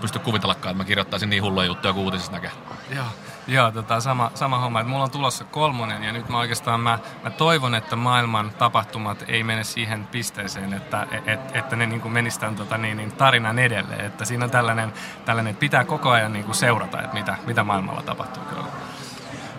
pysty 0.02 0.20
kuvitellakaan, 0.20 0.72
että 0.72 0.84
mä 0.84 0.88
kirjoittaisin 0.88 1.30
niin 1.30 1.44
hulluja 1.44 1.68
juttuja 1.68 1.94
kuin 1.94 2.04
uutisissa 2.04 2.32
näkee. 2.32 2.52
Joo. 2.96 3.06
Joo, 3.50 3.72
tota, 3.72 4.00
sama, 4.00 4.32
sama 4.36 4.60
homma. 4.60 4.80
Että 4.80 4.89
mulla 4.89 5.04
on 5.04 5.12
tulossa 5.12 5.43
kolmonen 5.43 6.04
ja 6.04 6.12
nyt 6.12 6.30
mä 6.30 6.38
oikeastaan 6.39 6.80
mä, 6.80 7.00
mä 7.24 7.30
toivon, 7.30 7.76
että 7.76 7.95
maailman 7.95 8.52
tapahtumat 8.58 9.24
ei 9.28 9.43
mene 9.43 9.64
siihen 9.64 10.08
pisteeseen, 10.08 10.74
että 10.74 11.08
et, 11.26 11.39
että 11.56 11.76
ne 11.76 11.86
niin 11.86 12.12
menisivät 12.12 12.39
tämän 12.39 12.56
tota, 12.56 12.78
niin, 12.78 12.97
niin 12.97 13.12
tarinan 13.12 13.60
edelleen. 13.60 14.06
Että 14.06 14.26
siinä 14.26 14.45
on 14.45 14.52
tällainen, 14.52 14.93
tällainen 15.26 15.52
että 15.52 15.60
pitää 15.60 15.84
koko 15.84 16.10
ajan 16.10 16.34
niin 16.34 16.45
kuin 16.45 16.56
seurata, 16.56 17.02
että 17.02 17.14
mitä, 17.14 17.36
mitä 17.45 17.64
maailmalla 17.64 18.02
tapahtuu. 18.02 18.43
Kyllä. 18.43 18.64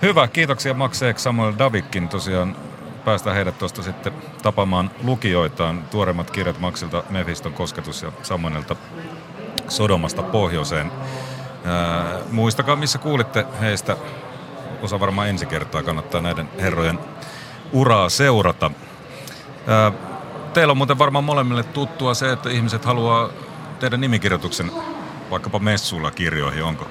Hyvä, 0.03 0.29
kiitoksia 0.29 0.75
Max 0.75 1.03
Samuel 1.17 1.53
Davikkin 1.59 2.09
tosiaan 2.09 2.57
päästä 3.05 3.33
heidät 3.33 3.59
tuosta 3.59 3.83
sitten 3.83 4.13
tapamaan 4.43 4.91
lukijoitaan. 5.03 5.83
Tuoreimmat 5.91 6.31
kirjat 6.31 6.59
Maxilta 6.59 7.03
Mephiston 7.11 7.53
kosketus 7.53 8.03
ja 8.03 8.13
Samuelilta 8.23 8.77
Sodomasta 9.69 10.23
pohjoiseen. 10.23 10.93
Ää, 11.65 12.19
muistakaa, 12.31 12.77
missä 12.77 12.99
kuulitte 12.99 13.47
heistä. 13.61 13.97
Osa 14.83 15.01
varmaan 15.01 15.29
ensi 15.29 15.47
kertaa 15.47 15.83
kannattaa 15.83 16.21
näiden 16.21 16.49
herrojen 16.61 16.99
uraa 17.73 18.09
seurata. 18.09 18.71
Ää, 19.67 19.93
teillä 20.55 20.71
on 20.71 20.77
muuten 20.77 20.99
varmaan 20.99 21.25
molemmille 21.25 21.63
tuttua 21.63 22.15
se, 22.15 22.33
että 22.33 22.51
ihmiset 22.51 22.85
haluaa 22.85 23.29
tehdä 23.81 23.97
nimikirjoituksen 23.97 24.73
vaikkapa 25.31 25.59
messuilla 25.59 26.11
kirjoihin, 26.11 26.65
onko? 26.65 26.87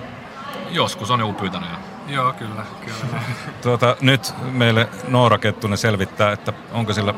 Joskus 0.70 1.12
on 1.12 1.20
joku 1.20 1.34
pyytänyt. 1.34 1.70
Joo, 2.08 2.34
kyllä. 2.34 2.66
kyllä. 2.86 3.22
tuota, 3.62 3.96
nyt 4.02 4.34
meille 4.52 4.90
Noora 5.08 5.38
Kettunen 5.38 5.78
selvittää, 5.78 6.32
että 6.32 6.54
onko 6.72 6.94
sillä 6.94 7.14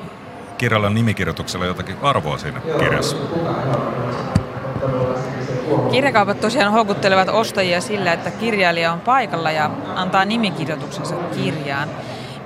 kirjalla 0.58 0.90
nimikirjoituksella 0.90 1.66
jotakin 1.66 1.98
arvoa 2.02 2.38
siinä 2.38 2.62
kirjassa. 2.80 3.18
Kirjakaupat 5.92 6.40
tosiaan 6.40 6.74
houkuttelevat 6.74 7.30
ostajia 7.30 7.82
sillä, 7.82 8.14
että 8.14 8.32
kirjailija 8.32 8.92
on 8.94 9.00
paikalla 9.00 9.52
ja 9.52 9.72
antaa 9.96 10.26
nimikirjoituksensa 10.26 11.16
kirjaan. 11.16 11.90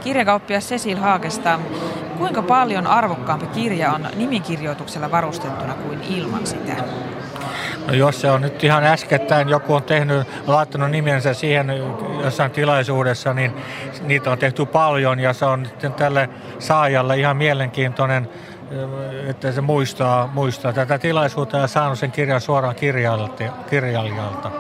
Kirjakauppias 0.04 0.70
Cecil 0.70 0.98
Haakesta, 0.98 1.60
kuinka 2.18 2.42
paljon 2.42 2.88
arvokkaampi 2.88 3.48
kirja 3.48 3.92
on 3.92 4.08
nimikirjoituksella 4.16 5.12
varustettuna 5.12 5.74
kuin 5.74 6.02
ilman 6.02 6.48
sitä? 6.48 6.74
No 7.88 7.94
jos 7.94 8.22
se 8.22 8.32
on 8.32 8.42
nyt 8.42 8.64
ihan 8.64 8.84
äskettäin, 8.84 9.50
joku 9.50 9.74
on 9.74 9.84
tehnyt, 9.84 10.28
laittanut 10.48 10.92
nimensä 10.92 11.34
siihen 11.34 11.74
jossain 12.24 12.52
tilaisuudessa, 12.52 13.34
niin 13.34 13.52
niitä 14.02 14.32
on 14.32 14.38
tehty 14.38 14.66
paljon 14.66 15.20
ja 15.20 15.34
se 15.34 15.46
on 15.46 15.68
tälle 15.98 16.30
saajalle 16.60 17.18
ihan 17.18 17.38
mielenkiintoinen 17.38 18.30
että 19.28 19.52
se 19.52 19.62
muistaa, 19.62 20.28
muistaa 20.34 20.74
tätä 20.74 20.98
tilaisuutta 20.98 21.58
ja 21.58 21.68
saanut 21.68 22.00
sen 22.00 22.12
kirjan 22.12 22.42
suoraan 22.42 22.76
kirjailijalta. 23.70 24.52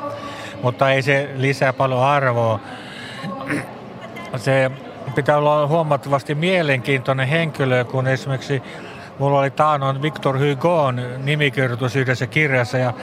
Mutta 0.62 0.91
ei 0.91 1.01
se 1.01 1.30
lisää 1.36 1.74
paljon 1.74 2.03
arvoa. 2.03 2.60
Se 4.38 4.72
pitää 5.16 5.38
olla 5.38 5.68
huomattavasti 5.68 6.36
mielenkiintoinen 6.36 7.28
henkilö, 7.28 7.86
kun 7.86 8.08
esimerkiksi 8.08 8.64
mulla 9.20 9.39
oli 9.39 9.51
taanoin 9.51 10.01
Victor 10.01 10.39
Hugon 10.39 11.01
nimikirjoitus 11.18 11.95
yhdessä 11.95 12.28
kirjassa 12.28 12.78
ja 12.78 12.93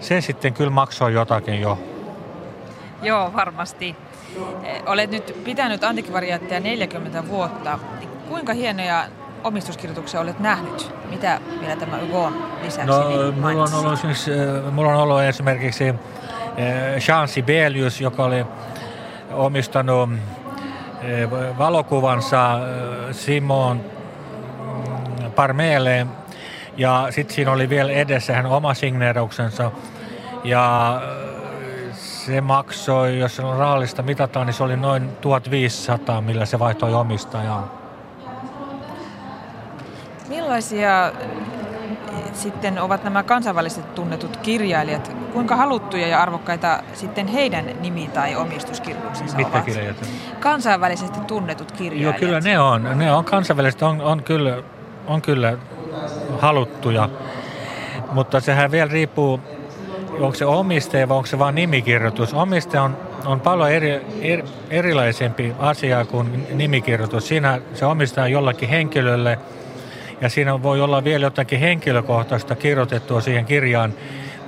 se 0.00 0.20
sitten 0.20 0.54
kyllä 0.54 0.70
maksoi 0.70 1.12
jotakin 1.12 1.60
jo. 1.60 1.78
Joo, 3.02 3.32
varmasti. 3.32 3.96
Olet 4.86 5.10
nyt 5.10 5.36
pitänyt 5.44 5.84
antikvariaattia 5.84 6.60
40 6.60 7.28
vuotta. 7.28 7.78
Kuinka 8.28 8.52
hienoja 8.52 9.04
omistuskirjoituksia 9.44 10.20
olet 10.20 10.40
nähnyt? 10.40 10.94
Mitä 11.10 11.40
vielä 11.60 11.76
tämä 11.76 11.98
Hugon 12.00 12.46
lisäksi 12.62 12.86
no, 12.86 13.08
niin 13.08 13.34
mulla, 13.34 13.62
on 13.62 13.74
ollut, 13.74 13.98
siis, 13.98 14.26
mulla 14.72 14.90
on 14.90 14.96
ollut 14.96 15.20
esimerkiksi 15.20 15.94
Jean 17.08 17.28
Sibelius, 17.28 18.00
joka 18.00 18.24
oli 18.24 18.46
omistanut 19.32 20.10
valokuvansa 21.58 22.58
Simon 23.12 23.80
Parmeelle 25.34 26.06
ja 26.76 27.06
sitten 27.10 27.34
siinä 27.34 27.52
oli 27.52 27.68
vielä 27.68 27.92
edessä 27.92 28.32
hän 28.32 28.46
oma 28.46 28.74
signeerauksensa 28.74 29.70
ja 30.44 31.00
se 31.92 32.40
maksoi, 32.40 33.18
jos 33.18 33.36
se 33.36 33.42
on 33.42 33.58
rahallista 33.58 34.02
mitataan, 34.02 34.46
niin 34.46 34.54
se 34.54 34.62
oli 34.62 34.76
noin 34.76 35.08
1500, 35.20 36.20
millä 36.20 36.46
se 36.46 36.58
vaihtoi 36.58 36.94
omistajaa. 36.94 37.77
Millaisia 40.48 41.12
sitten 42.32 42.78
ovat 42.78 43.04
nämä 43.04 43.22
kansainvälisesti 43.22 43.90
tunnetut 43.94 44.36
kirjailijat? 44.36 45.16
Kuinka 45.32 45.56
haluttuja 45.56 46.06
ja 46.06 46.22
arvokkaita 46.22 46.82
sitten 46.92 47.26
heidän 47.26 47.64
nimi- 47.80 48.08
tai 48.08 48.36
omistuskirjoituksensa 48.36 49.36
Mitkä 49.36 49.52
ovat? 49.52 49.64
kirjailijat? 49.64 50.10
Kansainvälisesti 50.40 51.20
tunnetut 51.20 51.72
kirjailijat. 51.72 52.20
Joo, 52.20 52.28
kyllä 52.28 52.40
ne 52.40 52.60
on. 52.60 52.98
Ne 52.98 53.12
on 53.12 53.24
kansainvälisesti 53.24 53.84
on, 53.84 54.00
on, 54.00 54.22
kyllä, 54.22 54.62
on 55.06 55.22
kyllä 55.22 55.58
haluttuja. 56.38 57.08
Mutta 58.12 58.40
sehän 58.40 58.70
vielä 58.70 58.92
riippuu, 58.92 59.40
onko 60.20 60.34
se 60.34 60.46
omistaja 60.46 61.08
vai 61.08 61.16
onko 61.16 61.26
se 61.26 61.38
vain 61.38 61.54
nimikirjoitus. 61.54 62.34
Omistaja 62.34 62.82
on, 62.82 62.96
on 63.24 63.40
paljon 63.40 63.70
eri, 63.70 64.00
er, 64.22 64.42
erilaisempi 64.70 65.54
asia 65.58 66.04
kuin 66.04 66.46
nimikirjoitus. 66.54 67.28
Siinä 67.28 67.60
se 67.74 67.86
omistaja 67.86 68.28
jollakin 68.28 68.68
henkilölle– 68.68 69.38
ja 70.20 70.28
siinä 70.28 70.62
voi 70.62 70.80
olla 70.80 71.04
vielä 71.04 71.26
jotakin 71.26 71.60
henkilökohtaista 71.60 72.54
kirjoitettua 72.54 73.20
siihen 73.20 73.44
kirjaan, 73.44 73.94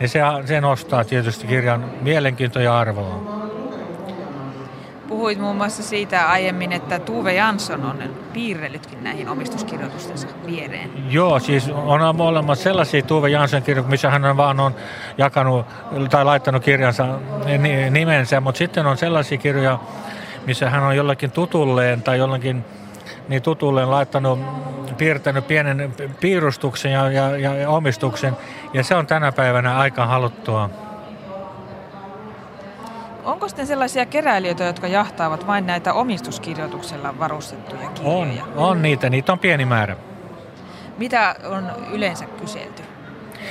niin 0.01 0.09
se, 0.09 0.21
se 0.45 0.61
nostaa 0.61 1.05
tietysti 1.05 1.47
kirjan 1.47 1.85
mielenkiintoa 2.01 2.63
ja 2.63 2.79
arvoa. 2.79 3.41
Puhuit 5.09 5.39
muun 5.39 5.57
muassa 5.57 5.83
siitä 5.83 6.29
aiemmin, 6.29 6.73
että 6.73 6.99
Tuve 6.99 7.35
Jansson 7.35 7.85
on 7.85 8.03
piirrellytkin 8.33 9.05
näihin 9.05 9.29
omistuskirjoitustensa 9.29 10.29
viereen. 10.47 10.91
Joo, 11.11 11.39
siis 11.39 11.69
on 11.69 12.21
olemassa 12.21 12.63
sellaisia 12.65 13.03
Tuve 13.03 13.29
Jansson 13.29 13.63
kirjoituksia, 13.63 13.91
missä 13.91 14.11
hän 14.11 14.25
on 14.25 14.37
vaan 14.37 14.61
on 14.61 14.75
jakanut 15.19 15.67
tai 16.11 16.25
laittanut 16.25 16.65
kirjansa 16.65 17.07
nimensä, 17.91 18.41
mutta 18.41 18.59
sitten 18.59 18.87
on 18.87 18.97
sellaisia 18.97 19.39
kirjoja, 19.39 19.79
missä 20.47 20.71
hän 20.71 20.83
on 20.83 20.97
jollakin 20.97 21.31
tutulleen 21.31 22.03
tai 22.03 22.19
jollakin 22.19 22.65
niin 23.29 23.43
tutulleen 23.43 23.91
laittanut, 23.91 24.39
piirtänyt 24.99 25.47
pienen 25.47 25.95
piirustuksen 26.21 26.93
ja, 26.93 27.11
ja, 27.11 27.37
ja 27.37 27.71
omistuksen, 27.71 28.37
ja 28.73 28.85
se 28.85 28.95
on 28.95 29.07
tänä 29.07 29.33
päivänä 29.33 29.79
aika 29.79 30.07
haluttua. 30.07 30.71
Onko 33.25 33.49
sitten 33.49 33.67
sellaisia 33.67 34.07
keräilijöitä, 34.07 34.65
jotka 34.65 34.87
jahtaavat 34.87 35.47
vain 35.47 35.67
näitä 35.67 35.93
omistuskirjoituksella 35.93 37.19
varustettuja 37.19 37.91
kirjoja? 37.91 38.45
On, 38.45 38.71
on 38.71 38.83
niitä, 38.83 39.11
niitä 39.11 39.33
on 39.33 39.39
pieni 39.39 39.65
määrä. 39.65 39.97
Mitä 40.99 41.37
on 41.45 41.71
yleensä 41.93 42.25
kyselty? 42.25 42.83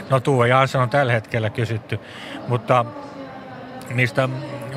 No 0.09 0.19
Tuo 0.19 0.45
Jansson 0.45 0.81
on 0.81 0.89
tällä 0.89 1.13
hetkellä 1.13 1.49
kysytty, 1.49 1.99
mutta 2.47 2.85
niistä 3.89 4.29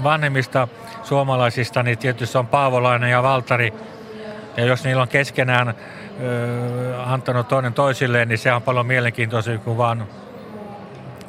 vanhemmista 0.02 0.68
suomalaisista, 1.02 1.82
niin 1.82 1.98
tietysti 1.98 2.38
on 2.38 2.46
Paavolainen 2.46 3.10
ja 3.10 3.22
Valtari. 3.22 3.72
Ja 4.56 4.64
jos 4.64 4.84
niillä 4.84 5.02
on 5.02 5.08
keskenään 5.08 5.68
ö, 5.68 5.74
antanut 7.06 7.48
toinen 7.48 7.74
toisilleen, 7.74 8.28
niin 8.28 8.38
se 8.38 8.52
on 8.52 8.62
paljon 8.62 8.86
mielenkiintoisempi 8.86 9.64
kuin 9.64 9.78
vaan 9.78 10.06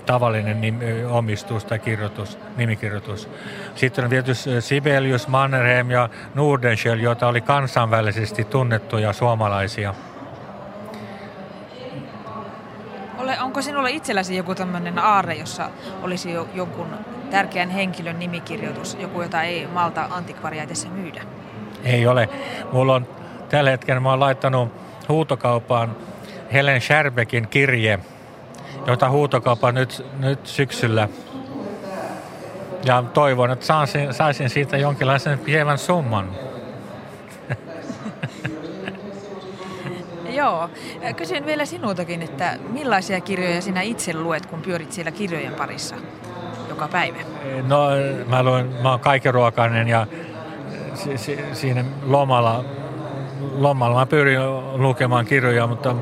tavallinen 0.05 0.61
nim, 0.61 0.79
omistus 1.09 1.65
tai 1.65 1.79
kirjoitus, 1.79 2.37
nimikirjoitus. 2.57 3.29
Sitten 3.75 4.03
on 4.03 4.09
tietysti 4.09 4.61
Sibelius, 4.61 5.27
Mannerheim 5.27 5.91
ja 5.91 6.09
Nordenskiöld, 6.35 6.99
joita 6.99 7.27
oli 7.27 7.41
kansainvälisesti 7.41 8.43
tunnettuja 8.43 9.13
suomalaisia. 9.13 9.93
Ole, 13.17 13.41
onko 13.41 13.61
sinulla 13.61 13.87
itselläsi 13.87 14.35
joku 14.35 14.55
tämmöinen 14.55 14.99
aarre, 14.99 15.33
jossa 15.33 15.69
olisi 16.01 16.31
jo, 16.31 16.47
jonkun 16.53 16.87
tärkeän 17.31 17.69
henkilön 17.69 18.19
nimikirjoitus, 18.19 18.97
joku, 18.99 19.21
jota 19.21 19.41
ei 19.43 19.67
Malta 19.67 20.07
antikvariaatissa 20.09 20.89
myydä? 20.89 21.21
Ei 21.83 22.07
ole. 22.07 22.29
Mulla 22.71 22.95
on 22.95 23.07
tällä 23.49 23.69
hetkellä, 23.69 23.99
mä 23.99 24.09
oon 24.09 24.19
laittanut 24.19 24.69
huutokaupaan 25.09 25.95
Helen 26.53 26.81
Scherbekin 26.81 27.47
kirje, 27.47 27.99
jota 28.87 29.09
huutokauppa 29.09 29.71
nyt, 29.71 30.05
nyt 30.19 30.47
syksyllä. 30.47 31.09
Ja 32.85 33.03
toivon, 33.13 33.51
että 33.51 33.65
saisin, 33.65 34.13
saisin 34.13 34.49
siitä 34.49 34.77
jonkinlaisen 34.77 35.39
pienän 35.39 35.77
summan. 35.77 36.31
Joo. 40.29 40.69
Kysyn 41.15 41.45
vielä 41.45 41.65
sinultakin, 41.65 42.21
että 42.21 42.57
millaisia 42.69 43.21
kirjoja 43.21 43.61
sinä 43.61 43.81
itse 43.81 44.13
luet, 44.13 44.45
kun 44.45 44.61
pyörit 44.61 44.91
siellä 44.91 45.11
kirjojen 45.11 45.53
parissa 45.53 45.95
joka 46.69 46.87
päivä? 46.87 47.17
No, 47.67 47.87
mä, 48.27 48.43
luen, 48.43 48.65
mä 48.81 48.91
oon 48.91 48.99
kaikenruokainen 48.99 49.87
ja 49.87 50.07
si, 50.93 51.17
si, 51.17 51.39
siinä 51.53 51.85
lomalla, 52.05 52.65
lomalla 53.57 53.99
mä 53.99 54.05
pyrin 54.05 54.39
lukemaan 54.73 55.25
kirjoja, 55.25 55.67
mutta 55.67 55.95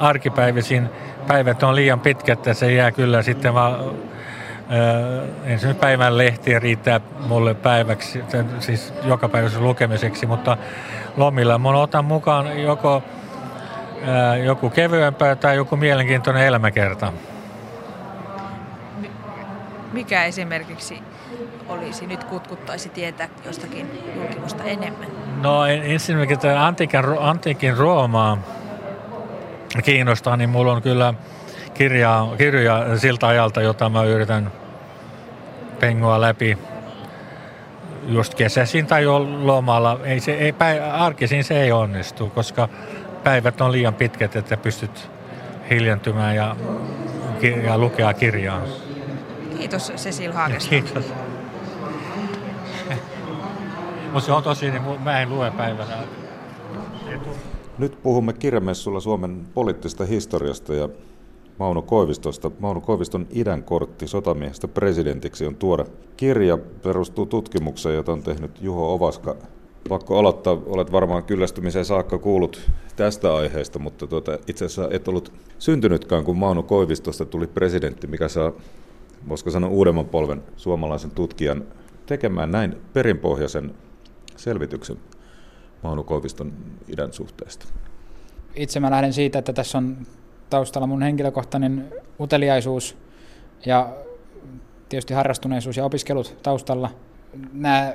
arkipäivisin 0.00 0.88
päivät 1.26 1.62
on 1.62 1.76
liian 1.76 2.00
pitkät, 2.00 2.38
että 2.38 2.54
se 2.54 2.72
jää 2.72 2.92
kyllä 2.92 3.22
sitten 3.22 3.54
vaan 3.54 3.76
ensin 5.44 5.76
päivän 5.76 6.18
lehtiä 6.18 6.58
riittää 6.58 7.00
mulle 7.26 7.54
päiväksi, 7.54 8.24
siis 8.58 8.94
joka 9.04 9.30
lukemiseksi, 9.58 10.26
mutta 10.26 10.56
lomilla 11.16 11.58
mä 11.58 11.68
otan 11.68 12.04
mukaan 12.04 12.62
joko 12.62 13.02
joku 14.44 14.70
kevyempää 14.70 15.36
tai 15.36 15.56
joku 15.56 15.76
mielenkiintoinen 15.76 16.46
elämäkerta. 16.46 17.12
Mikä 19.92 20.24
esimerkiksi 20.24 21.02
olisi, 21.68 22.06
nyt 22.06 22.24
kutkuttaisi 22.24 22.88
tietää 22.88 23.28
jostakin 23.46 23.86
julkimusta 24.16 24.64
enemmän? 24.64 25.08
No 25.42 25.66
ensinnäkin 25.66 26.38
tämä 26.38 26.66
antiikin, 26.66 27.00
antiikin 27.20 27.76
Roomaa 27.76 28.38
kiinnostaa, 29.84 30.36
niin 30.36 30.50
mulla 30.50 30.72
on 30.72 30.82
kyllä 30.82 31.14
kirjaa, 31.74 32.36
kirjoja 32.38 32.98
siltä 32.98 33.26
ajalta, 33.26 33.62
jota 33.62 33.88
mä 33.88 34.04
yritän 34.04 34.52
pengoa 35.80 36.20
läpi 36.20 36.58
just 38.06 38.34
kesäisin 38.34 38.86
tai 38.86 39.06
lomalla. 39.42 40.00
Ei 40.04 40.20
se, 40.20 40.32
ei, 40.32 40.54
arkisin 40.92 41.44
se 41.44 41.62
ei 41.62 41.72
onnistu, 41.72 42.30
koska 42.30 42.68
päivät 43.24 43.60
on 43.60 43.72
liian 43.72 43.94
pitkät, 43.94 44.36
että 44.36 44.56
pystyt 44.56 45.10
hiljentymään 45.70 46.36
ja, 46.36 46.56
ja 47.64 47.78
lukea 47.78 48.14
kirjaa. 48.14 48.62
Kiitos 49.62 49.92
Cecil 49.96 50.32
Haagesta. 50.32 50.70
Kiitos. 50.70 51.04
Mutta 54.12 54.26
se 54.26 54.32
on 54.32 54.42
tosi, 54.42 54.70
niin 54.70 54.82
mä 55.04 55.20
en 55.20 55.30
lue 55.30 55.50
päivänä. 55.50 55.98
Nyt 57.78 58.02
puhumme 58.02 58.32
kirjamessulla 58.32 59.00
Suomen 59.00 59.46
poliittista 59.54 60.04
historiasta 60.04 60.74
ja 60.74 60.88
Mauno 61.58 61.82
Koivistosta. 61.82 62.50
Mauno 62.58 62.80
Koiviston 62.80 63.26
idän 63.30 63.62
kortti 63.62 64.06
sotamiehestä 64.06 64.68
presidentiksi 64.68 65.46
on 65.46 65.56
tuore 65.56 65.84
kirja, 66.16 66.58
perustuu 66.58 67.26
tutkimukseen, 67.26 67.94
jota 67.94 68.12
on 68.12 68.22
tehnyt 68.22 68.62
Juho 68.62 68.94
Ovaska. 68.94 69.36
Pakko 69.88 70.18
aloittaa, 70.18 70.58
olet 70.66 70.92
varmaan 70.92 71.24
kyllästymiseen 71.24 71.84
saakka 71.84 72.18
kuullut 72.18 72.70
tästä 72.96 73.34
aiheesta, 73.34 73.78
mutta 73.78 74.06
tuota, 74.06 74.38
itse 74.46 74.64
asiassa 74.64 74.88
et 74.90 75.08
ollut 75.08 75.32
syntynytkään, 75.58 76.24
kun 76.24 76.36
Mauno 76.36 76.62
Koivistosta 76.62 77.24
tuli 77.24 77.46
presidentti, 77.46 78.06
mikä 78.06 78.28
saa, 78.28 78.52
voisiko 79.28 79.50
sanoa, 79.50 79.70
uudemman 79.70 80.06
polven 80.06 80.42
suomalaisen 80.56 81.10
tutkijan 81.10 81.64
tekemään 82.06 82.50
näin 82.50 82.76
perinpohjaisen 82.92 83.74
selvityksen 84.36 84.96
Mauno 85.82 86.04
Koiviston 86.04 86.52
idän 86.88 87.12
suhteesta. 87.12 87.66
Itse 88.54 88.80
mä 88.80 88.90
lähden 88.90 89.12
siitä, 89.12 89.38
että 89.38 89.52
tässä 89.52 89.78
on 89.78 89.96
taustalla 90.50 90.86
mun 90.86 91.02
henkilökohtainen 91.02 91.92
uteliaisuus 92.20 92.96
ja 93.66 93.96
tietysti 94.88 95.14
harrastuneisuus 95.14 95.76
ja 95.76 95.84
opiskelut 95.84 96.36
taustalla. 96.42 96.90
Nämä 97.52 97.94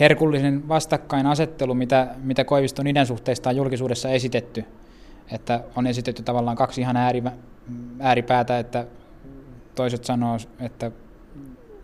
herkullisen 0.00 0.68
vastakkainasettelu, 0.68 1.74
mitä, 1.74 2.14
mitä 2.22 2.44
Koiviston 2.44 2.86
idän 2.86 3.06
suhteista 3.06 3.50
on 3.50 3.56
julkisuudessa 3.56 4.08
esitetty, 4.08 4.64
että 5.32 5.64
on 5.76 5.86
esitetty 5.86 6.22
tavallaan 6.22 6.56
kaksi 6.56 6.80
ihan 6.80 6.96
ääri, 6.96 7.22
ääripäätä, 8.00 8.58
että 8.58 8.86
toiset 9.74 10.04
sanoo, 10.04 10.36
että 10.60 10.90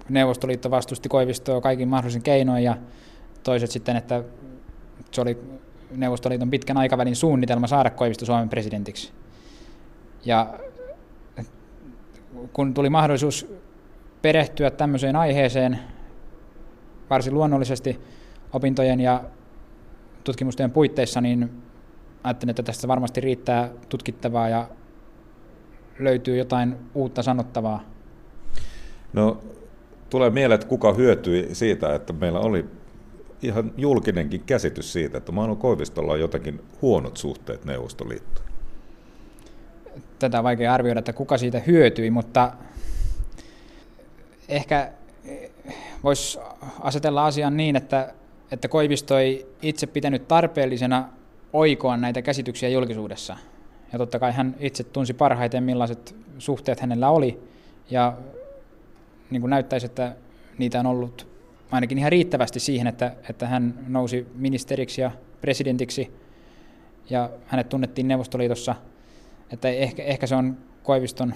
Neuvostoliitto 0.08 0.70
vastusti 0.70 1.08
Koivistoa 1.08 1.60
kaikin 1.60 1.88
mahdollisin 1.88 2.22
keinoin 2.22 2.64
ja 2.64 2.76
toiset 3.42 3.70
sitten, 3.70 3.96
että 3.96 4.24
se 5.10 5.20
oli 5.20 5.38
Neuvostoliiton 5.96 6.50
pitkän 6.50 6.76
aikavälin 6.76 7.16
suunnitelma 7.16 7.66
saada 7.66 7.90
Koivisto 7.90 8.26
Suomen 8.26 8.48
presidentiksi. 8.48 9.12
Ja 10.24 10.54
kun 12.52 12.74
tuli 12.74 12.90
mahdollisuus 12.90 13.46
perehtyä 14.22 14.70
tämmöiseen 14.70 15.16
aiheeseen 15.16 15.78
varsin 17.10 17.34
luonnollisesti 17.34 18.00
opintojen 18.52 19.00
ja 19.00 19.24
tutkimusten 20.24 20.70
puitteissa, 20.70 21.20
niin 21.20 21.62
ajattelin, 22.24 22.50
että 22.50 22.62
tästä 22.62 22.88
varmasti 22.88 23.20
riittää 23.20 23.70
tutkittavaa 23.88 24.48
ja 24.48 24.68
löytyy 25.98 26.36
jotain 26.36 26.76
uutta 26.94 27.22
sanottavaa. 27.22 27.84
No, 29.12 29.40
tulee 30.10 30.30
mieleen, 30.30 30.54
että 30.54 30.68
kuka 30.68 30.92
hyötyi 30.92 31.48
siitä, 31.52 31.94
että 31.94 32.12
meillä 32.12 32.40
oli 32.40 32.64
ihan 33.42 33.72
julkinenkin 33.76 34.42
käsitys 34.46 34.92
siitä, 34.92 35.18
että 35.18 35.32
Mauno 35.32 35.56
Koivistolla 35.56 36.12
on 36.12 36.20
jotakin 36.20 36.60
huonot 36.82 37.16
suhteet 37.16 37.64
Neuvostoliittoon 37.64 38.48
tätä 40.18 40.38
on 40.38 40.44
vaikea 40.44 40.74
arvioida, 40.74 40.98
että 40.98 41.12
kuka 41.12 41.38
siitä 41.38 41.60
hyötyi, 41.60 42.10
mutta 42.10 42.52
ehkä 44.48 44.92
voisi 46.04 46.38
asetella 46.80 47.26
asian 47.26 47.56
niin, 47.56 47.76
että, 47.76 48.14
että 48.50 48.68
Koivisto 48.68 49.18
ei 49.18 49.46
itse 49.62 49.86
pitänyt 49.86 50.28
tarpeellisena 50.28 51.08
oikoa 51.52 51.96
näitä 51.96 52.22
käsityksiä 52.22 52.68
julkisuudessa. 52.68 53.36
Ja 53.92 53.98
totta 53.98 54.18
kai 54.18 54.32
hän 54.32 54.56
itse 54.58 54.84
tunsi 54.84 55.14
parhaiten, 55.14 55.64
millaiset 55.64 56.16
suhteet 56.38 56.80
hänellä 56.80 57.10
oli. 57.10 57.40
Ja 57.90 58.16
niin 59.30 59.40
kuin 59.40 59.50
näyttäisi, 59.50 59.86
että 59.86 60.16
niitä 60.58 60.80
on 60.80 60.86
ollut 60.86 61.28
ainakin 61.70 61.98
ihan 61.98 62.12
riittävästi 62.12 62.60
siihen, 62.60 62.86
että, 62.86 63.12
että 63.30 63.46
hän 63.46 63.74
nousi 63.88 64.26
ministeriksi 64.34 65.00
ja 65.00 65.10
presidentiksi. 65.40 66.12
Ja 67.10 67.30
hänet 67.46 67.68
tunnettiin 67.68 68.08
Neuvostoliitossa– 68.08 68.74
että 69.52 69.68
ehkä, 69.68 70.02
ehkä 70.04 70.26
se 70.26 70.34
on 70.34 70.56
Koiviston 70.82 71.34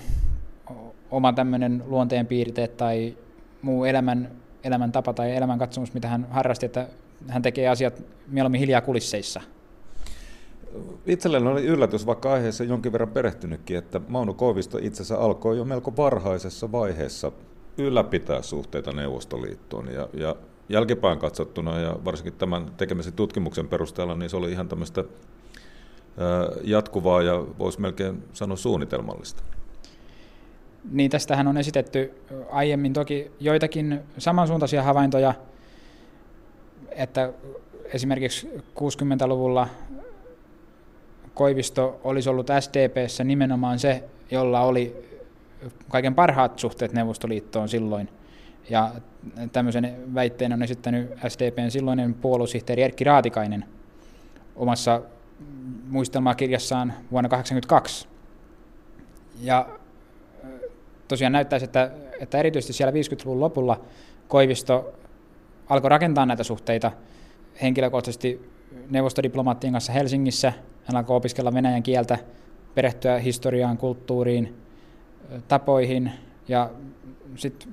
oma 1.11 1.33
tämmöinen 1.33 1.83
luonteen 1.87 2.27
piirte 2.27 2.69
tai 2.69 3.17
muu 3.63 3.85
elämän, 3.85 4.31
elämäntapa 4.65 5.13
tai 5.13 5.37
elämänkatsomus, 5.37 5.95
mitä 5.95 6.09
hän 6.09 6.27
harrasti, 6.31 6.67
että 6.67 6.87
hän 7.29 7.43
tekee 7.43 7.69
asiat 7.69 8.03
mieluummin 8.27 8.61
hiljaa 8.61 8.81
kulisseissa. 8.81 9.41
Itselleni 11.07 11.49
oli 11.49 11.67
yllätys, 11.67 12.07
vaikka 12.07 12.33
aiheeseen 12.33 12.71
jonkin 12.71 12.93
verran 12.93 13.09
perehtynytkin, 13.09 13.77
että 13.77 14.01
Mauno 14.09 14.35
Koivisto 14.35 14.79
itse 14.79 15.03
asiassa 15.03 15.25
alkoi 15.25 15.59
jo 15.59 15.65
melko 15.65 15.97
varhaisessa 15.97 16.73
vaiheessa 16.73 17.33
ylläpitää 17.79 18.43
suhteita 18.43 18.93
Neuvostoliittoon. 18.93 19.89
Ja, 19.89 20.09
ja 20.13 20.37
jälkipäin 20.69 21.19
katsottuna 21.19 21.81
ja 21.81 21.97
varsinkin 22.05 22.33
tämän 22.33 22.73
tekemisen 22.77 23.13
tutkimuksen 23.13 23.69
perusteella, 23.69 24.15
niin 24.15 24.31
se 24.31 24.37
oli 24.37 24.53
ihan 24.53 24.69
tämmöistä 24.69 25.05
jatkuvaa 26.63 27.23
ja 27.23 27.45
voisi 27.59 27.81
melkein 27.81 28.23
sanoa 28.33 28.57
suunnitelmallista? 28.57 29.43
niin 30.91 31.11
tästähän 31.11 31.49
on 31.49 31.59
esitetty 31.59 32.15
aiemmin 32.51 32.93
toki 32.93 33.31
joitakin 33.41 34.01
samansuuntaisia 34.19 34.83
havaintoja, 34.83 35.35
että 36.91 37.33
esimerkiksi 37.85 38.51
60-luvulla 38.57 39.69
Koivisto 41.35 42.01
olisi 42.05 42.29
ollut 42.29 42.51
SDPssä 42.61 43.25
nimenomaan 43.25 43.79
se, 43.79 44.05
jolla 44.31 44.61
oli 44.61 45.09
kaiken 45.89 46.15
parhaat 46.15 46.59
suhteet 46.59 46.93
Neuvostoliittoon 46.93 47.69
silloin. 47.69 48.09
Ja 48.71 48.91
tämmöisen 49.53 50.15
väitteen 50.15 50.53
on 50.53 50.63
esittänyt 50.63 51.11
SDPn 51.29 51.71
silloinen 51.71 52.15
puoluesihteeri 52.15 52.83
Erkki 52.83 53.05
Raatikainen 53.05 53.65
omassa 54.57 55.03
muistelmakirjassaan 55.89 56.93
vuonna 57.11 57.29
1982. 57.29 58.09
Ja 59.41 59.69
tosiaan 61.09 61.33
näyttäisi, 61.33 61.65
että, 61.65 61.91
että 62.21 62.39
erityisesti 62.39 62.73
siellä 62.73 62.93
50-luvun 62.93 63.41
lopulla 63.41 63.81
Koivisto 64.29 64.93
alkoi 65.69 65.91
rakentaa 65.91 66.27
näitä 66.27 66.45
suhteita 66.45 66.93
henkilökohtaisesti 67.63 68.51
neuvostodiplomaattien 68.91 69.73
kanssa 69.73 69.93
Helsingissä. 69.93 70.53
Hän 70.85 70.97
alkoi 70.97 71.17
opiskella 71.17 71.55
venäjän 71.55 71.83
kieltä, 71.83 72.19
perehtyä 72.75 73.19
historiaan, 73.19 73.79
kulttuuriin, 73.79 74.63
tapoihin 75.49 76.11
ja 76.49 76.71
sitten 77.37 77.69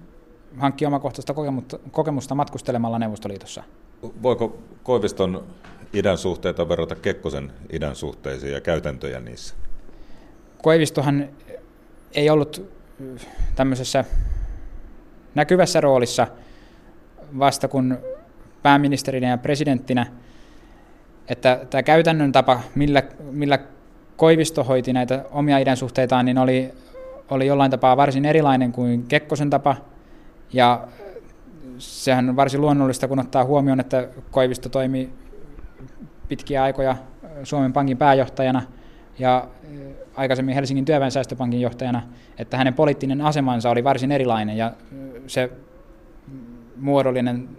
hankkia 0.58 0.88
omakohtaista 0.88 1.34
kokemusta 1.92 2.36
matkustelemalla 2.36 3.00
Neuvostoliitossa. 3.00 3.64
Voiko 4.24 4.60
Koiviston 4.84 5.44
idän 5.94 6.18
suhteita 6.18 6.70
verrata 6.70 6.96
Kekkosen 6.96 7.54
idän 7.72 7.96
suhteisiin 7.96 8.54
ja 8.54 8.62
käytäntöjä 8.62 9.20
niissä? 9.20 9.56
Koivistohan 10.64 11.30
ei 12.12 12.30
ollut 12.30 12.72
tämmöisessä 13.56 14.06
näkyvässä 15.36 15.82
roolissa 15.82 16.28
vasta 17.40 17.68
kun 17.68 17.98
pääministerinä 18.64 19.30
ja 19.30 19.38
presidenttinä, 19.38 20.06
että 21.30 21.66
tämä 21.70 21.84
käytännön 21.84 22.32
tapa, 22.32 22.60
millä, 22.76 23.04
millä 23.32 23.60
Koivisto 24.18 24.64
hoiti 24.64 24.94
näitä 24.94 25.26
omia 25.32 25.58
idän 25.58 25.78
suhteitaan, 25.78 26.26
niin 26.26 26.38
oli, 26.38 26.74
oli 27.30 27.48
jollain 27.48 27.72
tapaa 27.72 27.98
varsin 27.98 28.26
erilainen 28.26 28.72
kuin 28.72 29.04
Kekkosen 29.08 29.50
tapa, 29.50 29.76
ja 30.54 30.88
sehän 31.78 32.30
on 32.30 32.36
varsin 32.36 32.62
luonnollista, 32.62 33.08
kun 33.08 33.20
ottaa 33.20 33.46
huomioon, 33.46 33.80
että 33.80 34.08
Koivisto 34.32 34.70
toimi 34.70 35.10
pitkiä 36.28 36.64
aikoja 36.64 36.96
Suomen 37.44 37.74
Pankin 37.74 37.98
pääjohtajana 37.98 38.62
ja 39.20 39.48
aikaisemmin 40.16 40.56
Helsingin 40.56 40.86
työväensäästöpankin 40.86 41.62
johtajana, 41.62 42.02
että 42.38 42.58
hänen 42.58 42.74
poliittinen 42.74 43.22
asemansa 43.22 43.70
oli 43.70 43.84
varsin 43.84 44.12
erilainen 44.12 44.58
ja 44.58 44.72
se 45.28 45.52
muodollinen 46.76 47.50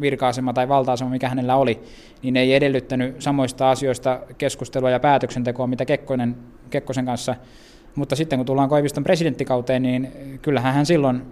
virka-asema 0.00 0.52
tai 0.52 0.68
valta-asema, 0.68 1.10
mikä 1.10 1.28
hänellä 1.28 1.56
oli, 1.56 1.82
niin 2.22 2.36
ei 2.36 2.54
edellyttänyt 2.54 3.22
samoista 3.22 3.70
asioista 3.70 4.20
keskustelua 4.38 4.90
ja 4.90 5.00
päätöksentekoa, 5.00 5.66
mitä 5.66 5.84
Kekkonen, 5.84 6.36
Kekkosen 6.70 7.06
kanssa. 7.06 7.34
Mutta 7.94 8.16
sitten 8.16 8.38
kun 8.38 8.46
tullaan 8.46 8.68
Koiviston 8.68 9.04
presidenttikauteen, 9.04 9.82
niin 9.82 10.12
kyllähän 10.42 10.74
hän 10.74 10.86
silloin 10.86 11.22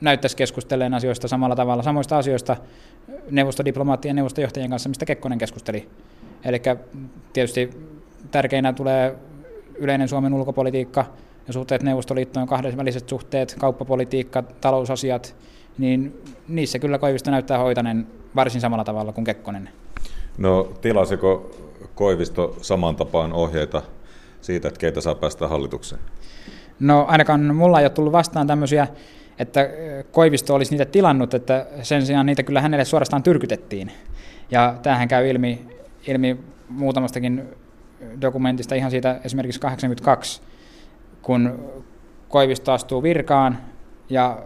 näyttäisi 0.00 0.36
keskustelleen 0.36 0.94
asioista 0.94 1.28
samalla 1.28 1.56
tavalla, 1.56 1.82
samoista 1.82 2.18
asioista 2.18 2.56
neuvostodiplomaattien 3.30 4.10
ja 4.10 4.14
neuvostojohtajien 4.14 4.70
kanssa, 4.70 4.88
mistä 4.88 5.06
Kekkonen 5.06 5.38
keskusteli. 5.38 5.88
Eli 6.44 6.62
tietysti 7.32 7.70
tärkeinä 8.30 8.72
tulee 8.72 9.14
yleinen 9.74 10.08
Suomen 10.08 10.34
ulkopolitiikka 10.34 11.04
ja 11.46 11.52
suhteet 11.52 11.82
Neuvostoliittoon, 11.82 12.46
kahdenväliset 12.46 13.08
suhteet, 13.08 13.56
kauppapolitiikka, 13.58 14.42
talousasiat, 14.42 15.36
niin 15.78 16.22
niissä 16.48 16.78
kyllä 16.78 16.98
Koivisto 16.98 17.30
näyttää 17.30 17.58
hoitaneen 17.58 18.06
varsin 18.36 18.60
samalla 18.60 18.84
tavalla 18.84 19.12
kuin 19.12 19.24
Kekkonen. 19.24 19.68
No 20.38 20.72
tilasiko 20.80 21.50
Koivisto 21.94 22.56
saman 22.62 22.96
tapaan 22.96 23.32
ohjeita 23.32 23.82
siitä, 24.40 24.68
että 24.68 24.80
keitä 24.80 25.00
saa 25.00 25.14
päästä 25.14 25.48
hallitukseen? 25.48 26.00
No 26.80 27.04
ainakaan 27.08 27.54
mulla 27.54 27.80
ei 27.80 27.84
ole 27.84 27.90
tullut 27.90 28.12
vastaan 28.12 28.46
tämmöisiä, 28.46 28.88
että 29.38 29.68
Koivisto 30.12 30.54
olisi 30.54 30.70
niitä 30.70 30.84
tilannut, 30.84 31.34
että 31.34 31.66
sen 31.82 32.06
sijaan 32.06 32.26
niitä 32.26 32.42
kyllä 32.42 32.60
hänelle 32.60 32.84
suorastaan 32.84 33.22
tyrkytettiin. 33.22 33.92
Ja 34.50 34.74
tämähän 34.82 35.08
käy 35.08 35.28
ilmi, 35.28 35.66
ilmi 36.06 36.36
muutamastakin 36.68 37.42
dokumentista, 38.20 38.74
ihan 38.74 38.90
siitä 38.90 39.20
esimerkiksi 39.24 39.60
82, 39.60 40.42
kun 41.22 41.70
Koivisto 42.28 42.72
astuu 42.72 43.02
virkaan 43.02 43.58
ja 44.10 44.38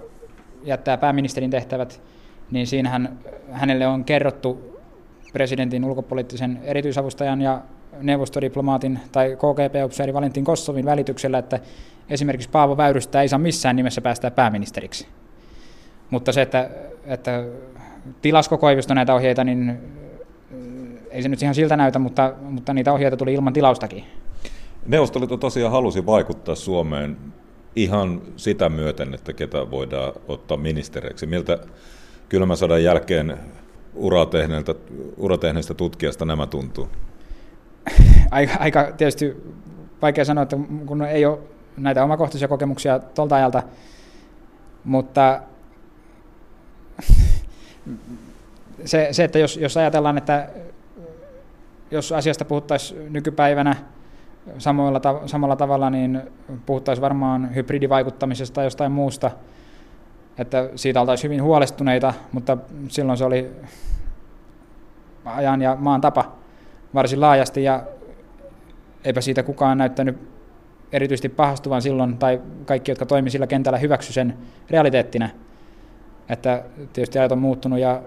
jättää 0.64 0.96
pääministerin 0.96 1.50
tehtävät, 1.50 2.02
niin 2.50 2.66
siinähän 2.66 3.18
hänelle 3.50 3.86
on 3.86 4.04
kerrottu 4.04 4.78
presidentin 5.32 5.84
ulkopoliittisen 5.84 6.60
erityisavustajan 6.62 7.40
ja 7.40 7.60
neuvostodiplomaatin 8.02 8.98
tai 9.12 9.36
KGP-upseeri 9.36 10.14
Valentin 10.14 10.44
Kossovin 10.44 10.84
välityksellä, 10.84 11.38
että 11.38 11.60
esimerkiksi 12.10 12.50
Paavo 12.50 12.76
Väyrystä 12.76 13.22
ei 13.22 13.28
saa 13.28 13.38
missään 13.38 13.76
nimessä 13.76 14.00
päästä 14.00 14.30
pääministeriksi. 14.30 15.06
Mutta 16.10 16.32
se, 16.32 16.42
että, 16.42 16.70
että 17.04 17.44
tilasko 18.22 18.58
Koivisto 18.58 18.94
näitä 18.94 19.14
ohjeita, 19.14 19.44
niin 19.44 19.78
ei 21.10 21.22
se 21.22 21.28
nyt 21.28 21.42
ihan 21.42 21.54
siltä 21.54 21.76
näytä, 21.76 21.98
mutta, 21.98 22.32
mutta 22.40 22.74
niitä 22.74 22.92
ohjeita 22.92 23.16
tuli 23.16 23.34
ilman 23.34 23.52
tilaustakin. 23.52 24.04
Neuvostoliitto 24.86 25.36
tosiaan 25.36 25.72
halusi 25.72 26.06
vaikuttaa 26.06 26.54
Suomeen 26.54 27.16
ihan 27.76 28.22
sitä 28.36 28.68
myöten, 28.68 29.14
että 29.14 29.32
ketä 29.32 29.70
voidaan 29.70 30.12
ottaa 30.28 30.56
ministereiksi. 30.56 31.26
Miltä 31.26 31.58
kylmän 32.28 32.56
sodan 32.56 32.84
jälkeen 32.84 33.38
uratehneestä 35.16 35.74
tutkijasta 35.76 36.24
nämä 36.24 36.46
tuntuu? 36.46 36.88
Aika, 38.30 38.52
aika 38.58 38.92
tietysti 38.96 39.36
vaikea 40.02 40.24
sanoa, 40.24 40.42
että 40.42 40.56
kun 40.86 41.02
ei 41.02 41.26
ole 41.26 41.38
näitä 41.76 42.04
omakohtaisia 42.04 42.48
kokemuksia 42.48 42.98
tuolta 42.98 43.36
ajalta, 43.36 43.62
mutta 44.84 45.40
se, 48.84 49.08
se 49.12 49.24
että 49.24 49.38
jos, 49.38 49.56
jos 49.56 49.76
ajatellaan, 49.76 50.18
että 50.18 50.48
jos 51.90 52.12
asiasta 52.12 52.44
puhuttaisiin 52.44 53.12
nykypäivänä 53.12 53.76
samalla, 54.58 55.00
samalla 55.26 55.56
tavalla, 55.56 55.90
niin 55.90 56.22
puhuttaisiin 56.66 57.02
varmaan 57.02 57.54
hybridivaikuttamisesta 57.54 58.54
tai 58.54 58.66
jostain 58.66 58.92
muusta, 58.92 59.30
että 60.38 60.70
siitä 60.74 61.00
oltaisiin 61.00 61.30
hyvin 61.30 61.42
huolestuneita, 61.42 62.14
mutta 62.32 62.56
silloin 62.88 63.18
se 63.18 63.24
oli 63.24 63.50
ajan 65.24 65.62
ja 65.62 65.76
maan 65.80 66.00
tapa 66.00 66.32
varsin 66.94 67.20
laajasti 67.20 67.64
ja 67.64 67.82
eipä 69.04 69.20
siitä 69.20 69.42
kukaan 69.42 69.78
näyttänyt 69.78 70.18
erityisesti 70.92 71.28
pahastuvan 71.28 71.82
silloin, 71.82 72.18
tai 72.18 72.40
kaikki, 72.64 72.90
jotka 72.90 73.06
toimivat 73.06 73.32
sillä 73.32 73.46
kentällä, 73.46 73.78
hyväksy 73.78 74.12
sen 74.12 74.38
realiteettina. 74.70 75.28
Että 76.28 76.64
tietysti 76.92 77.18
ajat 77.18 77.32
on 77.32 77.38
muuttunut 77.38 77.78
ja 77.78 78.02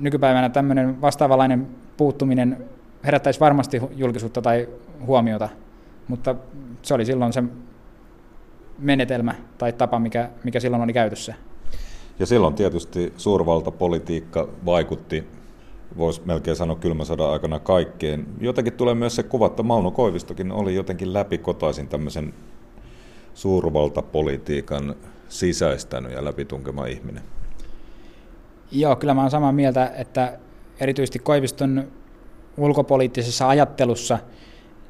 nykypäivänä 0.00 0.48
tämmöinen 0.48 1.00
vastaavanlainen 1.00 1.66
puuttuminen 1.96 2.64
herättäisi 3.04 3.40
varmasti 3.40 3.82
julkisuutta 3.96 4.42
tai 4.42 4.68
huomiota, 5.06 5.48
mutta 6.08 6.34
se 6.82 6.94
oli 6.94 7.04
silloin 7.04 7.32
se 7.32 7.42
menetelmä 8.78 9.34
tai 9.58 9.72
tapa, 9.72 9.98
mikä, 9.98 10.30
mikä 10.44 10.60
silloin 10.60 10.82
oli 10.82 10.92
käytössä. 10.92 11.34
Ja 12.18 12.26
silloin 12.26 12.54
tietysti 12.54 13.12
suurvaltapolitiikka 13.16 14.48
vaikutti, 14.64 15.24
voisi 15.96 16.22
melkein 16.24 16.56
sanoa 16.56 16.76
kylmän 16.76 17.06
sodan 17.06 17.32
aikana 17.32 17.58
kaikkeen. 17.58 18.26
Jotenkin 18.40 18.72
tulee 18.72 18.94
myös 18.94 19.16
se 19.16 19.22
kuva, 19.22 19.46
että 19.46 19.62
Mauno 19.62 19.90
Koivistokin 19.90 20.52
oli 20.52 20.74
jotenkin 20.74 21.12
läpikotaisin 21.12 21.88
tämmöisen 21.88 22.34
suurvaltapolitiikan 23.34 24.94
sisäistänyt 25.28 26.12
ja 26.12 26.24
läpitunkema 26.24 26.86
ihminen. 26.86 27.22
Joo, 28.72 28.96
kyllä 28.96 29.14
mä 29.14 29.20
olen 29.20 29.30
samaa 29.30 29.52
mieltä, 29.52 29.92
että 29.96 30.38
erityisesti 30.80 31.18
Koiviston 31.18 31.84
ulkopoliittisessa 32.56 33.48
ajattelussa 33.48 34.18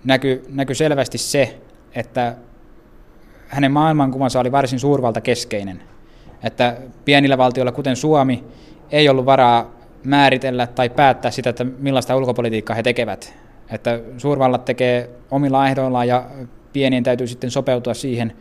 näkyy 0.04 0.44
näky 0.48 0.74
selvästi 0.74 1.18
se, 1.18 1.58
että 1.94 2.36
hänen 3.48 3.72
maailmankuvansa 3.72 4.40
oli 4.40 4.52
varsin 4.52 4.80
suurvaltakeskeinen. 4.80 5.82
Että 6.42 6.76
pienillä 7.04 7.38
valtioilla, 7.38 7.72
kuten 7.72 7.96
Suomi, 7.96 8.44
ei 8.90 9.08
ollut 9.08 9.26
varaa 9.26 9.70
määritellä 10.04 10.66
tai 10.66 10.90
päättää 10.90 11.30
sitä, 11.30 11.50
että 11.50 11.64
millaista 11.64 12.16
ulkopolitiikkaa 12.16 12.76
he 12.76 12.82
tekevät. 12.82 13.34
Että 13.70 14.00
suurvallat 14.18 14.64
tekee 14.64 15.10
omilla 15.30 15.68
ehdoillaan 15.68 16.08
ja 16.08 16.30
pienien 16.72 17.02
täytyy 17.02 17.26
sitten 17.26 17.50
sopeutua 17.50 17.94
siihen, 17.94 18.32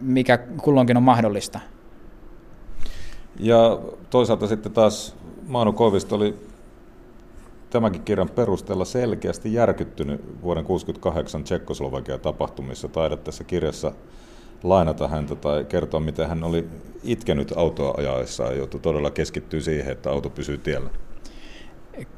mikä 0.00 0.38
kulloinkin 0.38 0.96
on 0.96 1.02
mahdollista. 1.02 1.60
Ja 3.40 3.78
toisaalta 4.10 4.46
sitten 4.46 4.72
taas 4.72 5.16
Maanu 5.48 5.72
Koivisto 5.72 6.16
oli 6.16 6.34
tämänkin 7.70 8.02
kirjan 8.02 8.28
perusteella 8.28 8.84
selkeästi 8.84 9.52
järkyttynyt 9.52 10.20
vuoden 10.20 10.64
1968 10.64 11.44
Tsekkoslovakian 11.44 12.20
tapahtumissa. 12.20 12.88
Taidat 12.88 13.24
tässä 13.24 13.44
kirjassa 13.44 13.92
lainata 14.62 15.08
häntä 15.08 15.34
tai 15.34 15.64
kertoa, 15.64 16.00
miten 16.00 16.28
hän 16.28 16.44
oli 16.44 16.68
itkenyt 17.02 17.52
autoa 17.56 17.94
ajaessa 17.96 18.44
ja 18.44 18.52
joutui 18.52 18.80
todella 18.80 19.10
keskittyä 19.10 19.60
siihen, 19.60 19.92
että 19.92 20.10
auto 20.10 20.30
pysyy 20.30 20.58
tiellä? 20.58 20.90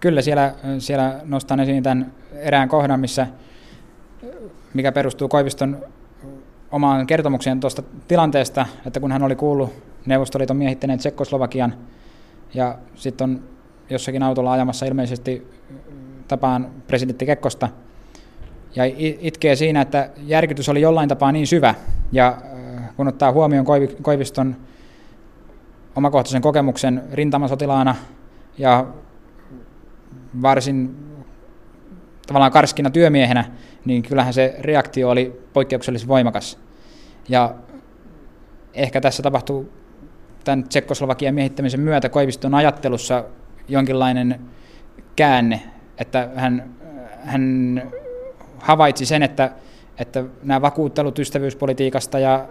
Kyllä 0.00 0.22
siellä, 0.22 0.54
siellä 0.78 1.20
nostan 1.24 1.60
esiin 1.60 1.82
tämän 1.82 2.12
erään 2.32 2.68
kohdan, 2.68 3.00
missä, 3.00 3.26
mikä 4.74 4.92
perustuu 4.92 5.28
Koiviston 5.28 5.86
omaan 6.70 7.06
kertomukseen 7.06 7.60
tuosta 7.60 7.82
tilanteesta, 8.08 8.66
että 8.86 9.00
kun 9.00 9.12
hän 9.12 9.22
oli 9.22 9.36
kuullut 9.36 9.72
Neuvostoliiton 10.06 10.56
miehittäneen 10.56 10.98
Tsekkoslovakian 10.98 11.74
ja 12.54 12.78
sitten 12.94 13.30
on 13.30 13.42
jossakin 13.90 14.22
autolla 14.22 14.52
ajamassa 14.52 14.86
ilmeisesti 14.86 15.46
tapaan 16.28 16.70
presidentti 16.86 17.26
Kekkosta 17.26 17.68
ja 18.76 18.84
itkee 19.20 19.56
siinä, 19.56 19.80
että 19.80 20.10
järkytys 20.26 20.68
oli 20.68 20.80
jollain 20.80 21.08
tapaa 21.08 21.32
niin 21.32 21.46
syvä 21.46 21.74
ja 22.12 22.28
äh, 22.78 22.96
kun 22.96 23.08
ottaa 23.08 23.32
huomioon 23.32 23.66
Koiviston 24.02 24.56
omakohtaisen 25.96 26.42
kokemuksen 26.42 27.02
rintamasotilaana 27.12 27.96
ja 28.58 28.86
varsin 30.42 30.96
tavallaan 32.26 32.52
karskina 32.52 32.90
työmiehenä, 32.90 33.44
niin 33.84 34.02
kyllähän 34.02 34.34
se 34.34 34.56
reaktio 34.60 35.10
oli 35.10 35.40
poikkeuksellisen 35.52 36.08
voimakas. 36.08 36.58
Ja 37.28 37.54
ehkä 38.74 39.00
tässä 39.00 39.22
tapahtuu 39.22 39.72
tämän 40.44 40.68
Tsekkoslovakian 40.68 41.34
miehittämisen 41.34 41.80
myötä 41.80 42.08
Koiviston 42.08 42.54
ajattelussa 42.54 43.24
jonkinlainen 43.70 44.40
käänne, 45.16 45.62
että 45.98 46.28
hän, 46.34 46.70
hän 47.24 47.82
havaitsi 48.58 49.06
sen, 49.06 49.22
että, 49.22 49.52
että 49.98 50.24
nämä 50.42 50.62
vakuuttelut 50.62 51.18
ystävyyspolitiikasta 51.18 52.18
ja 52.18 52.48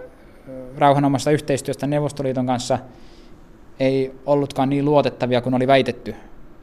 rauhanomasta 0.78 1.32
yhteistyöstä 1.32 1.88
Neuvostoliiton 1.88 2.46
kanssa 2.46 2.80
ei 3.80 4.16
ollutkaan 4.26 4.70
niin 4.70 4.86
luotettavia 4.86 5.42
kuin 5.42 5.56
oli 5.56 5.68
väitetty. 5.68 6.16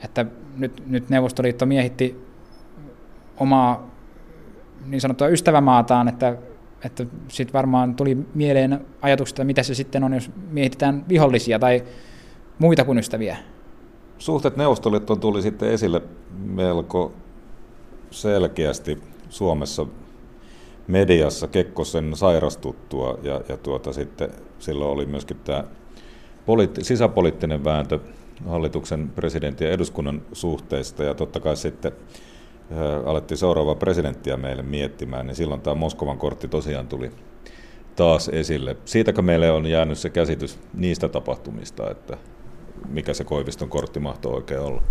Että 0.04 0.26
nyt, 0.56 0.82
nyt 0.86 1.08
Neuvostoliitto 1.08 1.66
miehitti 1.66 2.26
omaa 3.36 3.90
niin 4.86 5.00
sanottua 5.00 5.28
ystävämaataan, 5.28 6.08
että, 6.08 6.36
että 6.84 7.06
sitten 7.28 7.52
varmaan 7.52 7.94
tuli 7.94 8.26
mieleen 8.34 8.80
ajatuksesta, 9.02 9.44
mitä 9.44 9.62
se 9.62 9.74
sitten 9.74 10.04
on, 10.04 10.14
jos 10.14 10.30
mietitään 10.50 11.04
vihollisia 11.08 11.58
tai 11.58 11.84
muita 12.58 12.84
kuin 12.84 12.98
ystäviä. 12.98 13.36
Suhteet 14.18 14.56
Neuvostoliittoon 14.56 15.20
tuli 15.20 15.42
sitten 15.42 15.70
esille 15.70 16.02
melko 16.38 17.12
selkeästi 18.10 18.98
Suomessa 19.28 19.86
mediassa 20.86 21.48
Kekkosen 21.48 22.16
sairastuttua 22.16 23.18
ja, 23.22 23.40
ja 23.48 23.56
tuota, 23.56 23.92
sitten 23.92 24.30
silloin 24.58 24.90
oli 24.90 25.06
myöskin 25.06 25.36
tämä 25.44 25.64
poliitti, 26.46 26.84
sisäpoliittinen 26.84 27.64
vääntö 27.64 27.98
hallituksen 28.46 29.08
presidentin 29.08 29.66
ja 29.66 29.72
eduskunnan 29.72 30.22
suhteista 30.32 31.04
ja 31.04 31.14
totta 31.14 31.40
kai 31.40 31.56
sitten 31.56 31.92
alettiin 33.04 33.38
seuraavaa 33.38 33.74
presidenttiä 33.74 34.36
meille 34.36 34.62
miettimään, 34.62 35.26
niin 35.26 35.36
silloin 35.36 35.60
tämä 35.60 35.74
Moskovan 35.74 36.18
kortti 36.18 36.48
tosiaan 36.48 36.88
tuli 36.88 37.10
taas 37.96 38.28
esille. 38.28 38.76
Siitäkö 38.84 39.22
meille 39.22 39.50
on 39.50 39.66
jäänyt 39.66 39.98
se 39.98 40.10
käsitys 40.10 40.58
niistä 40.74 41.08
tapahtumista, 41.08 41.90
että 41.90 42.16
mikä 42.88 43.14
se 43.14 43.24
Koiviston 43.24 43.68
kortti 43.68 44.00
mahtoi 44.00 44.34
oikein 44.34 44.60
olla? 44.60 44.82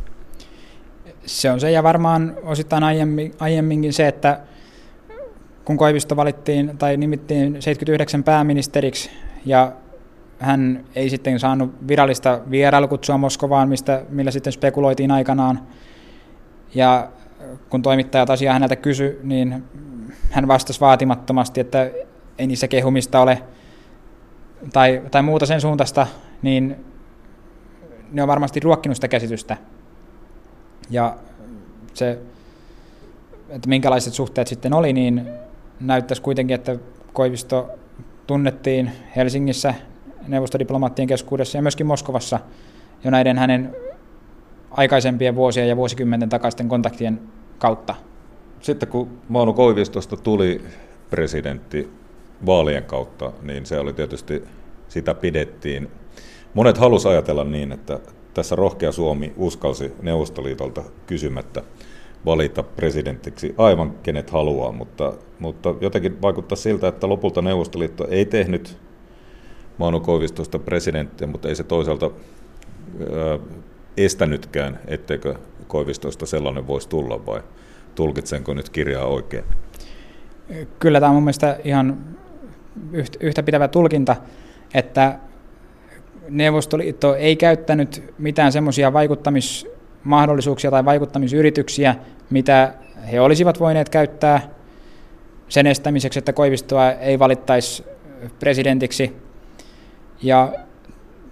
Se 1.26 1.52
on 1.52 1.60
se 1.60 1.72
ja 1.72 1.84
varmaan 1.84 2.38
osittain 2.44 2.84
aiemmin, 2.84 3.34
aiemminkin 3.40 3.94
se, 3.94 4.08
että 4.08 4.40
kun 5.66 5.78
Koivisto 5.78 6.16
valittiin 6.16 6.78
tai 6.78 6.98
nimittiin 6.98 7.62
79 7.62 8.24
pääministeriksi 8.24 9.10
ja 9.46 9.72
hän 10.40 10.86
ei 10.96 11.10
sitten 11.10 11.40
saanut 11.40 11.88
virallista 11.88 12.42
vierailukutsua 12.50 13.18
Moskovaan, 13.18 13.70
mistä, 13.70 14.02
millä 14.10 14.32
sitten 14.32 14.54
spekuloitiin 14.54 15.12
aikanaan. 15.12 15.60
Ja 16.76 17.10
kun 17.70 17.82
toimittajat 17.82 18.30
asiaa 18.30 18.54
häneltä 18.54 18.76
kysy, 18.76 19.20
niin 19.24 19.64
hän 20.32 20.48
vastasi 20.48 20.80
vaatimattomasti, 20.80 21.60
että 21.60 21.92
ei 22.38 22.48
niissä 22.48 22.68
kehumista 22.68 23.20
ole 23.20 23.42
tai, 24.74 25.02
tai 25.12 25.22
muuta 25.22 25.46
sen 25.46 25.62
suuntaista, 25.62 26.08
niin 26.42 26.86
ne 28.12 28.22
on 28.22 28.28
varmasti 28.28 28.60
ruokkinut 28.60 28.98
sitä 28.98 29.08
käsitystä. 29.08 29.58
Ja 30.90 31.18
se, 31.94 32.20
että 33.50 33.70
minkälaiset 33.70 34.14
suhteet 34.14 34.48
sitten 34.48 34.74
oli, 34.74 34.94
niin 34.94 35.30
näyttäisi 35.80 36.22
kuitenkin, 36.22 36.56
että 36.56 36.78
Koivisto 37.14 37.70
tunnettiin 38.28 38.92
Helsingissä 39.16 39.74
neuvostodiplomaattien 40.28 41.08
keskuudessa 41.08 41.58
ja 41.58 41.62
myöskin 41.62 41.86
Moskovassa 41.86 42.40
jo 43.04 43.12
näiden 43.12 43.38
hänen 43.38 43.76
aikaisempien 44.72 45.36
vuosien 45.36 45.70
ja 45.70 45.78
vuosikymmenten 45.78 46.30
takaisten 46.30 46.70
kontaktien 46.70 47.20
kautta. 47.60 47.96
Sitten 48.62 48.90
kun 48.90 49.10
Mauno 49.30 49.54
Koivistosta 49.54 50.18
tuli 50.18 50.62
presidentti 51.10 51.90
vaalien 52.46 52.84
kautta, 52.84 53.32
niin 53.42 53.66
se 53.66 53.80
oli 53.80 53.94
tietysti, 53.94 54.44
sitä 54.88 55.14
pidettiin. 55.14 55.92
Monet 56.56 56.78
halusivat 56.78 57.12
ajatella 57.12 57.44
niin, 57.44 57.72
että 57.72 58.00
tässä 58.34 58.56
rohkea 58.56 58.92
Suomi 58.92 59.34
uskalsi 59.38 59.94
Neuvostoliitolta 60.02 60.84
kysymättä 61.08 61.64
valita 62.26 62.64
presidenttiksi 62.64 63.56
aivan 63.58 63.92
kenet 64.04 64.30
haluaa, 64.30 64.72
mutta, 64.72 65.14
mutta 65.40 65.76
jotenkin 65.82 66.22
vaikuttaa 66.22 66.56
siltä, 66.56 66.88
että 66.88 67.10
lopulta 67.10 67.42
Neuvostoliitto 67.42 68.08
ei 68.10 68.26
tehnyt 68.26 68.78
Mauno 69.78 70.00
Koivistosta 70.00 70.60
presidenttiä, 70.60 71.28
mutta 71.28 71.50
ei 71.50 71.56
se 71.56 71.64
toisaalta 71.64 72.12
estänytkään, 73.98 74.80
etteikö 74.88 75.36
Koivistosta 75.68 76.26
sellainen 76.26 76.68
voisi 76.68 76.90
tulla 76.90 77.26
vai 77.26 77.42
tulkitsenko 77.96 78.54
nyt 78.54 78.70
kirjaa 78.70 79.06
oikein? 79.06 79.44
Kyllä 80.80 81.00
tämä 81.00 81.10
on 81.10 81.16
mun 81.16 81.24
mielestä 81.24 81.60
ihan 81.64 81.98
yhtä 83.20 83.44
pitävä 83.44 83.68
tulkinta, 83.68 84.16
että 84.74 85.20
Neuvostoliitto 86.30 87.16
ei 87.16 87.36
käyttänyt 87.36 88.14
mitään 88.18 88.52
semmoisia 88.52 88.94
vaikuttamismahdollisuuksia 88.94 90.72
tai 90.72 90.86
vaikuttamisyrityksiä, 90.86 91.96
mitä 92.30 92.74
he 93.12 93.22
olisivat 93.22 93.60
voineet 93.60 93.90
käyttää 93.90 94.42
sen 95.50 95.68
estämiseksi, 95.68 96.20
että 96.20 96.34
Koivistoa 96.34 96.92
ei 96.92 97.20
valittaisi 97.20 97.86
presidentiksi. 98.40 99.16
Ja 100.22 100.54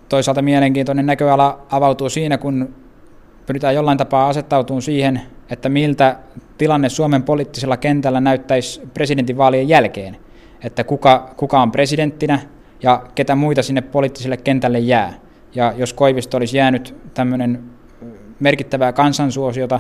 toisaalta 0.09 0.41
mielenkiintoinen 0.41 1.05
näköala 1.05 1.65
avautuu 1.71 2.09
siinä, 2.09 2.37
kun 2.37 2.75
pyritään 3.45 3.75
jollain 3.75 3.97
tapaa 3.97 4.27
asettautumaan 4.27 4.81
siihen, 4.81 5.21
että 5.49 5.69
miltä 5.69 6.15
tilanne 6.57 6.89
Suomen 6.89 7.23
poliittisella 7.23 7.77
kentällä 7.77 8.21
näyttäisi 8.21 8.81
presidentinvaalien 8.93 9.69
jälkeen. 9.69 10.17
Että 10.63 10.83
kuka, 10.83 11.33
kuka 11.37 11.61
on 11.61 11.71
presidenttinä 11.71 12.39
ja 12.83 13.03
ketä 13.15 13.35
muita 13.35 13.63
sinne 13.63 13.81
poliittiselle 13.81 14.37
kentälle 14.37 14.79
jää. 14.79 15.13
Ja 15.55 15.73
jos 15.77 15.93
Koivisto 15.93 16.37
olisi 16.37 16.57
jäänyt 16.57 16.95
tämmöinen 17.13 17.63
merkittävää 18.39 18.93
kansansuosiota 18.93 19.79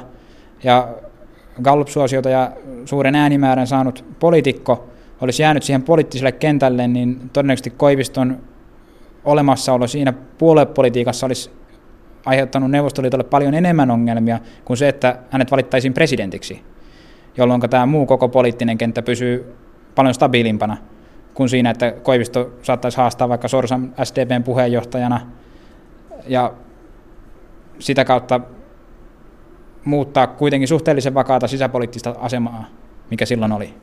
ja 0.63 0.87
Gallup-suosiota 1.61 2.29
ja 2.29 2.51
suuren 2.85 3.15
äänimäärän 3.15 3.67
saanut 3.67 4.05
poliitikko 4.19 4.87
olisi 5.21 5.41
jäänyt 5.41 5.63
siihen 5.63 5.83
poliittiselle 5.83 6.31
kentälle, 6.31 6.87
niin 6.87 7.29
todennäköisesti 7.33 7.69
Koiviston 7.69 8.37
olemassaolo 9.25 9.87
siinä 9.87 10.13
puoluepolitiikassa 10.37 11.25
olisi 11.25 11.51
aiheuttanut 12.25 12.71
Neuvostoliitolle 12.71 13.23
paljon 13.23 13.53
enemmän 13.53 13.91
ongelmia 13.91 14.39
kuin 14.65 14.77
se, 14.77 14.87
että 14.87 15.19
hänet 15.29 15.51
valittaisiin 15.51 15.93
presidentiksi, 15.93 16.61
jolloin 17.37 17.61
tämä 17.61 17.85
muu 17.85 18.05
koko 18.05 18.29
poliittinen 18.29 18.77
kenttä 18.77 19.01
pysyy 19.01 19.55
paljon 19.95 20.13
stabiilimpana 20.13 20.77
kuin 21.33 21.49
siinä, 21.49 21.69
että 21.69 21.91
Koivisto 21.91 22.53
saattaisi 22.61 22.97
haastaa 22.97 23.29
vaikka 23.29 23.47
Sorsan 23.47 23.95
SDPn 24.03 24.43
puheenjohtajana 24.43 25.21
ja 26.27 26.53
sitä 27.79 28.05
kautta 28.05 28.39
muuttaa 29.85 30.27
kuitenkin 30.27 30.67
suhteellisen 30.67 31.13
vakaata 31.13 31.47
sisäpoliittista 31.47 32.15
asemaa, 32.19 32.65
mikä 33.11 33.25
silloin 33.25 33.51
oli. 33.51 33.73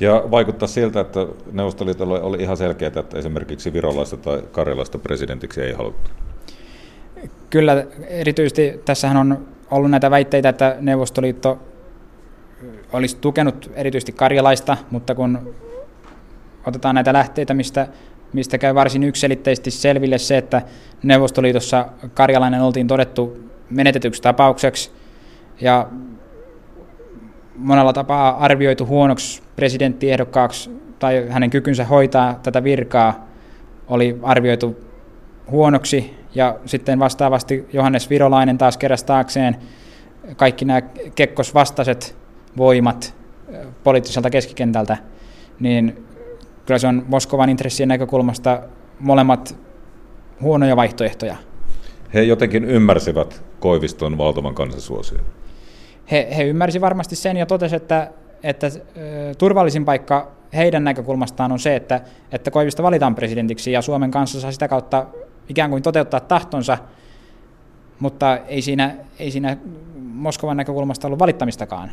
Ja 0.00 0.24
vaikuttaa 0.30 0.68
siltä, 0.68 1.00
että 1.00 1.26
Neuvostoliitolla 1.52 2.20
oli 2.20 2.42
ihan 2.42 2.56
selkeää, 2.56 2.92
että 2.96 3.18
esimerkiksi 3.18 3.72
virolaista 3.72 4.16
tai 4.16 4.42
karjalaista 4.52 4.98
presidentiksi 4.98 5.62
ei 5.62 5.72
haluttu. 5.72 6.10
Kyllä, 7.50 7.86
erityisesti 8.08 8.80
tässähän 8.84 9.16
on 9.16 9.48
ollut 9.70 9.90
näitä 9.90 10.10
väitteitä, 10.10 10.48
että 10.48 10.76
Neuvostoliitto 10.80 11.58
olisi 12.92 13.16
tukenut 13.16 13.70
erityisesti 13.74 14.12
karjalaista, 14.12 14.76
mutta 14.90 15.14
kun 15.14 15.54
otetaan 16.66 16.94
näitä 16.94 17.12
lähteitä, 17.12 17.54
mistä, 17.54 17.88
mistä 18.32 18.58
käy 18.58 18.74
varsin 18.74 19.02
yksilitteisesti 19.02 19.70
selville 19.70 20.18
se, 20.18 20.38
että 20.38 20.62
Neuvostoliitossa 21.02 21.88
karjalainen 22.14 22.62
oltiin 22.62 22.86
todettu 22.86 23.50
menetetyksi 23.70 24.22
tapaukseksi 24.22 24.90
ja 25.60 25.88
monella 27.56 27.92
tapaa 27.92 28.36
arvioitu 28.36 28.86
huonoksi 28.86 29.42
presidenttiehdokkaaksi 29.56 30.70
tai 30.98 31.28
hänen 31.28 31.50
kykynsä 31.50 31.84
hoitaa 31.84 32.40
tätä 32.42 32.64
virkaa 32.64 33.26
oli 33.88 34.18
arvioitu 34.22 34.76
huonoksi 35.50 36.14
ja 36.34 36.56
sitten 36.66 36.98
vastaavasti 36.98 37.66
Johannes 37.72 38.10
Virolainen 38.10 38.58
taas 38.58 38.76
keräsi 38.76 39.06
taakseen 39.06 39.56
kaikki 40.36 40.64
nämä 40.64 40.82
kekkosvastaiset 41.14 42.16
voimat 42.56 43.14
poliittiselta 43.84 44.30
keskikentältä, 44.30 44.96
niin 45.60 46.06
kyllä 46.66 46.78
se 46.78 46.86
on 46.86 47.04
Moskovan 47.08 47.48
intressien 47.48 47.88
näkökulmasta 47.88 48.62
molemmat 49.00 49.58
huonoja 50.40 50.76
vaihtoehtoja. 50.76 51.36
He 52.14 52.22
jotenkin 52.22 52.64
ymmärsivät 52.64 53.42
Koiviston 53.60 54.18
valtavan 54.18 54.54
kansansuosion. 54.54 55.20
He, 56.10 56.28
he 56.36 56.44
ymmärsivät 56.44 56.82
varmasti 56.82 57.16
sen 57.16 57.36
ja 57.36 57.46
totesivat, 57.46 57.82
että, 57.82 58.10
että 58.42 58.66
turvallisin 59.38 59.84
paikka 59.84 60.32
heidän 60.54 60.84
näkökulmastaan 60.84 61.52
on 61.52 61.58
se, 61.58 61.76
että, 61.76 62.00
että 62.32 62.50
Koivisto 62.50 62.82
valitaan 62.82 63.14
presidentiksi 63.14 63.72
ja 63.72 63.82
Suomen 63.82 64.10
kanssa 64.10 64.40
saa 64.40 64.52
sitä 64.52 64.68
kautta 64.68 65.06
ikään 65.48 65.70
kuin 65.70 65.82
toteuttaa 65.82 66.20
tahtonsa, 66.20 66.78
mutta 67.98 68.36
ei 68.36 68.62
siinä, 68.62 68.96
ei 69.18 69.30
siinä 69.30 69.56
Moskovan 69.98 70.56
näkökulmasta 70.56 71.08
ollut 71.08 71.18
valittamistakaan. 71.18 71.90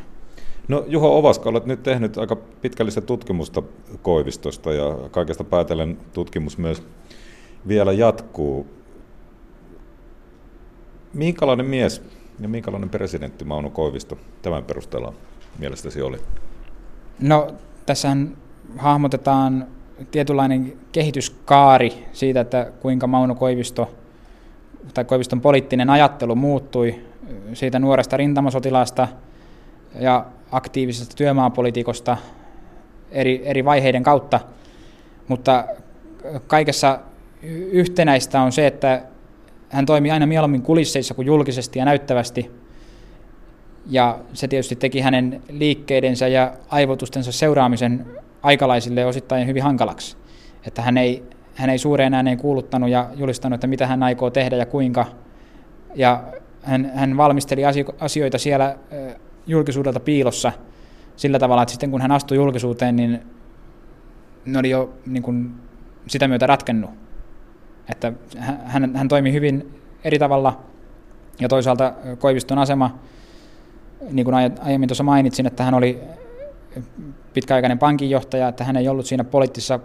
No 0.68 0.84
Juho 0.88 1.18
Ovaska, 1.18 1.50
olet 1.50 1.66
nyt 1.66 1.84
tehnyt 1.84 2.18
aika 2.18 2.36
pitkällistä 2.36 3.02
tutkimusta 3.02 3.64
Koivistosta 4.02 4.74
ja 4.74 5.10
kaikesta 5.12 5.44
päätellen 5.44 5.98
tutkimus 6.14 6.58
myös 6.58 6.84
vielä 7.68 7.92
jatkuu. 7.92 8.68
Minkälainen 11.14 11.66
mies 11.66 12.02
ja 12.40 12.50
minkälainen 12.50 12.90
presidentti 12.90 13.46
Mauno 13.46 13.70
Koivisto 13.70 14.18
tämän 14.42 14.64
perusteella 14.64 15.14
mielestäsi 15.60 16.02
oli? 16.02 16.18
No 17.20 17.48
tässähän 17.86 18.38
hahmotetaan 18.78 19.68
tietynlainen 20.12 20.74
kehityskaari 20.92 21.94
siitä, 22.14 22.42
että 22.42 22.72
kuinka 22.80 23.08
Mauno 23.08 23.36
Koivisto 23.36 23.92
tai 24.94 25.06
Koiviston 25.06 25.42
poliittinen 25.42 25.90
ajattelu 25.90 26.36
muuttui 26.36 26.96
siitä 27.54 27.80
nuoresta 27.80 28.18
rintamasotilaasta 28.18 29.08
ja 30.00 30.26
aktiivisesta 30.52 31.16
työmaapolitiikosta 31.16 32.18
eri, 33.12 33.42
eri 33.46 33.66
vaiheiden 33.66 34.04
kautta, 34.04 34.40
mutta 35.28 35.66
kaikessa 36.48 37.00
yhtenäistä 37.72 38.42
on 38.42 38.52
se, 38.52 38.68
että 38.68 39.02
hän 39.70 39.86
toimi 39.86 40.12
aina 40.12 40.26
mieluummin 40.26 40.62
kulisseissa 40.62 41.14
kuin 41.14 41.26
julkisesti 41.26 41.80
ja 41.80 41.86
näyttävästi. 41.86 42.52
Ja 43.90 44.20
se 44.34 44.48
tietysti 44.48 44.76
teki 44.76 45.00
hänen 45.00 45.42
liikkeidensä 45.50 46.28
ja 46.28 46.54
aivotustensa 46.70 47.32
seuraamisen 47.32 48.06
aikalaisille 48.42 49.06
osittain 49.06 49.48
hyvin 49.48 49.64
hankalaksi. 49.64 50.18
Että 50.68 50.82
hän 50.82 50.98
ei, 50.98 51.24
hän 51.56 51.70
ei 51.70 51.78
suureen 51.78 52.14
ääneen 52.14 52.38
kuuluttanut 52.38 52.90
ja 52.90 53.10
julistanut, 53.16 53.58
että 53.58 53.68
mitä 53.68 53.88
hän 53.88 54.04
aikoo 54.04 54.30
tehdä 54.30 54.56
ja 54.56 54.66
kuinka. 54.66 55.06
Ja 55.96 56.24
hän, 56.62 56.92
hän 56.96 57.18
valmisteli 57.18 57.62
asioita 58.00 58.38
siellä 58.38 58.78
julkisuudelta 59.48 60.00
piilossa 60.00 60.52
sillä 61.16 61.40
tavalla, 61.40 61.64
että 61.64 61.72
sitten 61.72 61.92
kun 61.92 62.02
hän 62.02 62.12
astui 62.12 62.38
julkisuuteen, 62.38 62.96
niin 62.96 63.20
ne 64.46 64.60
oli 64.60 64.70
jo 64.70 64.94
niin 65.06 65.24
kuin 65.24 65.56
sitä 66.08 66.28
myötä 66.28 66.48
ratkennut. 66.48 66.92
Että 67.92 68.14
hän, 68.66 68.96
hän 68.96 69.08
toimi 69.08 69.34
hyvin 69.34 69.80
eri 70.04 70.20
tavalla 70.20 70.62
ja 71.40 71.50
toisaalta 71.50 71.94
Koiviston 72.20 72.58
asema, 72.58 73.00
niin 74.12 74.26
kuin 74.26 74.36
aiemmin 74.62 74.90
tuossa 74.90 75.04
mainitsin, 75.04 75.46
että 75.46 75.64
hän 75.64 75.74
oli 75.74 76.00
pitkäaikainen 77.34 77.80
pankinjohtaja, 77.80 78.48
että 78.48 78.64
hän 78.64 78.78
ei 78.78 78.88
ollut 78.88 79.06
siinä 79.06 79.24
poliittisessa 79.24 79.80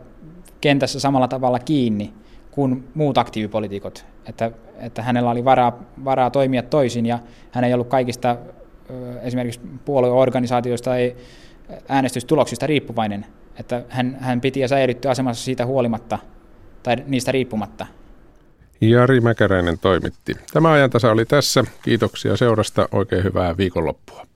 kentässä 0.61 1.01
samalla 1.01 1.29
tavalla 1.29 1.59
kiinni 1.59 2.13
kuin 2.51 2.89
muut 2.95 3.19
aktiivipolitiikot, 3.19 4.07
että, 4.27 4.51
että 4.79 5.03
hänellä 5.03 5.31
oli 5.31 5.45
varaa, 5.45 5.79
varaa 6.05 6.31
toimia 6.31 6.63
toisin 6.63 7.07
ja 7.07 7.19
hän 7.51 7.65
ei 7.65 7.75
ollut 7.75 7.89
kaikista 7.89 8.37
esimerkiksi 9.23 9.61
puolueorganisaatioista 9.85 10.91
tai 10.91 11.17
äänestystuloksista 11.89 12.67
riippuvainen, 12.67 13.27
että 13.61 13.83
hän, 13.89 14.17
hän 14.21 14.41
piti 14.41 14.61
ja 14.61 14.69
säilytti 14.69 15.09
asemassa 15.09 15.45
siitä 15.45 15.67
huolimatta 15.67 16.19
tai 16.83 16.97
niistä 17.07 17.33
riippumatta. 17.33 17.87
Jari 18.81 19.21
Mäkäräinen 19.21 19.79
toimitti. 19.79 20.35
Tämä 20.53 20.71
ajantasa 20.71 21.11
oli 21.11 21.25
tässä. 21.25 21.65
Kiitoksia 21.83 22.37
seurasta. 22.37 22.89
Oikein 22.93 23.25
hyvää 23.25 23.57
viikonloppua. 23.57 24.27